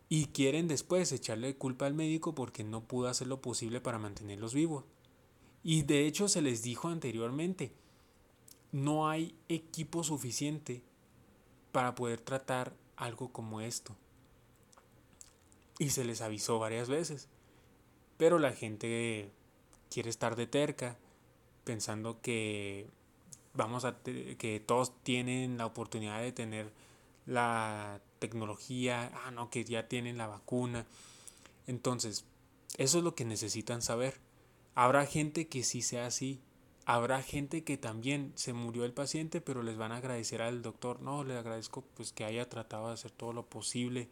Y 0.10 0.30
quieren 0.30 0.68
después 0.68 1.12
echarle 1.12 1.56
culpa 1.56 1.86
al 1.86 1.94
médico 1.94 2.34
porque 2.34 2.64
no 2.64 2.82
pudo 2.82 3.08
hacer 3.08 3.28
lo 3.28 3.40
posible 3.40 3.80
para 3.82 4.00
mantenerlos 4.00 4.56
vivos. 4.56 4.84
Y 5.62 5.84
de 5.84 6.08
hecho 6.08 6.28
se 6.28 6.42
les 6.42 6.64
dijo 6.64 6.88
anteriormente, 6.88 7.72
no 8.72 9.08
hay 9.08 9.36
equipo 9.48 10.04
suficiente 10.04 10.82
para 11.72 11.94
poder 11.94 12.20
tratar 12.20 12.74
algo 12.96 13.32
como 13.32 13.62
esto. 13.62 13.96
Y 15.80 15.90
se 15.90 16.06
les 16.06 16.22
avisó 16.22 16.60
varias 16.60 16.90
veces. 16.90 17.28
Pero 18.18 18.40
la 18.40 18.54
gente 18.54 19.30
quiere 19.90 20.10
estar 20.10 20.36
de 20.36 20.48
terca, 20.48 20.98
pensando 21.64 22.22
que 22.22 22.88
vamos 23.54 23.86
a 23.86 23.98
que 24.04 24.64
todos 24.66 24.94
tienen 25.04 25.58
la 25.58 25.66
oportunidad 25.66 26.22
de 26.22 26.32
tener 26.32 26.72
la 27.26 28.02
tecnología, 28.20 29.12
ah, 29.26 29.32
no, 29.32 29.50
que 29.50 29.64
ya 29.64 29.88
tienen 29.88 30.18
la 30.18 30.28
vacuna. 30.28 30.86
Entonces, 31.68 32.26
eso 32.78 32.98
es 33.00 33.04
lo 33.04 33.16
que 33.16 33.26
necesitan 33.26 33.82
saber. 33.82 34.20
Habrá 34.76 35.06
gente 35.06 35.48
que 35.48 35.64
sí 35.64 35.82
sea 35.82 36.08
así. 36.08 36.42
Habrá 36.86 37.24
gente 37.24 37.64
que 37.64 37.78
también 37.78 38.32
se 38.36 38.54
murió 38.54 38.86
el 38.86 38.94
paciente, 38.94 39.42
pero 39.42 39.64
les 39.64 39.76
van 39.76 39.92
a 39.92 39.98
agradecer 39.98 40.42
al 40.42 40.62
doctor. 40.62 41.02
No, 41.02 41.24
le 41.24 41.36
agradezco 41.36 41.84
pues 41.96 42.12
que 42.12 42.26
haya 42.26 42.48
tratado 42.48 42.88
de 42.88 42.94
hacer 42.94 43.12
todo 43.12 43.34
lo 43.34 43.48
posible 43.48 44.08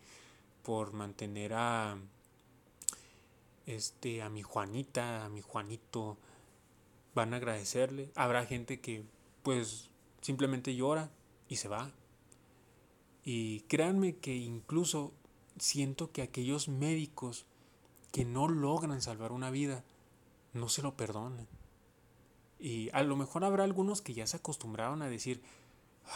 por 0.64 0.94
mantener 0.94 1.54
a 1.54 1.98
este 3.66 4.22
a 4.22 4.30
mi 4.30 4.42
Juanita, 4.42 5.26
a 5.26 5.30
mi 5.30 5.42
Juanito. 5.42 6.18
Van 7.14 7.34
a 7.34 7.38
agradecerle. 7.38 8.12
Habrá 8.16 8.46
gente 8.46 8.80
que 8.80 9.06
pues 9.44 9.90
simplemente 10.22 10.76
llora 10.76 11.12
y 11.48 11.58
se 11.58 11.68
va. 11.68 11.92
Y 13.24 13.62
créanme 13.62 14.16
que 14.18 14.36
incluso 14.36 15.14
siento 15.58 16.12
que 16.12 16.22
aquellos 16.22 16.68
médicos 16.68 17.46
que 18.12 18.26
no 18.26 18.48
logran 18.48 19.02
salvar 19.02 19.32
una 19.32 19.52
vida 19.52 19.84
no 20.54 20.70
se 20.70 20.82
lo 20.82 20.96
perdonan. 20.96 21.48
Y 22.60 22.90
a 22.94 23.04
lo 23.04 23.16
mejor 23.16 23.44
habrá 23.44 23.64
algunos 23.64 24.02
que 24.02 24.14
ya 24.14 24.26
se 24.28 24.38
acostumbraron 24.38 25.02
a 25.02 25.10
decir, 25.10 25.42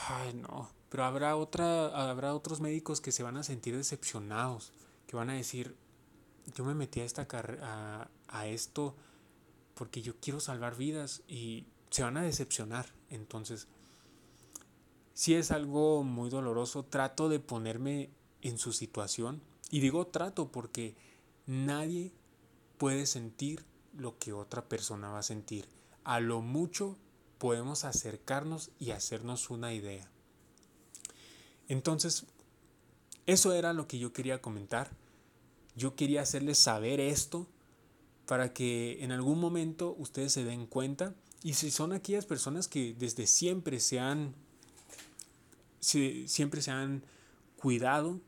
ay 0.07 0.33
no, 0.33 0.69
pero 0.97 1.05
habrá, 1.05 1.35
otra, 1.35 2.09
habrá 2.09 2.33
otros 2.33 2.59
médicos 2.59 3.01
que 3.01 3.11
se 3.11 3.21
van 3.21 3.37
a 3.37 3.43
sentir 3.43 3.77
decepcionados, 3.77 4.71
que 5.05 5.15
van 5.15 5.29
a 5.29 5.35
decir, 5.35 5.75
yo 6.55 6.65
me 6.65 6.73
metí 6.73 7.01
a, 7.01 7.03
esta 7.05 7.27
a, 7.61 8.09
a 8.27 8.47
esto 8.47 8.95
porque 9.75 10.01
yo 10.01 10.15
quiero 10.19 10.39
salvar 10.39 10.75
vidas 10.75 11.21
y 11.27 11.67
se 11.91 12.01
van 12.01 12.17
a 12.17 12.23
decepcionar. 12.23 12.87
Entonces, 13.11 13.67
si 15.13 15.35
es 15.35 15.51
algo 15.51 16.03
muy 16.03 16.31
doloroso, 16.31 16.83
trato 16.83 17.29
de 17.29 17.39
ponerme 17.39 18.09
en 18.41 18.57
su 18.57 18.73
situación. 18.73 19.43
Y 19.69 19.81
digo 19.81 20.07
trato 20.07 20.51
porque 20.51 20.95
nadie 21.45 22.11
puede 22.79 23.05
sentir 23.05 23.65
lo 23.95 24.17
que 24.17 24.33
otra 24.33 24.67
persona 24.67 25.09
va 25.09 25.19
a 25.19 25.21
sentir. 25.21 25.69
A 26.03 26.19
lo 26.19 26.41
mucho 26.41 26.97
podemos 27.37 27.85
acercarnos 27.85 28.71
y 28.79 28.89
hacernos 28.89 29.51
una 29.51 29.75
idea. 29.75 30.09
Entonces, 31.67 32.25
eso 33.25 33.53
era 33.53 33.73
lo 33.73 33.87
que 33.87 33.99
yo 33.99 34.13
quería 34.13 34.41
comentar. 34.41 34.89
Yo 35.75 35.95
quería 35.95 36.21
hacerles 36.21 36.57
saber 36.57 36.99
esto 36.99 37.47
para 38.25 38.53
que 38.53 39.03
en 39.03 39.11
algún 39.11 39.39
momento 39.39 39.95
ustedes 39.97 40.33
se 40.33 40.43
den 40.43 40.65
cuenta. 40.65 41.13
Y 41.43 41.53
si 41.53 41.71
son 41.71 41.93
aquellas 41.93 42.25
personas 42.25 42.67
que 42.67 42.95
desde 42.97 43.27
siempre 43.27 43.79
se 43.79 43.99
han 43.99 44.33
siempre 45.79 46.61
se 46.61 46.71
han 46.71 47.03
cuidado. 47.57 48.19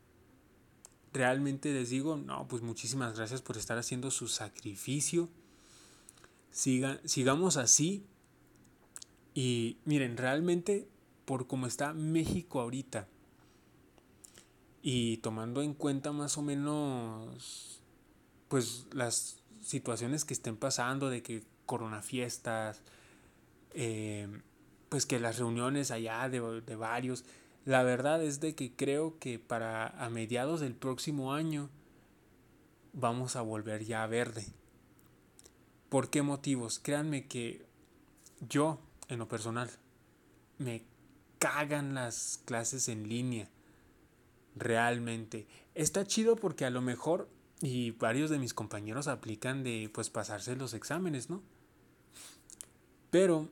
Realmente 1.12 1.72
les 1.72 1.90
digo, 1.90 2.16
no, 2.16 2.46
pues 2.46 2.62
muchísimas 2.62 3.16
gracias 3.16 3.42
por 3.42 3.56
estar 3.56 3.76
haciendo 3.76 4.10
su 4.10 4.28
sacrificio. 4.28 5.28
Siga, 6.52 7.00
sigamos 7.04 7.56
así 7.56 8.04
Y 9.34 9.78
miren, 9.84 10.16
realmente 10.16 10.88
por 11.24 11.46
cómo 11.46 11.66
está 11.66 11.92
México 11.94 12.60
ahorita 12.60 13.08
y 14.82 15.18
tomando 15.18 15.62
en 15.62 15.74
cuenta 15.74 16.12
más 16.12 16.38
o 16.38 16.42
menos 16.42 17.80
pues 18.48 18.86
las 18.92 19.42
situaciones 19.60 20.24
que 20.24 20.34
estén 20.34 20.56
pasando 20.56 21.10
de 21.10 21.22
que 21.22 21.44
coronafiestas, 21.66 22.82
eh, 23.72 24.28
pues 24.88 25.06
que 25.06 25.20
las 25.20 25.38
reuniones 25.38 25.90
allá 25.90 26.28
de, 26.28 26.60
de 26.60 26.76
varios, 26.76 27.24
la 27.64 27.82
verdad 27.82 28.22
es 28.22 28.40
de 28.40 28.54
que 28.54 28.74
creo 28.74 29.18
que 29.18 29.38
para 29.38 29.86
a 29.86 30.10
mediados 30.10 30.60
del 30.60 30.74
próximo 30.74 31.32
año 31.32 31.68
vamos 32.92 33.36
a 33.36 33.42
volver 33.42 33.84
ya 33.84 34.06
verde. 34.06 34.46
¿Por 35.88 36.10
qué 36.10 36.22
motivos? 36.22 36.78
Créanme 36.78 37.26
que 37.26 37.66
yo, 38.48 38.80
en 39.08 39.18
lo 39.18 39.28
personal, 39.28 39.70
me 40.58 40.84
cagan 41.38 41.94
las 41.94 42.40
clases 42.44 42.88
en 42.88 43.08
línea. 43.08 43.48
Realmente. 44.60 45.46
Está 45.74 46.06
chido 46.06 46.36
porque 46.36 46.66
a 46.66 46.70
lo 46.70 46.82
mejor, 46.82 47.28
y 47.62 47.92
varios 47.92 48.28
de 48.28 48.38
mis 48.38 48.54
compañeros 48.54 49.08
aplican 49.08 49.64
de 49.64 49.90
pues 49.92 50.10
pasarse 50.10 50.54
los 50.54 50.74
exámenes, 50.74 51.30
¿no? 51.30 51.42
Pero 53.10 53.48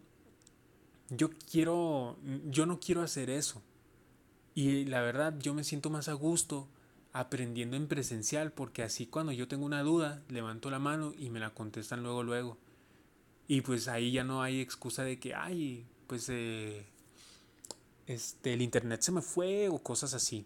yo 1.09 1.31
quiero, 1.51 2.19
yo 2.45 2.67
no 2.67 2.79
quiero 2.79 3.01
hacer 3.03 3.31
eso. 3.31 3.63
Y 4.55 4.85
la 4.85 5.01
verdad, 5.01 5.35
yo 5.39 5.55
me 5.55 5.65
siento 5.65 5.89
más 5.89 6.09
a 6.09 6.13
gusto 6.13 6.69
aprendiendo 7.15 7.77
en 7.77 7.89
presencial 7.89 8.53
porque 8.53 8.83
así 8.83 9.07
cuando 9.07 9.33
yo 9.33 9.49
tengo 9.49 9.65
una 9.65 9.83
duda, 9.83 10.23
levanto 10.29 10.71
la 10.71 10.79
mano 10.79 11.15
y 11.19 11.31
me 11.31 11.41
la 11.41 11.55
contestan 11.55 12.03
luego, 12.03 12.23
luego. 12.23 12.59
Y 13.47 13.63
pues 13.63 13.89
ahí 13.89 14.13
ya 14.13 14.25
no 14.25 14.43
hay 14.43 14.61
excusa 14.61 15.05
de 15.05 15.19
que, 15.19 15.35
ay, 15.35 15.87
pues 16.07 16.29
eh, 16.29 16.85
este, 18.07 18.53
el 18.53 18.61
internet 18.61 19.01
se 19.01 19.13
me 19.13 19.23
fue 19.23 19.71
o 19.71 19.79
cosas 19.79 20.13
así. 20.13 20.45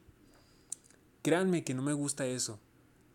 Créanme 1.22 1.64
que 1.64 1.74
no 1.74 1.82
me 1.82 1.92
gusta 1.92 2.26
eso. 2.26 2.58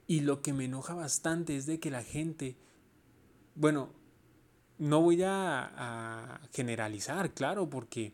Y 0.07 0.21
lo 0.21 0.41
que 0.41 0.53
me 0.53 0.65
enoja 0.65 0.93
bastante 0.93 1.57
es 1.57 1.65
de 1.65 1.79
que 1.79 1.91
la 1.91 2.03
gente, 2.03 2.55
bueno, 3.55 3.89
no 4.77 5.01
voy 5.01 5.21
a, 5.23 6.39
generalizar, 6.53 7.33
claro, 7.33 7.69
porque 7.69 8.13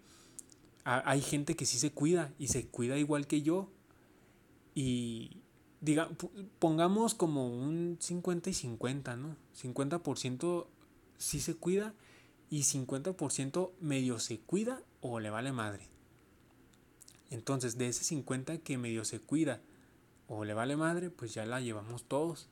hay 0.83 1.21
gente 1.21 1.55
que 1.55 1.65
sí 1.65 1.77
se 1.77 1.91
cuida 1.91 2.33
y 2.39 2.47
se 2.47 2.67
cuida 2.67 2.97
igual 2.97 3.27
que 3.27 3.43
yo. 3.43 3.69
Y 4.73 5.37
diga, 5.81 6.09
pongamos 6.57 7.13
como 7.13 7.47
un 7.47 7.97
50 7.99 8.49
y 8.49 8.53
50, 8.53 9.15
¿no? 9.15 9.35
50% 9.61 10.65
sí 11.17 11.39
se 11.39 11.55
cuida 11.55 11.93
y 12.49 12.61
50% 12.61 13.71
medio 13.81 14.19
se 14.19 14.39
cuida 14.39 14.81
o 15.01 15.19
le 15.19 15.29
vale 15.29 15.51
madre. 15.51 15.87
Entonces, 17.29 17.77
de 17.77 17.87
ese 17.87 18.03
50 18.03 18.59
que 18.59 18.77
medio 18.77 19.05
se 19.05 19.19
cuida 19.19 19.61
o 20.27 20.45
le 20.45 20.53
vale 20.53 20.75
madre, 20.75 21.09
pues 21.09 21.33
ya 21.33 21.45
la 21.45 21.61
llevamos 21.61 22.03
todos. 22.03 22.49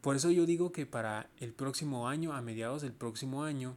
Por 0.00 0.16
eso 0.16 0.30
yo 0.30 0.46
digo 0.46 0.72
que 0.72 0.86
para 0.86 1.28
el 1.38 1.52
próximo 1.52 2.08
año, 2.08 2.32
a 2.32 2.40
mediados 2.40 2.82
del 2.82 2.92
próximo 2.92 3.42
año, 3.42 3.76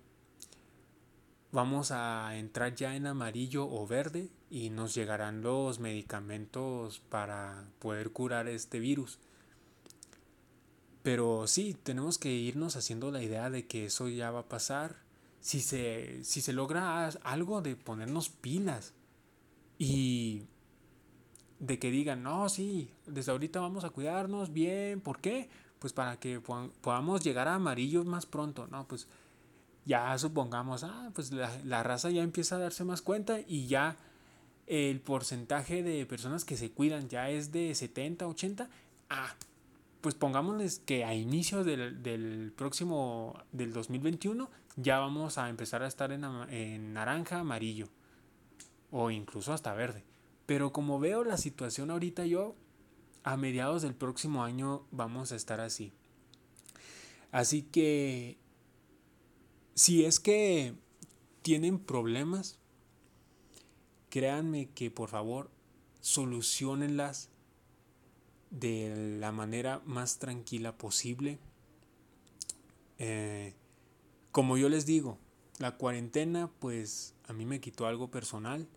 vamos 1.51 1.91
a 1.91 2.38
entrar 2.38 2.75
ya 2.75 2.95
en 2.95 3.07
amarillo 3.07 3.67
o 3.67 3.88
verde 3.88 4.30
y 4.49 4.69
nos 4.69 4.93
llegarán 4.93 5.41
los 5.41 5.80
medicamentos 5.80 6.99
para 6.99 7.65
poder 7.80 8.11
curar 8.11 8.47
este 8.47 8.80
virus. 8.80 9.19
Pero 11.01 11.47
sí, 11.47 11.75
tenemos 11.82 12.17
que 12.17 12.32
irnos 12.32 12.75
haciendo 12.75 13.11
la 13.11 13.23
idea 13.23 13.49
de 13.49 13.65
que 13.65 13.86
eso 13.86 14.07
ya 14.09 14.32
va 14.32 14.41
a 14.41 14.49
pasar. 14.49 14.97
Si 15.41 15.61
se, 15.61 16.23
si 16.23 16.41
se 16.41 16.53
logra 16.53 17.07
algo 17.07 17.61
de 17.61 17.75
ponernos 17.75 18.30
pilas 18.30 18.93
y 19.77 20.43
de 21.60 21.80
que 21.80 21.91
digan, 21.91 22.24
no, 22.24 22.49
sí, 22.49 22.89
desde 23.05 23.32
ahorita 23.32 23.60
vamos 23.60 23.84
a 23.84 23.89
cuidarnos 23.89 24.53
bien. 24.53 25.01
¿Por 25.01 25.20
qué? 25.20 25.49
Pues 25.80 25.93
para 25.93 26.20
que 26.20 26.39
podamos 26.39 27.24
llegar 27.24 27.47
a 27.47 27.55
amarillo 27.55 28.03
más 28.03 28.26
pronto, 28.26 28.68
¿no? 28.68 28.88
Pues 28.88 29.07
ya 29.86 30.18
supongamos, 30.18 30.84
ah, 30.84 31.12
pues 31.14 31.32
la, 31.32 31.51
la 31.64 31.84
raza 31.84 32.10
ya 32.10 32.22
empieza 32.22 32.55
a 32.55 32.60
darse 32.60 32.84
más 32.84 33.01
cuenta 33.01 33.39
y 33.47 33.68
ya 33.68 33.97
el 34.68 35.01
porcentaje 35.01 35.82
de 35.84 36.05
personas 36.05 36.45
que 36.45 36.55
se 36.55 36.72
cuidan 36.72 37.10
ya 37.10 37.30
es 37.30 37.51
de 37.51 37.74
70, 37.74 38.28
80. 38.28 38.70
Ah, 39.10 39.36
pues 40.01 40.16
pongámosles 40.16 40.80
que 40.80 41.03
a 41.03 41.14
inicios 41.14 41.66
del, 41.66 42.01
del, 42.03 42.53
próximo, 42.55 43.38
del 43.51 43.74
2021, 43.74 44.49
ya 44.78 44.99
vamos 44.99 45.38
a 45.38 45.49
empezar 45.49 45.84
a 45.84 45.88
estar 45.88 46.12
en, 46.12 46.24
en 46.49 46.93
naranja, 46.93 47.39
amarillo 47.39 47.89
o 48.91 49.12
incluso 49.12 49.53
hasta 49.53 49.74
verde. 49.74 50.03
Pero 50.49 50.73
como 50.73 50.99
veo 50.99 51.23
la 51.23 51.37
situación 51.37 51.91
ahorita 51.91 52.25
yo, 52.25 52.55
a 53.21 53.37
mediados 53.37 53.83
del 53.83 53.93
próximo 53.93 54.43
año 54.43 54.83
vamos 54.89 55.31
a 55.31 55.35
estar 55.35 55.59
así. 55.59 55.93
Así 57.31 57.61
que 57.61 58.35
si 59.75 60.05
es 60.05 60.19
que 60.19 60.73
tienen 61.43 61.77
problemas, 61.77 62.57
créanme 64.09 64.71
que 64.71 64.89
por 64.89 65.09
favor 65.09 65.51
solucionenlas 66.01 67.29
de 68.49 69.17
la 69.19 69.31
manera 69.31 69.83
más 69.85 70.17
tranquila 70.17 70.79
posible. 70.79 71.37
Eh, 72.97 73.53
como 74.31 74.57
yo 74.57 74.67
les 74.67 74.87
digo, 74.87 75.19
la 75.59 75.77
cuarentena 75.77 76.49
pues 76.57 77.13
a 77.27 77.33
mí 77.33 77.45
me 77.45 77.61
quitó 77.61 77.85
algo 77.85 78.09
personal 78.09 78.67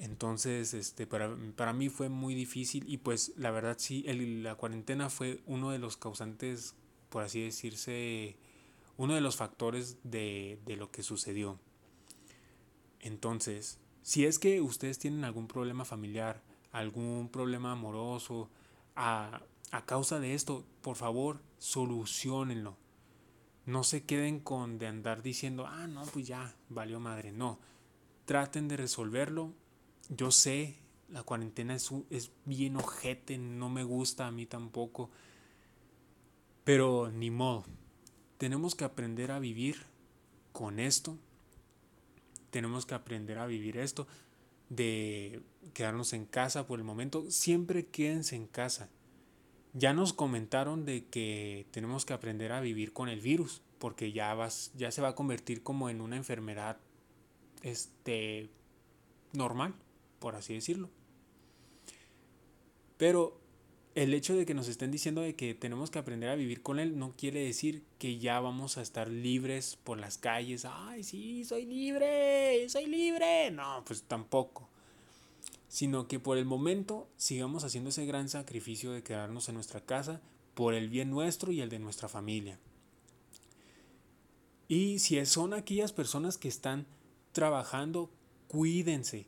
entonces, 0.00 0.74
este, 0.74 1.06
para, 1.06 1.36
para 1.56 1.72
mí 1.72 1.88
fue 1.88 2.08
muy 2.08 2.34
difícil 2.34 2.84
y 2.86 2.98
pues 2.98 3.32
la 3.36 3.50
verdad 3.50 3.76
sí, 3.78 4.02
la 4.42 4.54
cuarentena 4.54 5.10
fue 5.10 5.40
uno 5.46 5.70
de 5.70 5.78
los 5.78 5.96
causantes, 5.96 6.76
por 7.08 7.24
así 7.24 7.42
decirse, 7.42 8.36
uno 8.96 9.14
de 9.14 9.20
los 9.20 9.36
factores 9.36 9.98
de, 10.04 10.60
de 10.64 10.76
lo 10.76 10.92
que 10.92 11.02
sucedió. 11.02 11.58
Entonces, 13.00 13.80
si 14.02 14.24
es 14.24 14.38
que 14.38 14.60
ustedes 14.60 15.00
tienen 15.00 15.24
algún 15.24 15.48
problema 15.48 15.84
familiar, 15.84 16.42
algún 16.70 17.28
problema 17.28 17.72
amoroso, 17.72 18.48
a, 18.94 19.42
a 19.72 19.84
causa 19.84 20.20
de 20.20 20.34
esto, 20.34 20.64
por 20.80 20.94
favor, 20.94 21.40
solucionenlo. 21.58 22.76
No 23.66 23.82
se 23.82 24.04
queden 24.04 24.38
con 24.38 24.78
de 24.78 24.86
andar 24.86 25.22
diciendo, 25.22 25.66
ah, 25.66 25.88
no, 25.88 26.02
pues 26.06 26.26
ya, 26.26 26.56
valió 26.68 27.00
madre. 27.00 27.32
No, 27.32 27.58
traten 28.26 28.68
de 28.68 28.76
resolverlo 28.76 29.52
yo 30.08 30.30
sé, 30.30 30.76
la 31.08 31.22
cuarentena 31.22 31.74
es, 31.74 31.90
es 32.10 32.30
bien 32.44 32.76
ojete, 32.76 33.38
no 33.38 33.68
me 33.68 33.84
gusta 33.84 34.26
a 34.26 34.30
mí 34.30 34.46
tampoco. 34.46 35.10
Pero 36.64 37.10
ni 37.10 37.30
modo. 37.30 37.64
Tenemos 38.36 38.74
que 38.74 38.84
aprender 38.84 39.30
a 39.30 39.38
vivir 39.38 39.76
con 40.52 40.78
esto. 40.78 41.16
Tenemos 42.50 42.86
que 42.86 42.94
aprender 42.94 43.38
a 43.38 43.46
vivir 43.46 43.76
esto 43.76 44.06
de 44.68 45.42
quedarnos 45.74 46.12
en 46.12 46.26
casa 46.26 46.66
por 46.66 46.78
el 46.78 46.84
momento. 46.84 47.30
Siempre 47.30 47.86
quédense 47.86 48.36
en 48.36 48.46
casa. 48.46 48.88
Ya 49.72 49.92
nos 49.92 50.12
comentaron 50.12 50.84
de 50.84 51.06
que 51.06 51.66
tenemos 51.70 52.04
que 52.04 52.12
aprender 52.12 52.52
a 52.52 52.60
vivir 52.60 52.92
con 52.92 53.08
el 53.08 53.20
virus, 53.20 53.62
porque 53.78 54.12
ya 54.12 54.34
vas, 54.34 54.72
ya 54.76 54.90
se 54.90 55.02
va 55.02 55.08
a 55.08 55.14
convertir 55.14 55.62
como 55.62 55.90
en 55.90 56.00
una 56.00 56.16
enfermedad 56.16 56.78
este 57.62 58.48
normal 59.32 59.74
por 60.18 60.36
así 60.36 60.54
decirlo. 60.54 60.90
Pero 62.96 63.40
el 63.94 64.14
hecho 64.14 64.36
de 64.36 64.46
que 64.46 64.54
nos 64.54 64.68
estén 64.68 64.90
diciendo 64.90 65.22
de 65.22 65.34
que 65.34 65.54
tenemos 65.54 65.90
que 65.90 65.98
aprender 65.98 66.28
a 66.28 66.36
vivir 66.36 66.62
con 66.62 66.78
él 66.78 66.98
no 66.98 67.14
quiere 67.16 67.44
decir 67.44 67.82
que 67.98 68.18
ya 68.18 68.38
vamos 68.38 68.78
a 68.78 68.82
estar 68.82 69.08
libres 69.08 69.76
por 69.82 69.98
las 69.98 70.18
calles. 70.18 70.64
Ay, 70.64 71.02
sí, 71.02 71.44
soy 71.44 71.64
libre, 71.64 72.68
soy 72.68 72.86
libre. 72.86 73.50
No, 73.50 73.82
pues 73.84 74.02
tampoco. 74.02 74.68
Sino 75.68 76.06
que 76.06 76.20
por 76.20 76.38
el 76.38 76.44
momento 76.44 77.08
sigamos 77.16 77.64
haciendo 77.64 77.90
ese 77.90 78.06
gran 78.06 78.28
sacrificio 78.28 78.92
de 78.92 79.02
quedarnos 79.02 79.48
en 79.48 79.56
nuestra 79.56 79.80
casa 79.80 80.20
por 80.54 80.74
el 80.74 80.88
bien 80.88 81.10
nuestro 81.10 81.50
y 81.52 81.60
el 81.60 81.68
de 81.68 81.78
nuestra 81.78 82.08
familia. 82.08 82.58
Y 84.68 84.98
si 84.98 85.24
son 85.26 85.54
aquellas 85.54 85.92
personas 85.92 86.36
que 86.38 86.48
están 86.48 86.86
trabajando, 87.32 88.10
cuídense 88.48 89.26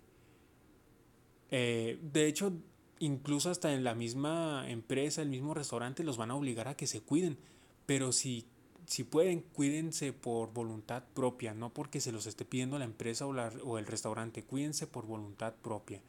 eh, 1.50 1.98
de 2.02 2.26
hecho, 2.26 2.52
incluso 2.98 3.50
hasta 3.50 3.72
en 3.72 3.84
la 3.84 3.94
misma 3.94 4.64
empresa, 4.68 5.22
el 5.22 5.28
mismo 5.28 5.54
restaurante, 5.54 6.04
los 6.04 6.16
van 6.16 6.30
a 6.30 6.36
obligar 6.36 6.68
a 6.68 6.76
que 6.76 6.86
se 6.86 7.00
cuiden. 7.00 7.38
Pero 7.86 8.12
si, 8.12 8.46
si 8.86 9.04
pueden, 9.04 9.40
cuídense 9.40 10.12
por 10.12 10.52
voluntad 10.52 11.04
propia, 11.14 11.54
no 11.54 11.72
porque 11.72 12.00
se 12.00 12.12
los 12.12 12.26
esté 12.26 12.44
pidiendo 12.44 12.78
la 12.78 12.84
empresa 12.84 13.26
o, 13.26 13.30
o 13.30 13.78
el 13.78 13.86
restaurante, 13.86 14.44
cuídense 14.44 14.86
por 14.86 15.06
voluntad 15.06 15.54
propia. 15.54 16.02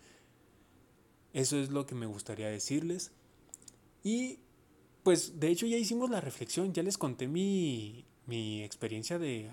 Eso 1.34 1.58
es 1.58 1.70
lo 1.70 1.86
que 1.86 1.96
me 1.96 2.06
gustaría 2.06 2.50
decirles. 2.50 3.12
Y 4.04 4.40
pues 5.04 5.40
de 5.40 5.50
hecho 5.50 5.66
ya 5.66 5.78
hicimos 5.78 6.10
la 6.10 6.22
reflexión, 6.22 6.74
ya 6.74 6.84
les 6.84 6.98
conté 6.98 7.28
mi, 7.28 8.06
mi 8.26 8.64
experiencia 8.64 9.18
de, 9.18 9.50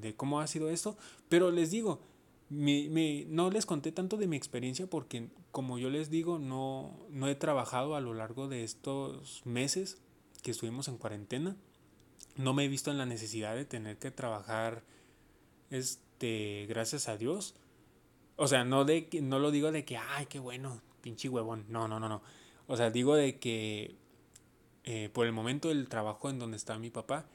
de, 0.00 0.14
cómo 0.14 0.40
ha 0.40 0.46
sido 0.46 0.70
esto. 0.70 0.96
Pero 1.28 1.50
les 1.50 1.70
digo, 1.70 2.00
mi, 2.50 3.26
no 3.28 3.50
les 3.50 3.66
conté 3.66 3.92
tanto 3.92 4.16
de 4.16 4.26
mi 4.26 4.36
experiencia 4.36 4.86
porque, 4.86 5.28
como 5.50 5.78
yo 5.78 5.90
les 5.90 6.10
digo, 6.10 6.38
no, 6.38 6.98
no 7.10 7.28
he 7.28 7.34
trabajado 7.34 7.94
a 7.94 8.00
lo 8.00 8.14
largo 8.14 8.48
de 8.48 8.64
estos 8.64 9.44
meses 9.44 10.00
que 10.42 10.50
estuvimos 10.50 10.88
en 10.88 10.98
cuarentena. 10.98 11.56
No 12.36 12.54
me 12.54 12.64
he 12.64 12.68
visto 12.68 12.90
en 12.90 12.98
la 12.98 13.06
necesidad 13.06 13.54
de 13.54 13.64
tener 13.64 13.98
que 13.98 14.10
trabajar, 14.10 14.82
este, 15.70 16.66
gracias 16.68 17.08
a 17.08 17.16
Dios. 17.16 17.54
O 18.36 18.46
sea, 18.46 18.64
no, 18.64 18.84
de, 18.84 19.08
no 19.22 19.38
lo 19.38 19.50
digo 19.50 19.72
de 19.72 19.84
que, 19.84 19.96
ay, 19.96 20.26
qué 20.26 20.38
bueno, 20.38 20.80
pinche 21.00 21.28
huevón. 21.28 21.66
No, 21.68 21.88
no, 21.88 22.00
no, 22.00 22.08
no. 22.08 22.22
O 22.66 22.76
sea, 22.76 22.90
digo 22.90 23.14
de 23.14 23.38
que 23.38 23.96
eh, 24.84 25.10
por 25.12 25.26
el 25.26 25.32
momento 25.32 25.70
el 25.70 25.88
trabajo 25.88 26.30
en 26.30 26.38
donde 26.38 26.56
está 26.56 26.78
mi 26.78 26.90
papá 26.90 27.26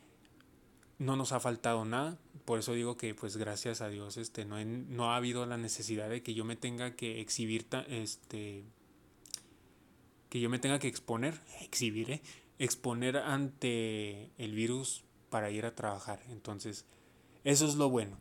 no 1.04 1.16
nos 1.16 1.32
ha 1.32 1.40
faltado 1.40 1.86
nada. 1.86 2.18
Por 2.46 2.60
eso 2.60 2.74
digo 2.74 2.98
que 2.98 3.14
pues 3.14 3.38
gracias 3.38 3.82
a 3.82 3.90
Dios 3.90 4.18
este, 4.18 4.46
no, 4.46 4.64
no 4.64 5.12
ha 5.12 5.18
habido 5.18 5.46
la 5.46 5.58
necesidad 5.58 6.10
de 6.10 6.24
que 6.24 6.34
yo 6.34 6.46
me 6.46 6.56
tenga 6.56 6.96
que 6.96 7.22
exhibir, 7.22 7.68
este, 7.88 8.64
que 10.30 10.40
yo 10.40 10.50
me 10.50 10.60
tenga 10.60 10.80
que 10.80 10.88
exponer, 10.88 11.40
exhibir, 11.62 12.12
¿eh? 12.12 12.22
exponer 12.60 13.18
ante 13.18 14.32
el 14.38 14.54
virus 14.54 15.04
para 15.30 15.52
ir 15.52 15.66
a 15.66 15.76
trabajar. 15.76 16.22
Entonces, 16.30 16.86
eso 17.44 17.68
es 17.68 17.76
lo 17.76 17.90
bueno. 17.90 18.18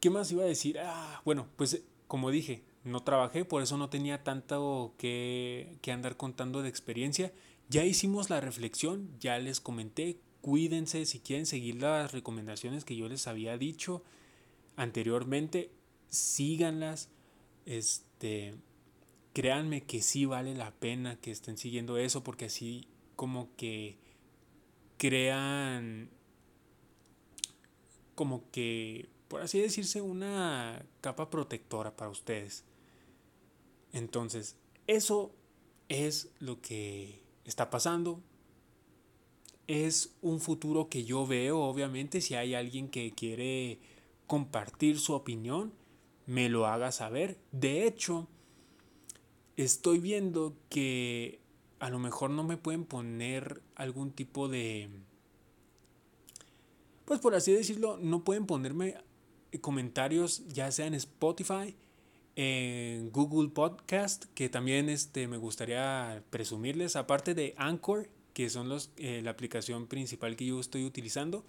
¿Qué 0.00 0.10
más 0.10 0.30
iba 0.30 0.44
a 0.44 0.46
decir? 0.46 0.78
Ah, 0.78 1.20
bueno, 1.24 1.48
pues 1.56 1.82
como 2.06 2.30
dije, 2.30 2.64
no 2.84 3.02
trabajé, 3.02 3.44
por 3.44 3.62
eso 3.62 3.76
no 3.76 3.90
tenía 3.90 4.22
tanto 4.22 4.94
que, 4.98 5.78
que 5.82 5.92
andar 5.92 6.16
contando 6.16 6.62
de 6.62 6.68
experiencia. 6.68 7.32
Ya 7.68 7.84
hicimos 7.84 8.30
la 8.30 8.40
reflexión, 8.40 9.10
ya 9.18 9.38
les 9.38 9.60
comenté, 9.60 10.20
cuídense, 10.46 11.06
si 11.06 11.18
quieren 11.18 11.44
seguir 11.44 11.82
las 11.82 12.12
recomendaciones 12.12 12.84
que 12.84 12.94
yo 12.94 13.08
les 13.08 13.26
había 13.26 13.58
dicho 13.58 14.04
anteriormente, 14.76 15.72
síganlas. 16.08 17.08
Este, 17.64 18.54
créanme 19.32 19.82
que 19.82 20.02
sí 20.02 20.24
vale 20.24 20.54
la 20.54 20.70
pena 20.70 21.16
que 21.16 21.32
estén 21.32 21.58
siguiendo 21.58 21.98
eso 21.98 22.22
porque 22.22 22.44
así 22.44 22.86
como 23.16 23.56
que 23.56 23.98
crean 24.98 26.10
como 28.14 28.48
que 28.52 29.08
por 29.26 29.40
así 29.40 29.58
decirse 29.58 30.00
una 30.00 30.86
capa 31.00 31.28
protectora 31.28 31.96
para 31.96 32.12
ustedes. 32.12 32.62
Entonces, 33.92 34.54
eso 34.86 35.34
es 35.88 36.28
lo 36.38 36.60
que 36.60 37.20
está 37.44 37.68
pasando. 37.68 38.22
Es 39.66 40.14
un 40.22 40.40
futuro 40.40 40.88
que 40.88 41.04
yo 41.04 41.26
veo, 41.26 41.60
obviamente, 41.60 42.20
si 42.20 42.34
hay 42.34 42.54
alguien 42.54 42.88
que 42.88 43.12
quiere 43.12 43.80
compartir 44.26 44.98
su 44.98 45.12
opinión, 45.12 45.72
me 46.26 46.48
lo 46.48 46.66
haga 46.66 46.92
saber. 46.92 47.38
De 47.52 47.86
hecho, 47.86 48.28
estoy 49.56 49.98
viendo 49.98 50.56
que 50.68 51.40
a 51.78 51.90
lo 51.90 51.98
mejor 51.98 52.30
no 52.30 52.44
me 52.44 52.56
pueden 52.56 52.84
poner 52.84 53.62
algún 53.74 54.12
tipo 54.12 54.48
de... 54.48 54.88
Pues 57.04 57.20
por 57.20 57.34
así 57.34 57.52
decirlo, 57.52 57.98
no 58.00 58.24
pueden 58.24 58.46
ponerme 58.46 58.96
comentarios 59.60 60.46
ya 60.48 60.70
sea 60.70 60.86
en 60.86 60.94
Spotify 60.94 61.76
en 62.36 63.10
Google 63.10 63.48
Podcast, 63.48 64.26
que 64.34 64.50
también 64.50 64.90
este, 64.90 65.26
me 65.26 65.38
gustaría 65.38 66.22
presumirles, 66.28 66.94
aparte 66.94 67.34
de 67.34 67.54
Anchor, 67.56 68.10
que 68.36 68.50
son 68.50 68.68
los, 68.68 68.90
eh, 68.98 69.22
la 69.24 69.30
aplicación 69.30 69.86
principal 69.86 70.36
que 70.36 70.44
yo 70.44 70.60
estoy 70.60 70.84
utilizando, 70.84 71.42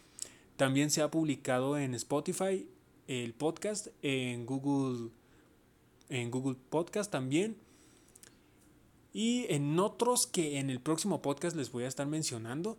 también 0.56 0.90
se 0.90 1.02
ha 1.02 1.12
publicado 1.12 1.78
en 1.78 1.94
Spotify 1.94 2.66
el 3.08 3.34
podcast, 3.34 3.88
en 4.02 4.46
Google, 4.46 5.10
en 6.08 6.32
Google 6.32 6.56
Podcast 6.70 7.12
también, 7.12 7.58
y 9.12 9.48
en 9.50 9.78
otros 9.78 10.28
que 10.28 10.60
en 10.60 10.70
el 10.70 10.80
próximo 10.80 11.22
podcast 11.22 11.58
les 11.58 11.74
voy 11.74 11.84
a 11.84 11.90
estar 11.90 12.08
mencionando. 12.08 12.78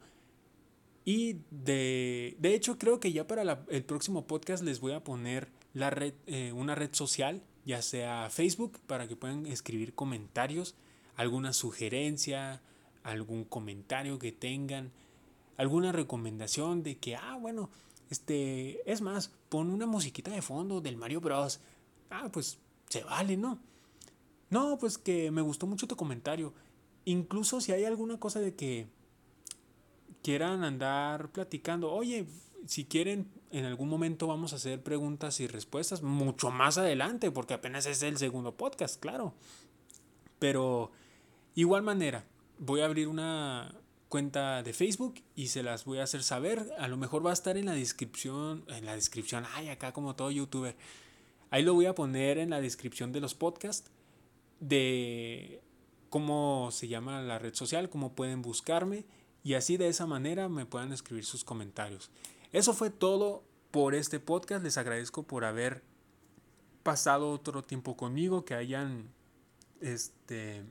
Y 1.05 1.41
de, 1.51 2.35
de 2.39 2.55
hecho 2.55 2.79
creo 2.79 3.01
que 3.01 3.13
ya 3.13 3.27
para 3.27 3.63
el 3.69 3.85
próximo 3.85 4.27
podcast 4.27 4.65
les 4.65 4.81
voy 4.81 4.93
a 4.93 5.05
poner 5.05 5.49
la 5.75 5.91
red, 5.91 6.15
eh, 6.27 6.53
una 6.55 6.75
red 6.75 6.95
social 6.95 7.43
ya 7.67 7.83
sea 7.83 8.31
Facebook, 8.31 8.79
para 8.87 9.07
que 9.07 9.17
puedan 9.17 9.45
escribir 9.45 9.95
comentarios, 9.95 10.77
alguna 11.17 11.53
sugerencia, 11.53 12.63
algún 13.11 13.45
comentario 13.45 14.19
que 14.19 14.33
tengan, 14.33 14.93
alguna 15.57 15.93
recomendación 15.93 16.83
de 16.83 16.99
que, 16.99 17.17
ah, 17.17 17.37
bueno, 17.41 17.71
este, 18.11 18.91
es 18.91 19.01
más, 19.01 19.33
pon 19.49 19.71
una 19.71 19.87
musiquita 19.87 20.31
de 20.31 20.43
fondo 20.43 20.81
del 20.81 20.97
Mario 20.97 21.21
Bros. 21.21 21.61
Ah, 22.11 22.31
pues 22.33 22.59
se 22.89 23.05
vale, 23.05 23.37
¿no? 23.37 23.59
No, 24.51 24.79
pues 24.79 24.97
que 24.97 25.31
me 25.31 25.43
gustó 25.43 25.67
mucho 25.67 25.87
tu 25.87 25.97
comentario. 25.97 26.55
Incluso 27.05 27.61
si 27.61 27.73
hay 27.73 27.85
alguna 27.85 28.19
cosa 28.19 28.41
de 28.41 28.55
que 28.55 28.87
quieran 30.23 30.65
andar 30.65 31.31
platicando, 31.33 31.93
oye, 31.93 32.27
si 32.67 32.85
quieren, 32.85 33.29
en 33.51 33.65
algún 33.65 33.89
momento 33.89 34.27
vamos 34.27 34.53
a 34.53 34.57
hacer 34.57 34.83
preguntas 34.83 35.41
y 35.41 35.47
respuestas 35.47 36.03
mucho 36.03 36.51
más 36.51 36.79
adelante, 36.79 37.31
porque 37.31 37.55
apenas 37.55 37.87
es 37.87 38.03
el 38.03 38.19
segundo 38.19 38.57
podcast, 38.57 39.01
claro. 39.01 39.35
Pero 40.39 40.91
igual 41.55 41.83
manera, 41.83 42.25
voy 42.59 42.81
a 42.81 42.87
abrir 42.87 43.09
una 43.09 43.75
cuenta 44.09 44.63
de 44.63 44.73
Facebook 44.73 45.23
y 45.35 45.49
se 45.49 45.63
las 45.63 45.85
voy 45.85 45.99
a 45.99 46.05
hacer 46.05 46.23
saber. 46.23 46.73
A 46.79 46.89
lo 46.89 46.97
mejor 46.97 47.25
va 47.25 47.31
a 47.31 47.35
estar 47.35 47.57
en 47.57 47.67
la 47.67 47.73
descripción, 47.73 48.65
en 48.69 48.87
la 48.87 48.95
descripción, 48.95 49.45
ay, 49.55 49.69
acá 49.69 49.93
como 49.93 50.17
todo 50.17 50.31
youtuber. 50.31 50.77
Ahí 51.51 51.63
lo 51.63 51.75
voy 51.75 51.87
a 51.87 51.95
poner 51.95 52.39
en 52.39 52.51
la 52.51 52.61
descripción 52.61 53.13
de 53.13 53.21
los 53.21 53.35
podcasts 53.35 53.91
de 54.61 55.61
cómo 56.11 56.71
se 56.73 56.89
llama 56.89 57.23
la 57.23 57.39
red 57.39 57.55
social, 57.55 57.91
cómo 57.91 58.15
pueden 58.15 58.43
buscarme 58.43 59.05
y 59.45 59.55
así 59.55 59.77
de 59.77 59.89
esa 59.89 60.07
manera 60.07 60.49
me 60.49 60.67
puedan 60.67 60.93
escribir 60.93 61.25
sus 61.25 61.45
comentarios. 61.45 62.11
Eso 62.53 62.75
fue 62.75 62.91
todo 62.91 63.45
por 63.71 63.95
este 63.95 64.21
podcast. 64.21 64.65
Les 64.65 64.79
agradezco 64.79 65.23
por 65.23 65.45
haber 65.45 65.83
pasado 66.83 67.31
otro 67.31 67.63
tiempo 67.63 67.97
conmigo, 67.97 68.45
que 68.45 68.55
hayan 68.55 69.11
este 69.81 70.65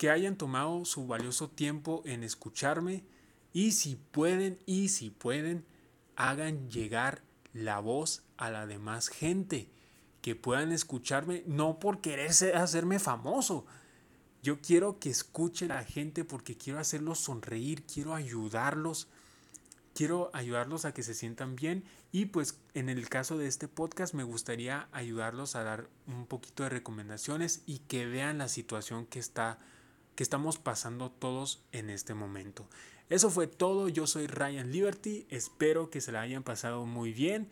que 0.00 0.08
hayan 0.08 0.36
tomado 0.36 0.86
su 0.86 1.06
valioso 1.06 1.50
tiempo 1.50 2.02
en 2.06 2.24
escucharme 2.24 3.04
y 3.52 3.72
si 3.72 3.96
pueden 3.96 4.58
y 4.64 4.88
si 4.88 5.10
pueden 5.10 5.66
hagan 6.16 6.70
llegar 6.70 7.20
la 7.52 7.80
voz 7.80 8.22
a 8.38 8.48
la 8.48 8.64
demás 8.64 9.08
gente 9.08 9.68
que 10.22 10.34
puedan 10.34 10.72
escucharme 10.72 11.42
no 11.46 11.78
por 11.78 12.00
querer 12.00 12.30
hacerme 12.54 12.98
famoso. 12.98 13.66
Yo 14.42 14.62
quiero 14.62 14.98
que 14.98 15.10
escuche 15.10 15.68
la 15.68 15.84
gente 15.84 16.24
porque 16.24 16.56
quiero 16.56 16.78
hacerlos 16.78 17.18
sonreír, 17.18 17.82
quiero 17.82 18.14
ayudarlos 18.14 19.06
quiero 19.92 20.30
ayudarlos 20.32 20.86
a 20.86 20.94
que 20.94 21.02
se 21.02 21.12
sientan 21.12 21.56
bien 21.56 21.84
y 22.10 22.26
pues 22.26 22.58
en 22.72 22.88
el 22.88 23.10
caso 23.10 23.36
de 23.36 23.48
este 23.48 23.68
podcast 23.68 24.14
me 24.14 24.24
gustaría 24.24 24.88
ayudarlos 24.92 25.56
a 25.56 25.62
dar 25.62 25.90
un 26.06 26.24
poquito 26.24 26.62
de 26.62 26.70
recomendaciones 26.70 27.60
y 27.66 27.80
que 27.80 28.06
vean 28.06 28.38
la 28.38 28.48
situación 28.48 29.04
que 29.04 29.18
está 29.18 29.58
que 30.20 30.24
estamos 30.24 30.58
pasando 30.58 31.10
todos 31.10 31.64
en 31.72 31.88
este 31.88 32.12
momento. 32.12 32.68
Eso 33.08 33.30
fue 33.30 33.46
todo, 33.46 33.88
yo 33.88 34.06
soy 34.06 34.26
Ryan 34.26 34.70
Liberty, 34.70 35.26
espero 35.30 35.88
que 35.88 36.02
se 36.02 36.12
la 36.12 36.20
hayan 36.20 36.42
pasado 36.42 36.84
muy 36.84 37.14
bien. 37.14 37.48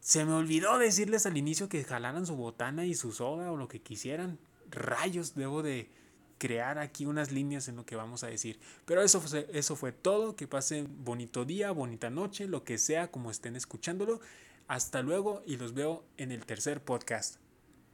Se 0.00 0.26
me 0.26 0.34
olvidó 0.34 0.76
decirles 0.76 1.24
al 1.24 1.38
inicio 1.38 1.70
que 1.70 1.82
jalaran 1.82 2.26
su 2.26 2.36
botana 2.36 2.84
y 2.84 2.94
su 2.94 3.12
soda 3.12 3.50
o 3.50 3.56
lo 3.56 3.68
que 3.68 3.80
quisieran. 3.80 4.38
Rayos, 4.70 5.34
debo 5.34 5.62
de 5.62 5.88
crear 6.36 6.78
aquí 6.78 7.06
unas 7.06 7.32
líneas 7.32 7.68
en 7.68 7.76
lo 7.76 7.86
que 7.86 7.96
vamos 7.96 8.22
a 8.22 8.26
decir. 8.26 8.60
Pero 8.84 9.00
eso 9.00 9.22
fue, 9.22 9.48
eso 9.54 9.74
fue 9.74 9.92
todo. 9.92 10.36
Que 10.36 10.46
pasen 10.46 11.02
bonito 11.02 11.46
día, 11.46 11.70
bonita 11.70 12.10
noche, 12.10 12.48
lo 12.48 12.64
que 12.64 12.76
sea, 12.76 13.10
como 13.10 13.30
estén 13.30 13.56
escuchándolo. 13.56 14.20
Hasta 14.68 15.00
luego 15.00 15.42
y 15.46 15.56
los 15.56 15.72
veo 15.72 16.04
en 16.18 16.32
el 16.32 16.44
tercer 16.44 16.84
podcast. 16.84 17.38